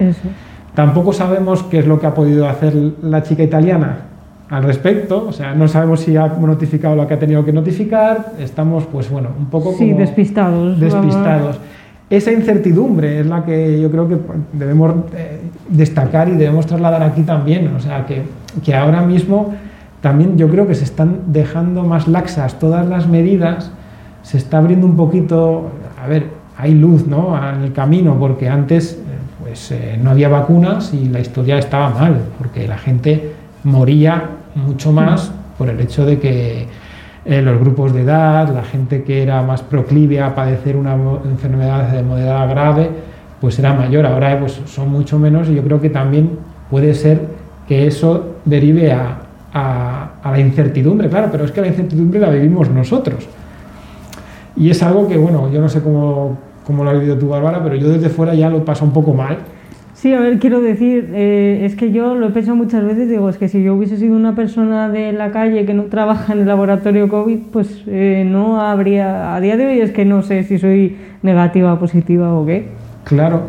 Tampoco 0.75 1.13
sabemos 1.13 1.63
qué 1.63 1.79
es 1.79 1.87
lo 1.87 1.99
que 1.99 2.07
ha 2.07 2.13
podido 2.13 2.47
hacer 2.47 2.73
la 3.01 3.23
chica 3.23 3.43
italiana 3.43 3.97
al 4.49 4.63
respecto, 4.63 5.25
o 5.27 5.31
sea, 5.31 5.55
no 5.55 5.67
sabemos 5.67 6.01
si 6.01 6.15
ha 6.15 6.27
notificado 6.27 6.95
lo 6.95 7.07
que 7.07 7.15
ha 7.15 7.19
tenido 7.19 7.43
que 7.43 7.51
notificar, 7.53 8.33
estamos 8.39 8.85
pues 8.85 9.09
bueno, 9.09 9.29
un 9.37 9.47
poco 9.47 9.75
como 9.75 9.97
despistados. 9.97 10.79
Despistados 10.79 11.59
esa 12.17 12.31
incertidumbre 12.31 13.21
es 13.21 13.25
la 13.25 13.43
que 13.43 13.81
yo 13.81 13.89
creo 13.89 14.07
que 14.07 14.17
debemos 14.53 14.93
eh, 15.15 15.39
destacar 15.69 16.29
y 16.29 16.33
debemos 16.33 16.67
trasladar 16.67 17.01
aquí 17.01 17.23
también. 17.23 17.73
O 17.75 17.79
sea, 17.79 18.05
que, 18.05 18.21
que, 18.63 18.75
ahora 18.75 19.01
mismo 19.01 19.53
también 20.01 20.37
yo 20.37 20.47
creo 20.49 20.67
que 20.67 20.75
se 20.75 20.83
están 20.83 21.21
dejando 21.27 21.83
más 21.83 22.07
laxas 22.07 22.59
todas 22.59 22.87
las 22.87 23.07
medidas, 23.07 23.71
se 24.21 24.37
está 24.37 24.59
abriendo 24.59 24.85
un 24.85 24.95
poquito, 24.95 25.71
a 26.01 26.07
ver, 26.07 26.27
hay 26.57 26.75
luz 26.75 27.07
¿no? 27.07 27.35
en 27.37 27.63
el 27.63 27.73
camino, 27.73 28.17
porque 28.19 28.47
antes 28.47 28.99
pues, 29.41 29.71
eh, 29.71 29.99
no 30.01 30.11
había 30.11 30.29
vacunas 30.29 30.93
y 30.93 31.05
la 31.09 31.19
historia 31.19 31.57
estaba 31.57 31.89
mal, 31.89 32.21
porque 32.37 32.67
la 32.67 32.77
gente 32.77 33.33
moría 33.63 34.29
mucho 34.55 34.91
más 34.91 35.31
por 35.57 35.69
el 35.69 35.79
hecho 35.79 36.05
de 36.05 36.19
que 36.19 36.67
eh, 37.25 37.41
los 37.41 37.59
grupos 37.59 37.93
de 37.93 38.01
edad, 38.01 38.53
la 38.53 38.63
gente 38.63 39.03
que 39.03 39.23
era 39.23 39.41
más 39.41 39.61
proclive 39.61 40.21
a 40.21 40.35
padecer 40.35 40.75
una 40.75 40.93
enfermedad 40.93 41.89
de 41.89 42.03
moderada 42.03 42.45
grave, 42.47 42.89
pues 43.39 43.57
era 43.59 43.73
mayor. 43.73 44.05
Ahora 44.05 44.39
pues, 44.39 44.59
son 44.65 44.89
mucho 44.89 45.17
menos 45.17 45.49
y 45.49 45.55
yo 45.55 45.63
creo 45.63 45.79
que 45.79 45.89
también 45.89 46.31
puede 46.69 46.93
ser 46.93 47.21
que 47.67 47.87
eso 47.87 48.35
derive 48.43 48.91
a, 48.91 49.19
la 49.53 50.39
incertidumbre, 50.39 51.09
claro, 51.09 51.29
pero 51.31 51.45
es 51.45 51.51
que 51.51 51.61
la 51.61 51.67
incertidumbre 51.67 52.19
la 52.19 52.29
vivimos 52.29 52.69
nosotros. 52.69 53.27
Y 54.55 54.69
es 54.69 54.81
algo 54.81 55.07
que, 55.07 55.15
bueno, 55.15 55.51
yo 55.51 55.61
no 55.61 55.69
sé 55.69 55.81
cómo, 55.81 56.37
cómo 56.65 56.83
lo 56.83 56.89
has 56.89 56.97
vivido 56.97 57.17
tú, 57.17 57.29
Bárbara, 57.29 57.61
pero 57.63 57.75
yo 57.75 57.89
desde 57.89 58.09
fuera 58.09 58.33
ya 58.33 58.49
lo 58.49 58.65
paso 58.65 58.83
un 58.83 58.91
poco 58.91 59.13
mal 59.13 59.37
Sí, 60.03 60.13
a 60.13 60.19
ver, 60.19 60.37
quiero 60.37 60.59
decir, 60.59 61.11
eh, 61.13 61.61
es 61.63 61.77
que 61.77 61.93
yo 61.93 62.13
lo 62.13 62.27
he 62.27 62.31
pensado 62.31 62.57
muchas 62.57 62.83
veces, 62.83 63.07
digo, 63.07 63.29
es 63.29 63.37
que 63.37 63.47
si 63.47 63.63
yo 63.63 63.73
hubiese 63.73 63.95
sido 63.95 64.17
una 64.17 64.35
persona 64.35 64.89
de 64.89 65.13
la 65.13 65.31
calle 65.31 65.65
que 65.65 65.73
no 65.73 65.83
trabaja 65.83 66.33
en 66.33 66.39
el 66.39 66.45
laboratorio 66.45 67.07
COVID, 67.07 67.39
pues 67.53 67.83
eh, 67.87 68.27
no 68.29 68.59
habría, 68.59 69.33
a 69.33 69.39
día 69.39 69.55
de 69.55 69.65
hoy 69.65 69.79
es 69.79 69.91
que 69.91 70.03
no 70.03 70.21
sé 70.21 70.43
si 70.43 70.59
soy 70.59 70.97
negativa, 71.21 71.79
positiva 71.79 72.33
o 72.33 72.45
qué. 72.45 72.67
Claro. 73.05 73.43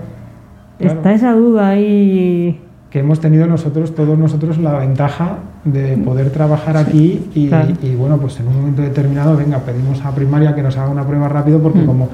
Está 0.79 1.13
esa 1.13 1.33
duda 1.33 1.71
ahí. 1.71 2.61
Que 2.89 3.01
hemos 3.01 3.19
tenido 3.19 3.49
nosotros, 3.49 3.93
todos 3.93 4.17
nosotros, 4.17 4.57
la 4.59 4.79
ventaja 4.79 5.39
de 5.65 5.97
poder 5.97 6.31
trabajar 6.31 6.77
aquí 6.77 7.21
y, 7.35 7.49
bueno, 7.97 8.19
pues 8.19 8.39
en 8.39 8.47
un 8.47 8.59
momento 8.59 8.81
determinado, 8.83 9.37
venga, 9.37 9.59
pedimos 9.59 10.05
a 10.05 10.15
primaria 10.15 10.55
que 10.55 10.63
nos 10.63 10.79
haga 10.79 10.89
una 10.89 11.05
prueba 11.05 11.29
rápido 11.29 11.59
porque 11.59 11.81
mm. 11.81 11.87
como 11.87 12.11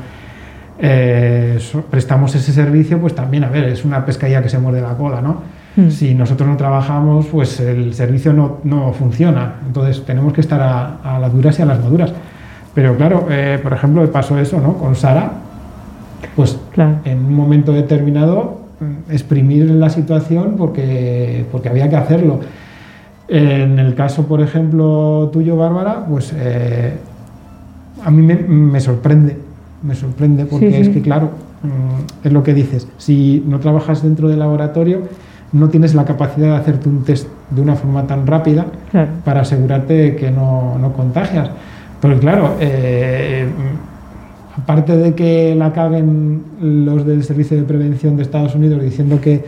eh, 0.82 1.58
prestamos 1.90 2.34
ese 2.34 2.52
servicio, 2.52 2.98
pues 2.98 3.14
también, 3.14 3.44
a 3.44 3.48
ver, 3.48 3.64
es 3.64 3.84
una 3.84 4.04
pescadilla 4.06 4.42
que 4.42 4.48
se 4.48 4.58
muerde 4.58 4.80
la 4.80 4.96
cola, 4.96 5.20
¿no? 5.20 5.42
Hmm. 5.76 5.90
Si 5.90 6.14
nosotros 6.14 6.48
no 6.48 6.56
trabajamos, 6.56 7.26
pues 7.26 7.60
el 7.60 7.92
servicio 7.92 8.32
no, 8.32 8.58
no 8.64 8.92
funciona. 8.94 9.56
Entonces 9.66 10.04
tenemos 10.06 10.32
que 10.32 10.40
estar 10.40 10.60
a, 10.60 11.18
las 11.18 11.32
duras 11.32 11.58
y 11.58 11.62
a 11.62 11.66
las 11.66 11.80
maduras. 11.80 12.12
Pero 12.74 12.96
claro, 12.96 13.26
eh, 13.30 13.58
por 13.62 13.74
ejemplo, 13.74 14.10
pasó 14.10 14.38
eso, 14.38 14.58
¿no? 14.58 14.78
Con 14.78 14.96
Sara, 14.96 15.32
pues 16.34 16.58
en 17.04 17.18
un 17.18 17.34
momento 17.34 17.72
determinado 17.72 18.60
mm, 18.80 19.12
exprimir 19.12 19.70
la 19.70 19.90
situación 19.90 20.54
porque, 20.56 21.44
porque 21.52 21.68
había 21.68 21.90
que 21.90 21.96
hacerlo. 21.96 22.40
En 23.28 23.78
el 23.78 23.94
caso, 23.94 24.26
por 24.26 24.40
ejemplo, 24.40 25.28
tuyo, 25.32 25.56
Bárbara, 25.56 26.06
pues 26.08 26.32
eh, 26.34 26.94
a 28.02 28.10
mí 28.10 28.22
me 28.22 28.80
sorprende 28.80 29.49
me 29.82 29.94
sorprende 29.94 30.44
porque 30.46 30.80
es 30.80 30.88
que, 30.88 31.00
claro, 31.00 31.30
mm, 31.62 32.26
es 32.26 32.32
lo 32.32 32.42
que 32.42 32.54
dices, 32.54 32.86
si 32.98 33.42
no 33.46 33.60
trabajas 33.60 34.02
dentro 34.02 34.28
del 34.28 34.38
laboratorio, 34.38 35.02
no 35.52 35.68
tienes 35.68 35.94
la 35.94 36.04
capacidad 36.04 36.48
de 36.48 36.56
hacerte 36.56 36.88
un 36.88 37.02
test 37.04 37.26
de 37.50 37.60
una 37.60 37.74
forma 37.74 38.06
tan 38.06 38.26
rápida 38.26 38.66
para 39.24 39.40
asegurarte 39.40 39.94
de 39.94 40.16
que 40.16 40.30
no, 40.30 40.78
no 40.78 40.92
contagias. 40.92 41.50
Pero 42.00 42.18
claro, 42.18 42.56
eh, 42.60 43.46
aparte 44.56 44.96
de 44.96 45.14
que 45.14 45.54
la 45.54 45.72
caguen 45.72 46.42
los 46.60 47.04
del 47.04 47.24
Servicio 47.24 47.56
de 47.56 47.64
Prevención 47.64 48.16
de 48.16 48.22
Estados 48.22 48.54
Unidos 48.54 48.82
diciendo 48.82 49.20
que 49.20 49.44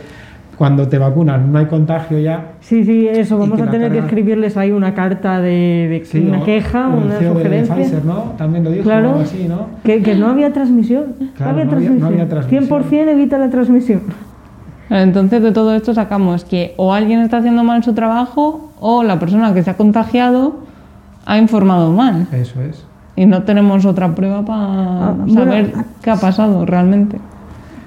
cuando 0.63 0.87
te 0.87 0.97
vacunas 0.97 1.45
no 1.45 1.59
hay 1.59 1.65
contagio 1.65 2.19
ya. 2.19 2.53
Sí, 2.61 2.85
sí, 2.85 3.05
eso, 3.05 3.37
vamos 3.37 3.59
a 3.59 3.69
tener 3.69 3.91
que 3.91 3.97
escribirles 3.97 4.55
ahí 4.55 4.71
una 4.71 4.93
carta 4.93 5.41
de, 5.41 6.01
una 6.25 6.45
queja, 6.45 6.87
una 6.87 7.17
CEO 7.17 7.33
sugerencia. 7.33 7.75
De 7.75 7.81
Pfizer, 7.81 8.05
¿no? 8.05 8.31
También 8.37 8.63
lo 8.63 8.71
dijo, 8.71 8.83
claro, 8.83 9.19
así, 9.21 9.45
¿no? 9.45 9.67
Que, 9.83 10.01
que, 10.01 10.15
no 10.15 10.29
había 10.29 10.53
transmisión. 10.53 11.15
no, 11.37 11.45
había 11.45 11.67
transmisión. 11.67 12.69
100% 12.69 13.09
evita 13.09 13.37
la 13.37 13.49
transmisión. 13.49 14.03
Entonces 14.89 15.43
de 15.43 15.51
todo 15.51 15.75
esto 15.75 15.93
sacamos 15.93 16.45
que 16.45 16.73
o 16.77 16.93
alguien 16.93 17.19
está 17.19 17.39
haciendo 17.39 17.65
mal 17.65 17.83
su 17.83 17.91
trabajo 17.93 18.71
o 18.79 19.03
la 19.03 19.19
persona 19.19 19.53
que 19.53 19.63
se 19.63 19.69
ha 19.69 19.75
contagiado 19.75 20.61
ha 21.25 21.37
informado 21.39 21.91
mal. 21.91 22.27
Eso 22.31 22.61
es. 22.61 22.85
Y 23.17 23.25
no 23.25 23.43
tenemos 23.43 23.83
otra 23.83 24.15
prueba 24.15 24.45
para 24.45 25.09
ah, 25.09 25.15
saber 25.33 25.73
qué 26.01 26.09
ha 26.09 26.15
pasado 26.15 26.65
realmente. 26.65 27.17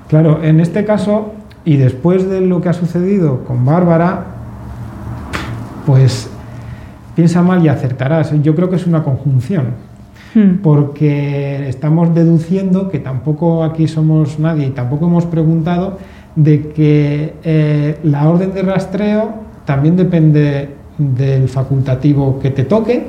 Claro, 0.09 0.45
en 0.45 0.61
este 0.61 0.85
caso 0.85 1.33
y 1.67 1.77
después 1.77 2.27
de 2.31 2.41
lo 2.41 2.63
que 2.63 2.69
ha 2.69 2.73
sucedido 2.73 3.45
con 3.45 3.67
Bárbara, 3.67 4.25
pues 5.85 6.31
piensa 7.17 7.43
mal 7.43 7.63
y 7.65 7.69
acertarás. 7.69 8.33
Yo 8.43 8.55
creo 8.55 8.71
que 8.71 8.77
es 8.77 8.87
una 8.87 9.03
conjunción, 9.03 9.67
hmm. 10.35 10.63
porque 10.63 11.69
estamos 11.69 12.15
deduciendo 12.15 12.89
que 12.89 13.01
tampoco 13.01 13.65
aquí 13.65 13.89
somos 13.89 14.39
nadie 14.39 14.69
y 14.69 14.71
tampoco 14.71 15.07
hemos 15.09 15.27
preguntado 15.27 15.99
de 16.37 16.69
que 16.69 17.35
eh, 17.43 17.99
la 18.05 18.29
orden 18.29 18.55
de 18.55 18.63
rastreo 18.63 19.35
también 19.65 19.97
depende 19.97 20.71
del 20.99 21.49
facultativo 21.49 22.39
que 22.39 22.51
te 22.51 22.63
toque 22.63 23.09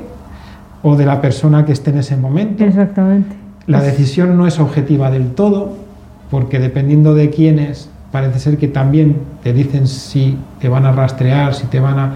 o 0.82 0.96
de 0.96 1.06
la 1.06 1.20
persona 1.20 1.64
que 1.64 1.72
esté 1.72 1.90
en 1.90 1.98
ese 1.98 2.16
momento. 2.16 2.64
Exactamente. 2.64 3.36
La 3.68 3.82
decisión 3.82 4.36
no 4.36 4.48
es 4.48 4.58
objetiva 4.58 5.12
del 5.12 5.34
todo, 5.34 5.76
porque 6.30 6.58
dependiendo 6.58 7.14
de 7.14 7.30
quiénes, 7.30 7.90
parece 8.20 8.38
ser 8.40 8.56
que 8.58 8.66
también 8.68 9.16
te 9.44 9.52
dicen 9.52 9.86
si 9.86 10.36
te 10.60 10.68
van 10.68 10.84
a 10.86 10.92
rastrear, 10.92 11.54
si 11.54 11.66
te 11.68 11.78
van 11.78 11.98
a... 11.98 12.12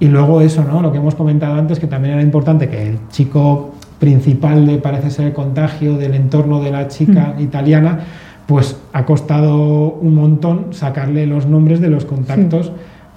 Y 0.00 0.08
luego 0.08 0.40
eso, 0.40 0.64
¿no? 0.64 0.82
Lo 0.82 0.90
que 0.92 0.98
hemos 0.98 1.14
comentado 1.14 1.54
antes, 1.54 1.78
que 1.78 1.86
también 1.86 2.14
era 2.14 2.22
importante 2.22 2.68
que 2.68 2.88
el 2.88 2.98
chico 3.10 3.74
principal 4.00 4.66
de, 4.66 4.78
parece 4.78 5.10
ser, 5.10 5.26
el 5.26 5.32
contagio 5.32 5.96
del 5.96 6.14
entorno 6.14 6.60
de 6.60 6.70
la 6.72 6.88
chica 6.88 7.34
Mm. 7.36 7.40
italiana, 7.40 7.98
pues 8.46 8.76
ha 8.92 9.04
costado 9.04 9.54
un 9.92 10.14
montón 10.14 10.66
sacarle 10.72 11.26
los 11.26 11.46
nombres 11.46 11.80
de 11.80 11.88
los 11.88 12.04
contactos 12.04 12.72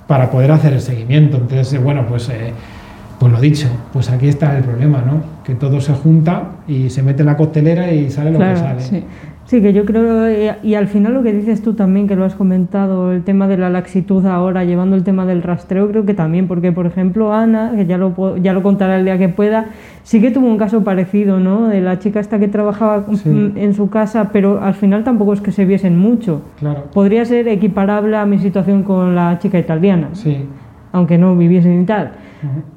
para 0.08 0.30
poder 0.32 0.52
hacer 0.52 0.74
el 0.74 0.82
seguimiento. 0.82 1.38
Entonces, 1.38 1.74
eh, 1.74 1.80
bueno, 1.80 2.06
pues, 2.08 2.30
eh, 2.30 2.54
pues 3.20 3.32
lo 3.34 3.42
dicho, 3.42 3.68
pues 3.92 4.10
aquí 4.10 4.28
está 4.30 4.56
el 4.58 4.64
problema, 4.64 5.04
¿no? 5.06 5.22
Que 5.44 5.56
todo 5.56 5.82
se 5.82 5.94
junta 5.94 6.52
y 6.68 6.90
se 6.90 7.02
mete 7.04 7.24
en 7.24 7.26
la 7.26 7.36
coctelera 7.36 7.92
y 7.92 8.10
sale 8.10 8.32
lo 8.32 8.38
Claro, 8.38 8.54
que 8.54 8.60
sale. 8.60 8.82
Sí. 8.82 9.04
Sí, 9.50 9.64
que 9.64 9.74
yo 9.74 9.84
creo, 9.84 10.28
eh, 10.28 10.58
y 10.62 10.76
al 10.76 10.86
final 10.88 11.16
lo 11.16 11.24
que 11.24 11.34
dices 11.34 11.64
tú 11.64 11.74
también, 11.74 12.08
que 12.08 12.16
lo 12.16 12.24
has 12.24 12.36
comentado, 12.36 13.12
el 13.12 13.24
tema 13.24 13.48
de 13.48 13.58
la 13.58 13.72
laxitud 13.72 14.24
ahora, 14.28 14.64
llevando 14.64 14.96
el 14.96 15.04
tema 15.04 15.26
del 15.26 15.42
rastreo, 15.42 15.90
creo 15.90 16.06
que 16.06 16.14
también, 16.14 16.48
porque 16.48 16.72
por 16.72 16.86
ejemplo 16.86 17.34
Ana, 17.34 17.72
que 17.76 17.88
ya 17.88 17.98
lo, 17.98 18.38
ya 18.38 18.54
lo 18.54 18.62
contará 18.62 19.00
el 19.00 19.06
día 19.06 19.18
que 19.18 19.28
pueda, 19.28 19.66
sí 20.04 20.22
que 20.22 20.30
tuvo 20.30 20.46
un 20.46 20.60
caso 20.60 20.84
parecido, 20.84 21.40
¿no? 21.40 21.68
De 21.68 21.82
la 21.82 21.98
chica 21.98 22.20
esta 22.20 22.38
que 22.38 22.48
trabajaba 22.48 23.06
Sí. 23.16 23.28
mm, 23.28 23.58
en 23.58 23.74
su 23.74 23.90
casa, 23.90 24.30
pero 24.32 24.62
al 24.62 24.76
final 24.76 25.04
tampoco 25.04 25.34
es 25.34 25.42
que 25.42 25.52
se 25.52 25.66
viesen 25.66 25.98
mucho. 25.98 26.44
Claro, 26.60 26.84
Podría 26.94 27.26
ser 27.26 27.48
equiparable 27.48 28.18
a 28.18 28.28
mi 28.28 28.38
situación 28.38 28.84
con 28.84 29.16
la 29.16 29.40
chica 29.40 29.58
italiana, 29.58 30.10
sí. 30.14 30.46
Aunque 30.92 31.18
no 31.18 31.36
viviesen 31.36 31.82
y 31.82 31.86
tal. 31.86 32.12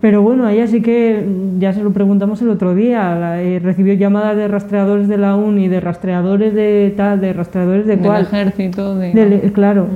Pero 0.00 0.22
bueno, 0.22 0.44
a 0.46 0.52
ella 0.52 0.66
sí 0.66 0.82
que, 0.82 1.24
mm, 1.24 1.60
ya 1.60 1.72
se 1.72 1.82
lo 1.84 1.92
preguntamos 1.92 2.42
el 2.42 2.48
otro 2.50 2.74
día, 2.74 3.14
la- 3.14 3.40
eh, 3.42 3.60
recibió 3.60 3.94
llamadas 3.94 4.36
de 4.36 4.48
rastreadores 4.48 5.06
de 5.06 5.18
la 5.18 5.36
uni, 5.36 5.68
de 5.68 5.78
rastreadores 5.80 6.52
de 6.52 6.92
tal, 6.96 7.20
de 7.20 7.32
rastreadores 7.32 7.86
de 7.86 7.96
Del 7.96 8.04
cuál. 8.04 8.22
ejército, 8.22 8.96
de... 8.98 9.12
Del- 9.12 9.52
claro, 9.52 9.86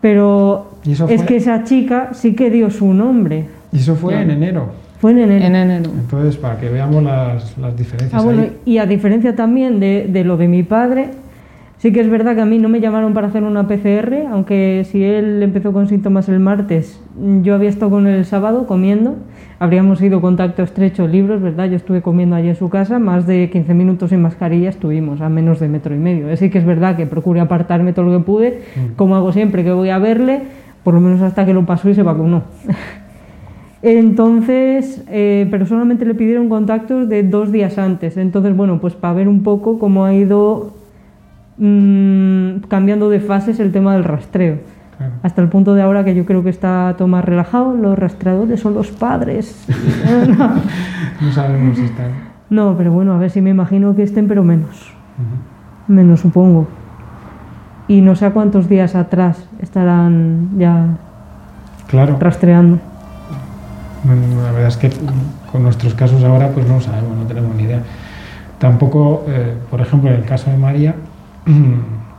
pero 0.00 0.70
¿Y 0.84 0.92
eso 0.92 1.08
es 1.08 1.16
fue? 1.20 1.26
que 1.26 1.36
esa 1.36 1.64
chica 1.64 2.10
sí 2.12 2.34
que 2.34 2.50
dio 2.50 2.70
su 2.70 2.92
nombre. 2.94 3.46
Y 3.72 3.78
eso 3.78 3.96
fue 3.96 4.20
en 4.20 4.30
enero. 4.30 4.68
Fue 5.00 5.10
en 5.10 5.18
enero. 5.18 5.44
En 5.44 5.54
enero. 5.56 5.90
Entonces, 5.98 6.36
para 6.36 6.58
que 6.58 6.68
veamos 6.68 7.02
las, 7.02 7.58
las 7.58 7.76
diferencias. 7.76 8.20
Ah, 8.20 8.24
bueno, 8.24 8.42
ahí. 8.42 8.52
y 8.64 8.78
a 8.78 8.86
diferencia 8.86 9.34
también 9.34 9.80
de, 9.80 10.06
de 10.10 10.24
lo 10.24 10.36
de 10.36 10.48
mi 10.48 10.62
padre, 10.62 11.08
sí 11.78 11.92
que 11.92 12.00
es 12.00 12.08
verdad 12.08 12.34
que 12.34 12.40
a 12.40 12.46
mí 12.46 12.58
no 12.58 12.68
me 12.68 12.80
llamaron 12.80 13.14
para 13.14 13.28
hacer 13.28 13.42
una 13.42 13.66
PCR, 13.66 14.26
aunque 14.30 14.86
si 14.90 15.04
él 15.04 15.42
empezó 15.42 15.72
con 15.72 15.88
síntomas 15.88 16.28
el 16.28 16.40
martes, 16.40 17.00
yo 17.42 17.54
había 17.54 17.68
estado 17.68 17.90
con 17.90 18.06
él 18.06 18.14
el 18.14 18.24
sábado 18.24 18.66
comiendo, 18.66 19.16
habríamos 19.58 20.00
ido 20.02 20.20
contacto 20.20 20.62
estrecho, 20.62 21.06
libros, 21.06 21.40
¿verdad? 21.40 21.68
Yo 21.68 21.76
estuve 21.76 22.02
comiendo 22.02 22.36
allí 22.36 22.48
en 22.48 22.56
su 22.56 22.68
casa, 22.68 22.98
más 22.98 23.26
de 23.26 23.50
15 23.50 23.74
minutos 23.74 24.10
sin 24.10 24.22
mascarilla 24.22 24.68
estuvimos, 24.68 25.20
a 25.20 25.28
menos 25.28 25.60
de 25.60 25.68
metro 25.68 25.94
y 25.94 25.98
medio. 25.98 26.32
Así 26.32 26.50
que 26.50 26.58
es 26.58 26.64
verdad 26.64 26.96
que 26.96 27.06
procuré 27.06 27.40
apartarme 27.40 27.92
todo 27.92 28.06
lo 28.06 28.18
que 28.18 28.24
pude, 28.24 28.62
como 28.96 29.16
hago 29.16 29.32
siempre 29.32 29.64
que 29.64 29.72
voy 29.72 29.90
a 29.90 29.98
verle, 29.98 30.42
por 30.82 30.94
lo 30.94 31.00
menos 31.00 31.20
hasta 31.22 31.44
que 31.44 31.52
lo 31.52 31.66
pasó 31.66 31.88
y 31.88 31.94
se 31.94 32.02
vacunó. 32.02 32.44
Entonces, 33.82 35.04
eh, 35.08 35.46
pero 35.50 35.66
solamente 35.66 36.04
le 36.06 36.14
pidieron 36.14 36.48
contactos 36.48 37.08
de 37.08 37.22
dos 37.22 37.52
días 37.52 37.78
antes. 37.78 38.16
Entonces, 38.16 38.56
bueno, 38.56 38.80
pues 38.80 38.94
para 38.94 39.14
ver 39.14 39.28
un 39.28 39.42
poco 39.42 39.78
cómo 39.78 40.04
ha 40.04 40.14
ido 40.14 40.72
mm, 41.58 42.66
cambiando 42.68 43.08
de 43.08 43.20
fases 43.20 43.60
el 43.60 43.72
tema 43.72 43.94
del 43.94 44.04
rastreo. 44.04 44.58
Claro. 44.96 45.12
Hasta 45.22 45.42
el 45.42 45.48
punto 45.48 45.74
de 45.74 45.82
ahora 45.82 46.04
que 46.04 46.14
yo 46.14 46.24
creo 46.24 46.42
que 46.42 46.48
está 46.50 46.94
todo 46.96 47.06
más 47.08 47.24
relajado. 47.24 47.74
Los 47.74 47.98
rastreadores 47.98 48.60
son 48.60 48.74
los 48.74 48.88
padres. 48.90 49.66
No 51.20 51.32
sabemos 51.32 51.78
si 51.78 51.84
están. 51.84 52.10
no, 52.50 52.74
pero 52.76 52.92
bueno, 52.92 53.14
a 53.14 53.18
ver 53.18 53.30
si 53.30 53.40
me 53.40 53.48
imagino 53.50 53.96
que 53.96 54.02
estén, 54.02 54.28
pero 54.28 54.44
menos. 54.44 54.92
Ujú. 55.16 55.92
Menos, 55.94 56.20
supongo. 56.20 56.68
Y 57.88 58.02
no 58.02 58.14
sé 58.16 58.26
a 58.26 58.32
cuántos 58.32 58.68
días 58.68 58.94
atrás 58.94 59.42
estarán 59.60 60.50
ya 60.58 60.88
Claro. 61.86 62.18
rastreando. 62.20 62.78
Bueno, 64.04 64.42
la 64.42 64.52
verdad 64.52 64.68
es 64.68 64.76
que 64.76 64.90
con 65.50 65.62
nuestros 65.62 65.94
casos 65.94 66.22
ahora 66.22 66.48
pues 66.50 66.68
no 66.68 66.80
sabemos, 66.82 67.16
no 67.16 67.24
tenemos 67.24 67.54
ni 67.56 67.62
idea. 67.62 67.80
Tampoco, 68.58 69.24
eh, 69.28 69.54
por 69.70 69.80
ejemplo, 69.80 70.10
en 70.10 70.16
el 70.16 70.24
caso 70.24 70.50
de 70.50 70.56
María, 70.58 70.94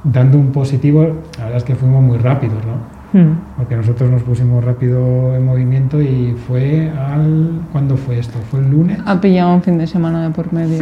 dando 0.03 0.37
un 0.37 0.51
positivo, 0.51 1.01
la 1.37 1.43
verdad 1.45 1.57
es 1.57 1.63
que 1.63 1.75
fuimos 1.75 2.03
muy 2.03 2.17
rápidos, 2.17 2.57
¿no? 2.65 2.97
Hmm. 3.19 3.37
Porque 3.57 3.75
nosotros 3.75 4.09
nos 4.11 4.21
pusimos 4.23 4.63
rápido 4.63 5.35
en 5.35 5.45
movimiento 5.45 6.01
y 6.01 6.35
fue 6.47 6.89
al... 6.91 7.61
¿Cuándo 7.71 7.95
fue 7.95 8.19
esto? 8.19 8.37
¿Fue 8.51 8.59
el 8.59 8.69
lunes? 8.69 8.99
Ha 9.05 9.19
pillado 9.21 9.53
un 9.53 9.61
fin 9.61 9.77
de 9.77 9.87
semana 9.87 10.23
de 10.23 10.33
por 10.33 10.51
medio. 10.51 10.79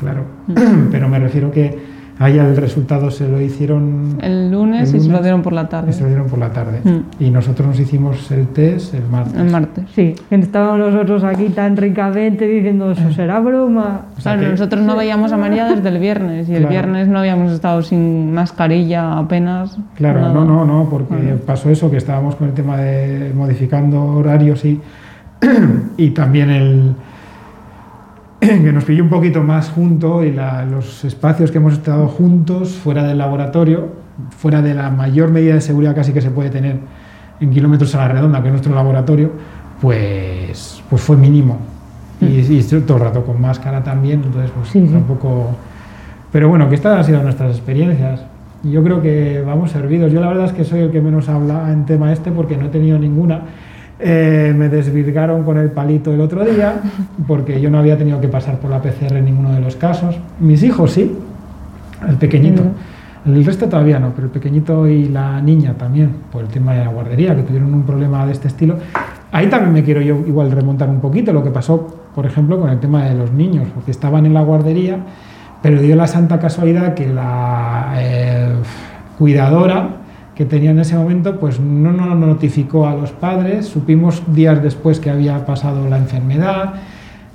Claro. 0.00 0.22
Pero 0.90 1.08
me 1.08 1.18
refiero 1.18 1.50
que 1.50 1.93
ahí 2.18 2.38
el 2.38 2.56
resultado 2.56 3.10
se 3.10 3.28
lo 3.28 3.40
hicieron... 3.40 4.18
El 4.20 4.50
lunes 4.50 4.90
El 4.90 4.96
y 4.96 5.00
se 5.00 5.06
lo 5.06 5.12
lunes 5.12 5.22
dieron 5.22 5.42
por 5.42 5.52
la 5.52 5.68
tarde. 5.68 5.90
y 5.90 5.92
se 5.92 6.02
lo 6.02 6.08
dieron 6.08 6.26
por 6.28 6.38
la 6.38 6.50
tarde. 6.52 6.80
Mm. 6.84 7.22
Y 7.24 7.30
nosotros 7.30 7.66
nos 7.68 7.80
hicimos 7.80 8.30
el 8.30 8.46
test 8.48 8.94
el 8.94 9.04
martes. 9.08 9.34
El 9.34 9.50
martes. 9.50 9.84
Sí, 9.94 10.14
que 10.28 10.34
estábamos 10.36 10.78
nosotros 10.92 11.24
aquí 11.24 11.48
tan 11.48 11.76
ricamente 11.76 12.46
diciendo 12.46 12.92
eso 12.92 13.10
será 13.12 13.40
broma. 13.40 14.02
O 14.16 14.20
sea 14.20 14.32
Claro, 14.34 14.40
que- 14.42 14.50
nosotros 14.52 14.82
no 14.84 14.96
veíamos 14.96 15.32
a 15.32 15.36
María 15.36 15.64
desde 15.66 15.88
el 15.88 15.98
viernes 15.98 16.48
y 16.48 16.52
el 16.52 16.58
Claro. 16.60 16.70
viernes 16.70 17.08
no 17.08 17.18
habíamos 17.18 17.52
estado 17.52 17.82
sin 17.82 18.32
mascarilla 18.32 19.18
apenas. 19.18 19.76
Claro, 19.96 20.20
nada. 20.20 20.32
no, 20.34 20.44
no, 20.44 20.64
no, 20.64 20.88
porque 20.88 21.16
pasó 21.44 21.70
eso, 21.70 21.90
que 21.90 21.96
estábamos 21.96 22.36
con 22.36 22.48
el 22.48 22.54
tema 22.54 22.76
de 22.76 23.32
modificando 23.34 24.02
horarios 24.04 24.64
y, 24.64 24.80
y 25.96 26.10
también 26.10 26.50
el 26.50 26.94
que 28.62 28.72
nos 28.72 28.84
pilló 28.84 29.02
un 29.04 29.10
poquito 29.10 29.42
más 29.42 29.70
junto 29.70 30.22
y 30.24 30.32
la- 30.32 30.64
los 30.64 31.04
espacios 31.04 31.50
que 31.50 31.58
hemos 31.58 31.74
estado 31.74 32.08
juntos 32.08 32.70
fuera 32.74 33.02
del 33.04 33.18
laboratorio, 33.18 33.88
fuera 34.36 34.62
de 34.62 34.74
la 34.74 34.90
mayor 34.90 35.30
medida 35.30 35.54
de 35.54 35.60
seguridad 35.60 35.94
casi 35.94 36.12
que 36.12 36.20
se 36.20 36.30
puede 36.30 36.50
tener 36.50 36.78
en 37.40 37.50
kilómetros 37.50 37.94
a 37.94 37.98
la 37.98 38.08
redonda, 38.08 38.40
que 38.40 38.48
es 38.48 38.52
nuestro 38.52 38.74
laboratorio, 38.74 39.32
pues, 39.80 40.82
pues 40.88 41.02
fue 41.02 41.16
mínimo. 41.16 41.58
Y, 42.20 42.38
y 42.40 42.62
todo 42.86 42.96
el 42.98 43.04
rato 43.04 43.24
con 43.24 43.40
máscara 43.40 43.82
también, 43.82 44.22
entonces 44.24 44.50
pues 44.54 44.68
Sí, 44.68 44.80
tampoco... 44.90 45.50
Pero 46.32 46.48
bueno, 46.48 46.68
que 46.68 46.74
estas 46.76 46.98
han 46.98 47.04
sido 47.04 47.22
nuestras 47.22 47.50
experiencias. 47.56 48.24
Yo 48.62 48.82
creo 48.82 49.02
que 49.02 49.42
vamos 49.46 49.70
servidos. 49.70 50.10
Yo 50.10 50.20
la 50.20 50.28
verdad 50.28 50.46
es 50.46 50.52
que 50.52 50.64
soy 50.64 50.80
el 50.80 50.90
que 50.90 51.00
menos 51.00 51.28
habla 51.28 51.70
en 51.72 51.84
tema 51.84 52.12
este 52.12 52.30
porque 52.32 52.56
no 52.56 52.66
he 52.66 52.68
tenido 52.70 52.98
ninguna. 52.98 53.42
Eh, 54.00 54.52
me 54.56 54.68
desvirgaron 54.68 55.44
con 55.44 55.56
el 55.56 55.70
palito 55.70 56.12
el 56.12 56.20
otro 56.20 56.44
día 56.44 56.74
porque 57.28 57.60
yo 57.60 57.70
no 57.70 57.78
había 57.78 57.96
tenido 57.96 58.20
que 58.20 58.26
pasar 58.26 58.58
por 58.58 58.68
la 58.68 58.82
PCR 58.82 59.16
en 59.16 59.26
ninguno 59.26 59.52
de 59.52 59.60
los 59.60 59.76
casos. 59.76 60.18
Mis 60.40 60.62
hijos 60.62 60.92
sí, 60.92 61.16
el 62.08 62.16
pequeñito. 62.16 62.62
El 63.24 63.42
resto 63.44 63.68
todavía 63.68 63.98
no, 63.98 64.10
pero 64.14 64.26
el 64.26 64.32
pequeñito 64.32 64.86
y 64.86 65.08
la 65.08 65.40
niña 65.40 65.74
también, 65.74 66.10
por 66.30 66.42
el 66.42 66.48
tema 66.48 66.74
de 66.74 66.84
la 66.84 66.90
guardería, 66.90 67.34
que 67.34 67.42
tuvieron 67.42 67.72
un 67.72 67.84
problema 67.84 68.26
de 68.26 68.32
este 68.32 68.48
estilo. 68.48 68.76
Ahí 69.32 69.46
también 69.46 69.72
me 69.72 69.82
quiero 69.82 70.02
yo 70.02 70.18
igual 70.26 70.50
remontar 70.50 70.90
un 70.90 71.00
poquito 71.00 71.32
lo 71.32 71.42
que 71.42 71.50
pasó, 71.50 72.10
por 72.14 72.26
ejemplo, 72.26 72.60
con 72.60 72.68
el 72.68 72.80
tema 72.80 73.04
de 73.04 73.14
los 73.14 73.32
niños, 73.32 73.68
porque 73.74 73.92
estaban 73.92 74.26
en 74.26 74.34
la 74.34 74.42
guardería, 74.42 74.98
pero 75.62 75.80
dio 75.80 75.96
la 75.96 76.06
santa 76.06 76.38
casualidad 76.38 76.92
que 76.92 77.06
la 77.06 77.94
eh, 77.96 78.48
cuidadora 79.18 80.03
que 80.34 80.44
tenía 80.44 80.70
en 80.72 80.78
ese 80.80 80.96
momento, 80.96 81.38
pues 81.38 81.60
no 81.60 81.92
nos 81.92 82.16
notificó 82.16 82.86
a 82.88 82.94
los 82.94 83.10
padres, 83.12 83.66
supimos 83.66 84.22
días 84.34 84.62
después 84.62 84.98
que 85.00 85.10
había 85.10 85.44
pasado 85.46 85.88
la 85.88 85.98
enfermedad, 85.98 86.74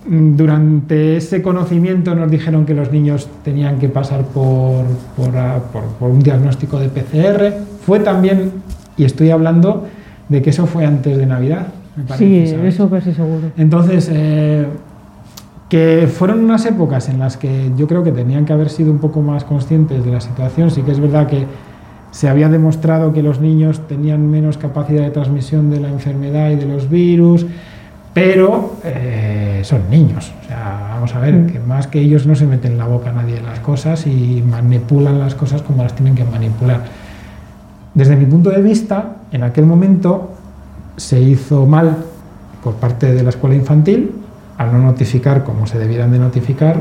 Mm, 0.08 0.38
durante 0.38 1.18
ese 1.18 1.42
conocimiento 1.42 2.16
nos 2.16 2.32
dijeron 2.32 2.66
que 2.66 2.74
los 2.74 2.90
niños 2.90 3.28
tenían 3.44 3.80
que 3.80 3.90
pasar 3.90 4.24
por, 4.24 4.86
por, 5.18 5.36
ah, 5.38 5.60
por- 5.74 5.84
por 6.00 6.10
un 6.10 6.20
diagnóstico 6.22 6.80
de 6.80 6.88
PCR. 6.88 7.54
Fue 7.86 8.00
también, 8.00 8.54
y 8.96 9.04
estoy 9.04 9.30
hablando 9.30 9.88
de 10.30 10.42
que 10.42 10.52
eso 10.52 10.66
fue 10.68 10.86
antes 10.86 11.18
de 11.18 11.26
Navidad. 11.26 11.68
me 11.98 12.06
parece, 12.06 12.26
Sí, 12.46 12.48
¿sabes? 12.56 12.76
eso 12.76 12.90
casi 12.90 13.14
seguro. 13.14 13.52
Entonces, 13.58 14.10
eh, 14.12 14.66
que 15.68 16.08
fueron 16.12 16.46
unas 16.46 16.66
épocas 16.66 17.10
en 17.10 17.20
las 17.20 17.36
que 17.36 17.72
yo 17.76 17.86
creo 17.86 18.02
que 18.02 18.14
tenían 18.14 18.46
que 18.46 18.54
haber 18.54 18.70
sido 18.70 18.92
un 18.92 19.00
poco 19.00 19.22
más 19.22 19.44
conscientes 19.44 20.04
de 20.06 20.12
la 20.12 20.22
situación. 20.22 20.72
Sí 20.72 20.82
que 20.82 20.92
es 20.92 21.00
verdad 21.02 21.28
que 21.28 21.46
se 22.12 22.28
había 22.28 22.50
demostrado 22.50 23.14
que 23.14 23.22
los 23.22 23.40
niños 23.40 23.82
tenían 23.88 24.30
menos 24.30 24.58
capacidad 24.58 25.04
de 25.04 25.12
transmisión 25.12 25.70
de 25.70 25.80
la 25.80 25.90
enfermedad 25.90 26.50
y 26.52 26.56
de 26.56 26.66
los 26.66 26.90
virus, 26.90 27.46
pero 28.14 28.76
eh, 28.84 29.62
son 29.64 29.90
niños. 29.90 30.34
O 30.44 30.48
sea, 30.48 30.88
vamos 30.96 31.14
a 31.16 31.20
ver, 31.20 31.34
Mm. 31.36 31.48
que 31.48 31.60
más 31.60 31.88
que 31.88 32.00
ellos 32.00 32.26
no 32.26 32.36
se 32.36 32.48
meten 32.48 32.74
en 32.74 32.78
la 32.80 32.86
boca 32.88 33.12
a 33.12 33.14
nadie 33.14 33.36
de 33.36 33.42
las 33.44 33.60
cosas 33.60 34.08
y 34.08 34.44
manipulan 34.48 35.20
las 35.20 35.36
cosas 35.36 35.62
como 35.62 35.84
las 35.84 35.94
tienen 35.94 36.16
que 36.16 36.24
manipular. 36.24 36.84
Desde 37.94 38.16
mi 38.16 38.26
punto 38.26 38.50
de 38.50 38.62
vista, 38.62 39.18
en 39.32 39.44
aquel 39.44 39.66
momento 39.66 40.32
se 40.98 41.22
hizo 41.22 41.66
mal 41.66 41.98
por 42.64 42.76
parte 42.76 43.14
de 43.14 43.24
la 43.24 43.30
escuela 43.30 43.56
infantil 43.56 44.12
al 44.58 44.74
no 44.74 44.80
notificar 44.80 45.44
como 45.44 45.68
se 45.68 45.80
debieran 45.80 46.12
de 46.12 46.20
notificar, 46.20 46.76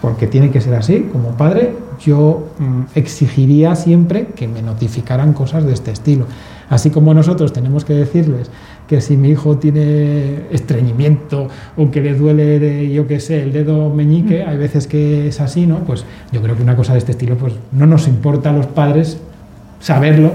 porque 0.00 0.26
tiene 0.26 0.50
que 0.50 0.60
ser 0.62 0.74
así. 0.74 1.08
Como 1.12 1.30
padre, 1.32 1.74
yo 2.00 2.48
mm, 2.58 2.82
exigiría 2.94 3.74
siempre 3.76 4.28
que 4.34 4.48
me 4.48 4.62
notificaran 4.62 5.32
cosas 5.32 5.64
de 5.64 5.72
este 5.72 5.90
estilo. 5.90 6.26
Así 6.68 6.90
como 6.90 7.12
nosotros 7.14 7.52
tenemos 7.52 7.84
que 7.84 7.94
decirles 7.94 8.50
que 8.86 9.00
si 9.00 9.16
mi 9.16 9.30
hijo 9.30 9.58
tiene 9.58 10.46
estreñimiento 10.50 11.48
o 11.76 11.90
que 11.90 12.00
le 12.00 12.14
duele, 12.14 12.90
yo 12.92 13.06
qué 13.06 13.20
sé, 13.20 13.42
el 13.42 13.52
dedo 13.52 13.90
meñique, 13.90 14.44
hay 14.44 14.56
veces 14.56 14.86
que 14.86 15.28
es 15.28 15.40
así, 15.40 15.66
¿no? 15.66 15.80
Pues 15.80 16.04
yo 16.32 16.40
creo 16.42 16.56
que 16.56 16.62
una 16.62 16.76
cosa 16.76 16.92
de 16.92 17.00
este 17.00 17.12
estilo, 17.12 17.36
pues 17.36 17.54
no 17.72 17.86
nos 17.86 18.08
importa 18.08 18.50
a 18.50 18.52
los 18.52 18.66
padres 18.66 19.18
saberlo 19.80 20.32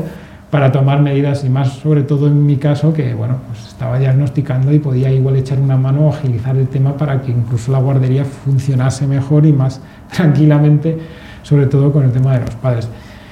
para 0.52 0.72
tomar 0.72 1.02
medidas 1.02 1.44
y 1.44 1.50
más 1.50 1.74
sobre 1.74 2.04
todo 2.04 2.28
en 2.28 2.46
mi 2.46 2.56
caso 2.56 2.94
que 2.94 3.14
bueno 3.14 3.40
pues 3.48 3.68
estaba 3.68 4.00
diagnosticando 4.00 4.72
y 4.72 4.80
podía 4.80 5.12
igual 5.12 5.36
echar 5.36 5.60
una 5.60 5.76
mano 5.76 6.08
o 6.08 6.14
agilizar 6.14 6.56
el 6.56 6.70
tema 6.70 6.96
para 6.96 7.22
que 7.22 7.32
incluso 7.32 7.74
la 7.74 7.80
guardería 7.80 8.24
funcionase 8.24 9.06
mejor 9.06 9.46
y 9.46 9.52
más 9.52 9.82
tranquilamente 10.16 10.98
sobre 11.46 11.68
todo 11.68 11.94
con 11.94 12.04
el 12.04 12.12
tema 12.12 12.34
de 12.34 12.42
los 12.42 12.56
padres 12.56 12.90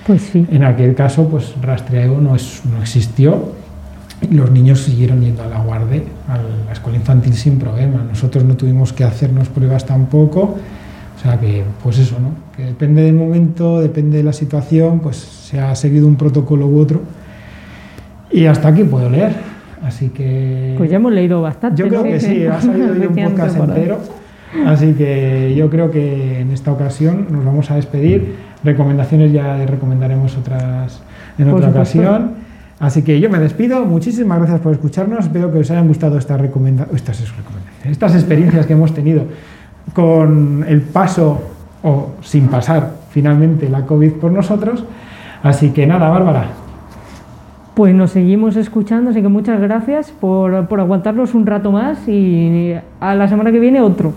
pues 0.08 0.22
sí 0.22 0.46
en 0.50 0.64
aquel 0.64 0.96
caso 0.96 1.28
pues 1.28 1.54
rastreo 1.62 2.22
no, 2.22 2.36
es, 2.36 2.62
no 2.66 2.82
existió 2.82 3.52
los 4.32 4.52
niños 4.52 4.80
siguieron 4.80 5.22
yendo 5.22 5.44
a 5.44 5.48
la 5.48 5.60
guardia, 5.60 6.02
a 6.28 6.38
la 6.66 6.72
escuela 6.72 6.98
infantil 6.98 7.34
sin 7.34 7.60
problema. 7.60 8.04
Nosotros 8.08 8.44
no 8.44 8.56
tuvimos 8.56 8.94
que 8.94 9.04
hacernos 9.04 9.50
pruebas 9.50 9.86
tampoco. 9.86 10.56
O 11.16 11.22
sea 11.22 11.40
que, 11.40 11.64
pues 11.82 12.00
eso, 12.00 12.18
¿no? 12.20 12.32
Que 12.56 12.66
depende 12.66 13.04
del 13.04 13.16
momento, 13.16 13.80
depende 13.82 14.18
de 14.18 14.24
la 14.24 14.34
situación, 14.34 15.00
pues 15.00 15.18
se 15.18 15.60
ha 15.60 15.76
seguido 15.76 16.08
un 16.08 16.16
protocolo 16.16 16.68
u 16.68 16.80
otro. 16.80 17.02
Y 18.32 18.46
hasta 18.46 18.70
aquí 18.70 18.84
puedo 18.84 19.10
leer. 19.10 19.34
Así 19.84 20.10
que. 20.10 20.76
Pues 20.78 20.90
ya 20.90 20.98
hemos 20.98 21.12
leído 21.12 21.42
bastante. 21.42 21.82
Yo 21.82 21.88
creo 21.88 22.04
que 22.04 22.20
sí, 22.20 22.46
ha 22.46 22.62
salido 22.62 22.96
ya 23.00 23.08
un 23.08 23.16
podcast 23.16 23.58
entero. 23.58 24.00
Así 24.66 24.94
que 24.94 25.54
yo 25.56 25.70
creo 25.70 25.92
que 25.92 26.40
en 26.42 26.52
esta 26.52 26.72
ocasión 26.72 27.28
nos 27.32 27.44
vamos 27.44 27.72
a 27.72 27.76
despedir. 27.76 28.36
Recomendaciones 28.64 29.32
ya 29.32 29.66
recomendaremos 29.66 30.38
otras 30.38 31.02
en 31.38 31.50
otra 31.50 31.70
ocasión. 31.70 32.32
Así 32.80 33.02
que 33.02 33.20
yo 33.20 33.30
me 33.30 33.40
despido. 33.40 33.86
Muchísimas 33.86 34.38
gracias 34.40 34.62
por 34.62 34.74
escucharnos. 34.74 35.26
Espero 35.26 35.52
que 35.52 35.60
os 35.60 35.72
hayan 35.72 35.88
gustado 35.88 36.18
estas, 36.18 36.40
estas, 36.94 37.24
estas 37.84 38.16
experiencias 38.16 38.66
que 38.66 38.74
hemos 38.74 38.94
tenido 38.94 39.26
con 39.94 40.66
el 40.68 40.82
paso 40.82 41.42
o 41.84 42.12
sin 42.22 42.48
pasar 42.48 42.92
finalmente 43.10 43.70
la 43.70 43.86
COVID 43.86 44.14
por 44.14 44.32
nosotros. 44.32 44.84
Así 45.44 45.72
que 45.72 45.86
nada, 45.86 46.10
Bárbara. 46.10 46.63
Pues 47.74 47.96
nos 47.96 48.12
seguimos 48.12 48.56
escuchando, 48.56 49.10
así 49.10 49.22
que 49.22 49.28
muchas 49.28 49.60
gracias 49.60 50.12
por, 50.12 50.68
por 50.68 50.80
aguantarnos 50.80 51.34
un 51.34 51.46
rato 51.46 51.72
más 51.72 52.08
y 52.08 52.74
a 53.00 53.16
la 53.16 53.28
semana 53.28 53.52
que 53.52 53.60
viene 53.60 53.82
otro. 53.82 54.14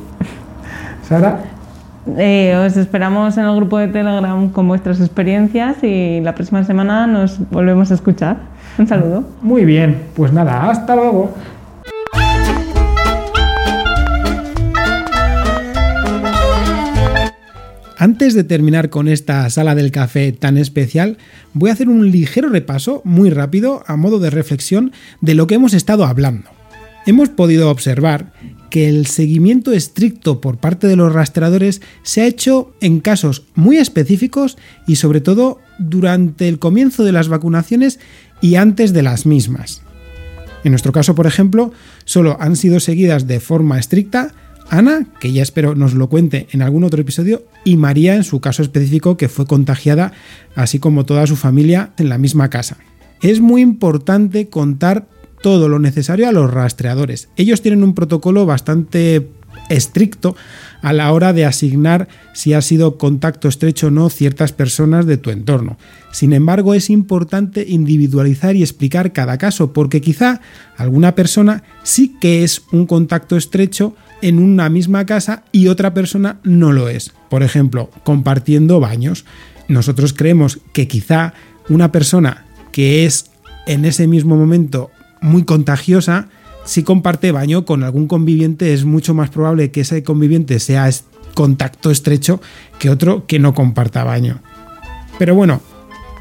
Sara. 1.02 1.40
Eh, 2.18 2.54
os 2.64 2.76
esperamos 2.76 3.36
en 3.36 3.44
el 3.46 3.56
grupo 3.56 3.78
de 3.78 3.88
Telegram 3.88 4.48
con 4.50 4.68
vuestras 4.68 5.00
experiencias 5.00 5.82
y 5.82 6.20
la 6.20 6.34
próxima 6.34 6.62
semana 6.62 7.06
nos 7.06 7.38
volvemos 7.50 7.90
a 7.90 7.94
escuchar. 7.94 8.36
Un 8.78 8.86
saludo. 8.86 9.24
Muy 9.42 9.64
bien, 9.64 10.02
pues 10.14 10.32
nada, 10.32 10.70
hasta 10.70 10.94
luego. 10.94 11.32
Antes 17.98 18.34
de 18.34 18.44
terminar 18.44 18.90
con 18.90 19.08
esta 19.08 19.48
sala 19.48 19.74
del 19.74 19.90
café 19.90 20.32
tan 20.32 20.58
especial, 20.58 21.16
voy 21.54 21.70
a 21.70 21.72
hacer 21.72 21.88
un 21.88 22.10
ligero 22.10 22.50
repaso, 22.50 23.00
muy 23.04 23.30
rápido, 23.30 23.82
a 23.86 23.96
modo 23.96 24.18
de 24.18 24.28
reflexión, 24.28 24.92
de 25.22 25.34
lo 25.34 25.46
que 25.46 25.54
hemos 25.54 25.72
estado 25.72 26.04
hablando. 26.04 26.50
Hemos 27.06 27.30
podido 27.30 27.70
observar 27.70 28.32
que 28.68 28.88
el 28.88 29.06
seguimiento 29.06 29.72
estricto 29.72 30.42
por 30.42 30.58
parte 30.58 30.88
de 30.88 30.96
los 30.96 31.12
rastreadores 31.12 31.80
se 32.02 32.20
ha 32.20 32.26
hecho 32.26 32.74
en 32.82 33.00
casos 33.00 33.44
muy 33.54 33.78
específicos 33.78 34.58
y 34.86 34.96
sobre 34.96 35.22
todo 35.22 35.60
durante 35.78 36.48
el 36.48 36.58
comienzo 36.58 37.02
de 37.02 37.12
las 37.12 37.28
vacunaciones 37.28 37.98
y 38.42 38.56
antes 38.56 38.92
de 38.92 39.04
las 39.04 39.24
mismas. 39.24 39.82
En 40.64 40.72
nuestro 40.72 40.92
caso, 40.92 41.14
por 41.14 41.26
ejemplo, 41.26 41.72
solo 42.04 42.36
han 42.40 42.56
sido 42.56 42.80
seguidas 42.80 43.26
de 43.26 43.40
forma 43.40 43.78
estricta 43.78 44.34
Ana, 44.70 45.06
que 45.20 45.32
ya 45.32 45.42
espero 45.42 45.74
nos 45.74 45.94
lo 45.94 46.08
cuente 46.08 46.48
en 46.50 46.62
algún 46.62 46.84
otro 46.84 47.00
episodio, 47.00 47.44
y 47.64 47.76
María 47.76 48.16
en 48.16 48.24
su 48.24 48.40
caso 48.40 48.62
específico 48.62 49.16
que 49.16 49.28
fue 49.28 49.46
contagiada, 49.46 50.12
así 50.54 50.78
como 50.78 51.04
toda 51.06 51.26
su 51.26 51.36
familia, 51.36 51.92
en 51.98 52.08
la 52.08 52.18
misma 52.18 52.50
casa. 52.50 52.78
Es 53.22 53.40
muy 53.40 53.62
importante 53.62 54.48
contar 54.48 55.06
todo 55.42 55.68
lo 55.68 55.78
necesario 55.78 56.28
a 56.28 56.32
los 56.32 56.50
rastreadores. 56.50 57.28
Ellos 57.36 57.62
tienen 57.62 57.84
un 57.84 57.94
protocolo 57.94 58.46
bastante 58.46 59.28
estricto 59.68 60.36
a 60.82 60.92
la 60.92 61.12
hora 61.12 61.32
de 61.32 61.44
asignar 61.44 62.08
si 62.32 62.52
ha 62.52 62.62
sido 62.62 62.98
contacto 62.98 63.48
estrecho 63.48 63.88
o 63.88 63.90
no 63.90 64.10
ciertas 64.10 64.52
personas 64.52 65.06
de 65.06 65.16
tu 65.16 65.30
entorno. 65.30 65.78
Sin 66.12 66.32
embargo, 66.32 66.74
es 66.74 66.90
importante 66.90 67.64
individualizar 67.68 68.56
y 68.56 68.62
explicar 68.62 69.12
cada 69.12 69.38
caso, 69.38 69.72
porque 69.72 70.00
quizá 70.00 70.40
alguna 70.76 71.14
persona 71.14 71.62
sí 71.82 72.16
que 72.20 72.44
es 72.44 72.62
un 72.72 72.86
contacto 72.86 73.36
estrecho 73.36 73.94
en 74.22 74.38
una 74.38 74.68
misma 74.68 75.04
casa 75.06 75.44
y 75.52 75.68
otra 75.68 75.92
persona 75.94 76.38
no 76.42 76.72
lo 76.72 76.88
es. 76.88 77.12
Por 77.28 77.42
ejemplo, 77.42 77.90
compartiendo 78.04 78.80
baños. 78.80 79.24
Nosotros 79.68 80.12
creemos 80.12 80.60
que 80.72 80.88
quizá 80.88 81.34
una 81.68 81.92
persona 81.92 82.46
que 82.72 83.04
es 83.04 83.30
en 83.66 83.84
ese 83.84 84.06
mismo 84.06 84.36
momento 84.36 84.90
muy 85.20 85.44
contagiosa, 85.44 86.28
si 86.66 86.82
comparte 86.82 87.32
baño 87.32 87.64
con 87.64 87.82
algún 87.84 88.08
conviviente 88.08 88.74
es 88.74 88.84
mucho 88.84 89.14
más 89.14 89.30
probable 89.30 89.70
que 89.70 89.80
ese 89.80 90.02
conviviente 90.02 90.58
sea 90.60 90.90
contacto 91.34 91.90
estrecho 91.90 92.40
que 92.78 92.90
otro 92.90 93.26
que 93.26 93.38
no 93.38 93.54
comparta 93.54 94.04
baño. 94.04 94.42
Pero 95.18 95.34
bueno, 95.34 95.62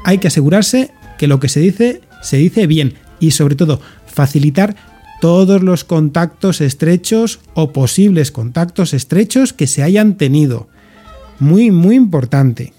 hay 0.04 0.18
que 0.18 0.28
asegurarse 0.28 0.92
que 1.18 1.26
lo 1.26 1.40
que 1.40 1.48
se 1.48 1.60
dice 1.60 2.00
se 2.22 2.38
dice 2.38 2.66
bien 2.66 2.94
y 3.20 3.32
sobre 3.32 3.56
todo 3.56 3.80
facilitar 4.06 4.76
todos 5.20 5.62
los 5.62 5.84
contactos 5.84 6.60
estrechos 6.60 7.40
o 7.54 7.72
posibles 7.72 8.30
contactos 8.30 8.94
estrechos 8.94 9.52
que 9.52 9.66
se 9.66 9.82
hayan 9.82 10.16
tenido. 10.16 10.68
Muy, 11.38 11.70
muy 11.70 11.96
importante. 11.96 12.72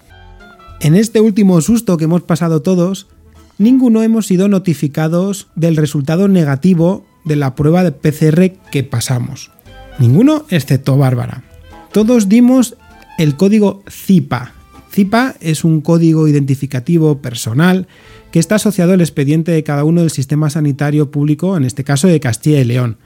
En 0.80 0.94
este 0.94 1.20
último 1.20 1.60
susto 1.60 1.96
que 1.96 2.04
hemos 2.04 2.22
pasado 2.22 2.62
todos, 2.62 3.08
ninguno 3.58 4.02
hemos 4.02 4.26
sido 4.26 4.48
notificados 4.48 5.48
del 5.54 5.76
resultado 5.76 6.28
negativo 6.28 7.04
de 7.24 7.36
la 7.36 7.54
prueba 7.54 7.84
de 7.84 7.92
PCR 7.92 8.52
que 8.70 8.84
pasamos. 8.84 9.50
Ninguno 9.98 10.46
excepto 10.50 10.96
Bárbara. 10.96 11.42
Todos 11.92 12.28
dimos 12.28 12.76
el 13.18 13.36
código 13.36 13.82
CIPA. 13.88 14.52
CIPA 14.90 15.34
es 15.40 15.64
un 15.64 15.80
código 15.80 16.28
identificativo 16.28 17.20
personal 17.20 17.88
que 18.30 18.38
está 18.38 18.56
asociado 18.56 18.92
al 18.92 19.00
expediente 19.00 19.52
de 19.52 19.64
cada 19.64 19.84
uno 19.84 20.02
del 20.02 20.10
sistema 20.10 20.50
sanitario 20.50 21.10
público, 21.10 21.56
en 21.56 21.64
este 21.64 21.84
caso 21.84 22.08
de 22.08 22.20
Castilla 22.20 22.60
y 22.60 22.64
León. 22.64 22.98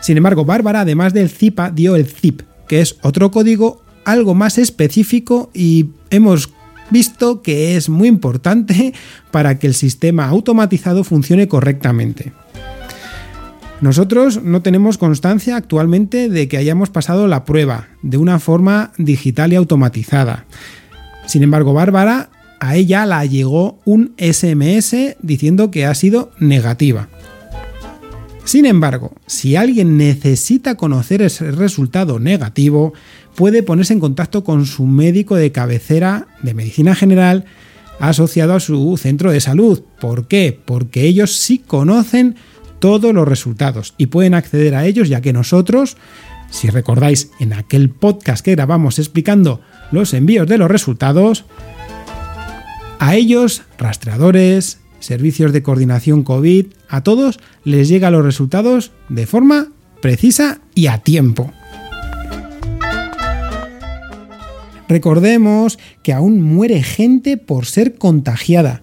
Sin 0.00 0.16
embargo, 0.16 0.44
Bárbara, 0.44 0.80
además 0.80 1.12
del 1.12 1.30
CIPA, 1.30 1.70
dio 1.70 1.96
el 1.96 2.06
ZIP, 2.06 2.42
que 2.66 2.80
es 2.80 2.96
otro 3.02 3.30
código 3.30 3.82
algo 4.04 4.34
más 4.34 4.58
específico 4.58 5.50
y 5.54 5.90
hemos 6.10 6.50
visto 6.92 7.42
que 7.42 7.76
es 7.76 7.88
muy 7.88 8.06
importante 8.06 8.94
para 9.32 9.58
que 9.58 9.66
el 9.66 9.74
sistema 9.74 10.26
automatizado 10.26 11.02
funcione 11.02 11.48
correctamente. 11.48 12.32
Nosotros 13.80 14.44
no 14.44 14.62
tenemos 14.62 14.96
constancia 14.96 15.56
actualmente 15.56 16.28
de 16.28 16.46
que 16.46 16.56
hayamos 16.56 16.90
pasado 16.90 17.26
la 17.26 17.44
prueba 17.44 17.88
de 18.02 18.16
una 18.16 18.38
forma 18.38 18.92
digital 18.96 19.52
y 19.52 19.56
automatizada. 19.56 20.46
Sin 21.26 21.42
embargo, 21.42 21.72
Bárbara, 21.72 22.30
a 22.60 22.76
ella 22.76 23.06
la 23.06 23.24
llegó 23.26 23.80
un 23.84 24.14
SMS 24.18 25.16
diciendo 25.20 25.72
que 25.72 25.84
ha 25.84 25.96
sido 25.96 26.30
negativa. 26.38 27.08
Sin 28.44 28.66
embargo, 28.66 29.12
si 29.26 29.56
alguien 29.56 29.96
necesita 29.96 30.76
conocer 30.76 31.22
ese 31.22 31.50
resultado 31.50 32.18
negativo, 32.18 32.92
puede 33.34 33.62
ponerse 33.62 33.92
en 33.92 34.00
contacto 34.00 34.44
con 34.44 34.66
su 34.66 34.86
médico 34.86 35.36
de 35.36 35.52
cabecera 35.52 36.26
de 36.42 36.54
medicina 36.54 36.94
general 36.94 37.44
asociado 37.98 38.54
a 38.54 38.60
su 38.60 38.96
centro 38.96 39.30
de 39.30 39.40
salud. 39.40 39.82
¿Por 40.00 40.26
qué? 40.26 40.58
Porque 40.64 41.06
ellos 41.06 41.36
sí 41.36 41.58
conocen 41.58 42.36
todos 42.78 43.14
los 43.14 43.28
resultados 43.28 43.94
y 43.96 44.06
pueden 44.06 44.34
acceder 44.34 44.74
a 44.74 44.86
ellos 44.86 45.08
ya 45.08 45.20
que 45.20 45.32
nosotros, 45.32 45.96
si 46.50 46.68
recordáis 46.68 47.30
en 47.38 47.52
aquel 47.52 47.90
podcast 47.90 48.44
que 48.44 48.56
grabamos 48.56 48.98
explicando 48.98 49.60
los 49.92 50.14
envíos 50.14 50.48
de 50.48 50.58
los 50.58 50.70
resultados, 50.70 51.44
a 52.98 53.14
ellos, 53.14 53.62
rastreadores, 53.78 54.78
servicios 54.98 55.52
de 55.52 55.62
coordinación 55.62 56.22
COVID, 56.22 56.66
a 56.88 57.02
todos 57.02 57.38
les 57.64 57.88
llegan 57.88 58.12
los 58.12 58.24
resultados 58.24 58.92
de 59.08 59.26
forma 59.26 59.68
precisa 60.00 60.60
y 60.74 60.88
a 60.88 60.98
tiempo. 60.98 61.52
Recordemos 64.92 65.78
que 66.02 66.12
aún 66.12 66.42
muere 66.42 66.82
gente 66.82 67.38
por 67.38 67.64
ser 67.64 67.94
contagiada 67.94 68.82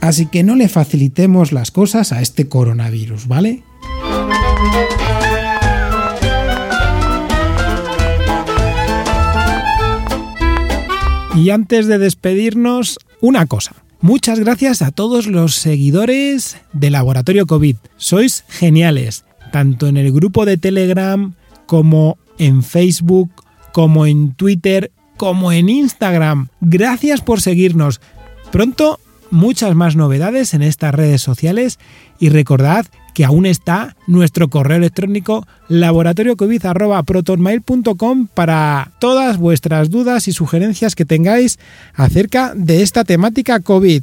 Así 0.00 0.26
que 0.26 0.42
no 0.42 0.56
le 0.56 0.68
facilitemos 0.68 1.52
las 1.52 1.70
cosas 1.70 2.12
a 2.12 2.22
este 2.22 2.48
coronavirus, 2.48 3.26
¿vale? 3.26 3.62
Y 11.34 11.50
antes 11.50 11.86
de 11.86 11.98
despedirnos, 11.98 12.98
una 13.20 13.46
cosa. 13.46 13.74
Muchas 14.00 14.38
gracias 14.38 14.80
a 14.82 14.90
todos 14.90 15.26
los 15.26 15.54
seguidores 15.56 16.58
de 16.72 16.90
Laboratorio 16.90 17.46
COVID. 17.46 17.76
Sois 17.96 18.44
geniales, 18.48 19.24
tanto 19.52 19.86
en 19.86 19.96
el 19.96 20.12
grupo 20.12 20.46
de 20.46 20.56
Telegram 20.56 21.34
como 21.66 22.16
en 22.38 22.62
Facebook, 22.62 23.30
como 23.72 24.06
en 24.06 24.34
Twitter, 24.34 24.92
como 25.16 25.52
en 25.52 25.68
Instagram. 25.68 26.48
Gracias 26.60 27.20
por 27.20 27.40
seguirnos. 27.40 28.00
Pronto 28.52 29.00
muchas 29.30 29.74
más 29.74 29.96
novedades 29.96 30.54
en 30.54 30.62
estas 30.62 30.94
redes 30.94 31.22
sociales 31.22 31.78
y 32.18 32.30
recordad 32.30 32.86
que 33.16 33.24
aún 33.24 33.46
está 33.46 33.96
nuestro 34.06 34.50
correo 34.50 34.76
electrónico 34.76 35.48
laboratoriocovid.protonmail.com 35.68 38.26
para 38.26 38.92
todas 38.98 39.38
vuestras 39.38 39.88
dudas 39.88 40.28
y 40.28 40.32
sugerencias 40.32 40.94
que 40.94 41.06
tengáis 41.06 41.58
acerca 41.94 42.52
de 42.54 42.82
esta 42.82 43.04
temática 43.04 43.60
COVID. 43.60 44.02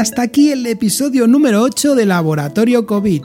Hasta 0.00 0.22
aquí 0.22 0.50
el 0.50 0.66
episodio 0.66 1.26
número 1.26 1.62
8 1.62 1.94
de 1.94 2.06
Laboratorio 2.06 2.86
COVID. 2.86 3.22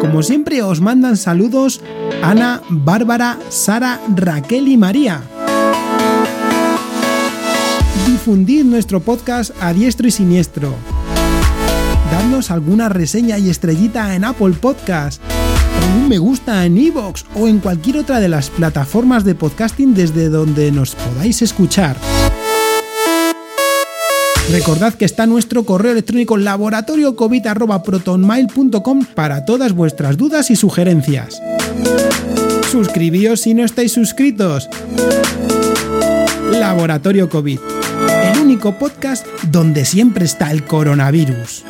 Como 0.00 0.22
siempre 0.22 0.62
os 0.62 0.80
mandan 0.80 1.16
saludos 1.16 1.80
Ana, 2.22 2.62
Bárbara, 2.68 3.38
Sara, 3.48 4.00
Raquel 4.14 4.68
y 4.68 4.76
María 4.76 5.22
difundid 8.06 8.64
nuestro 8.64 9.00
podcast 9.00 9.52
a 9.60 9.72
diestro 9.72 10.08
y 10.08 10.10
siniestro. 10.10 10.74
Dadnos 12.10 12.50
alguna 12.50 12.88
reseña 12.88 13.38
y 13.38 13.50
estrellita 13.50 14.14
en 14.14 14.24
Apple 14.24 14.54
Podcast, 14.60 15.22
un 15.94 16.08
me 16.08 16.18
gusta 16.18 16.64
en 16.64 16.78
Evox 16.78 17.26
o 17.34 17.46
en 17.46 17.58
cualquier 17.58 17.98
otra 17.98 18.18
de 18.18 18.28
las 18.28 18.50
plataformas 18.50 19.24
de 19.24 19.34
podcasting 19.34 19.94
desde 19.94 20.28
donde 20.28 20.72
nos 20.72 20.94
podáis 20.94 21.42
escuchar. 21.42 21.96
Recordad 24.50 24.94
que 24.94 25.04
está 25.04 25.26
nuestro 25.26 25.64
correo 25.64 25.92
electrónico 25.92 26.36
laboratoriocovid.protonmail.com 26.36 29.04
para 29.14 29.44
todas 29.44 29.72
vuestras 29.72 30.16
dudas 30.16 30.50
y 30.50 30.56
sugerencias. 30.56 31.40
Suscribíos 32.70 33.40
si 33.40 33.54
no 33.54 33.64
estáis 33.64 33.92
suscritos. 33.92 34.68
Laboratorio 36.52 37.28
COVID 37.28 37.58
el 38.22 38.40
único 38.40 38.78
podcast 38.78 39.26
donde 39.50 39.84
siempre 39.84 40.24
está 40.24 40.50
el 40.50 40.64
coronavirus. 40.64 41.64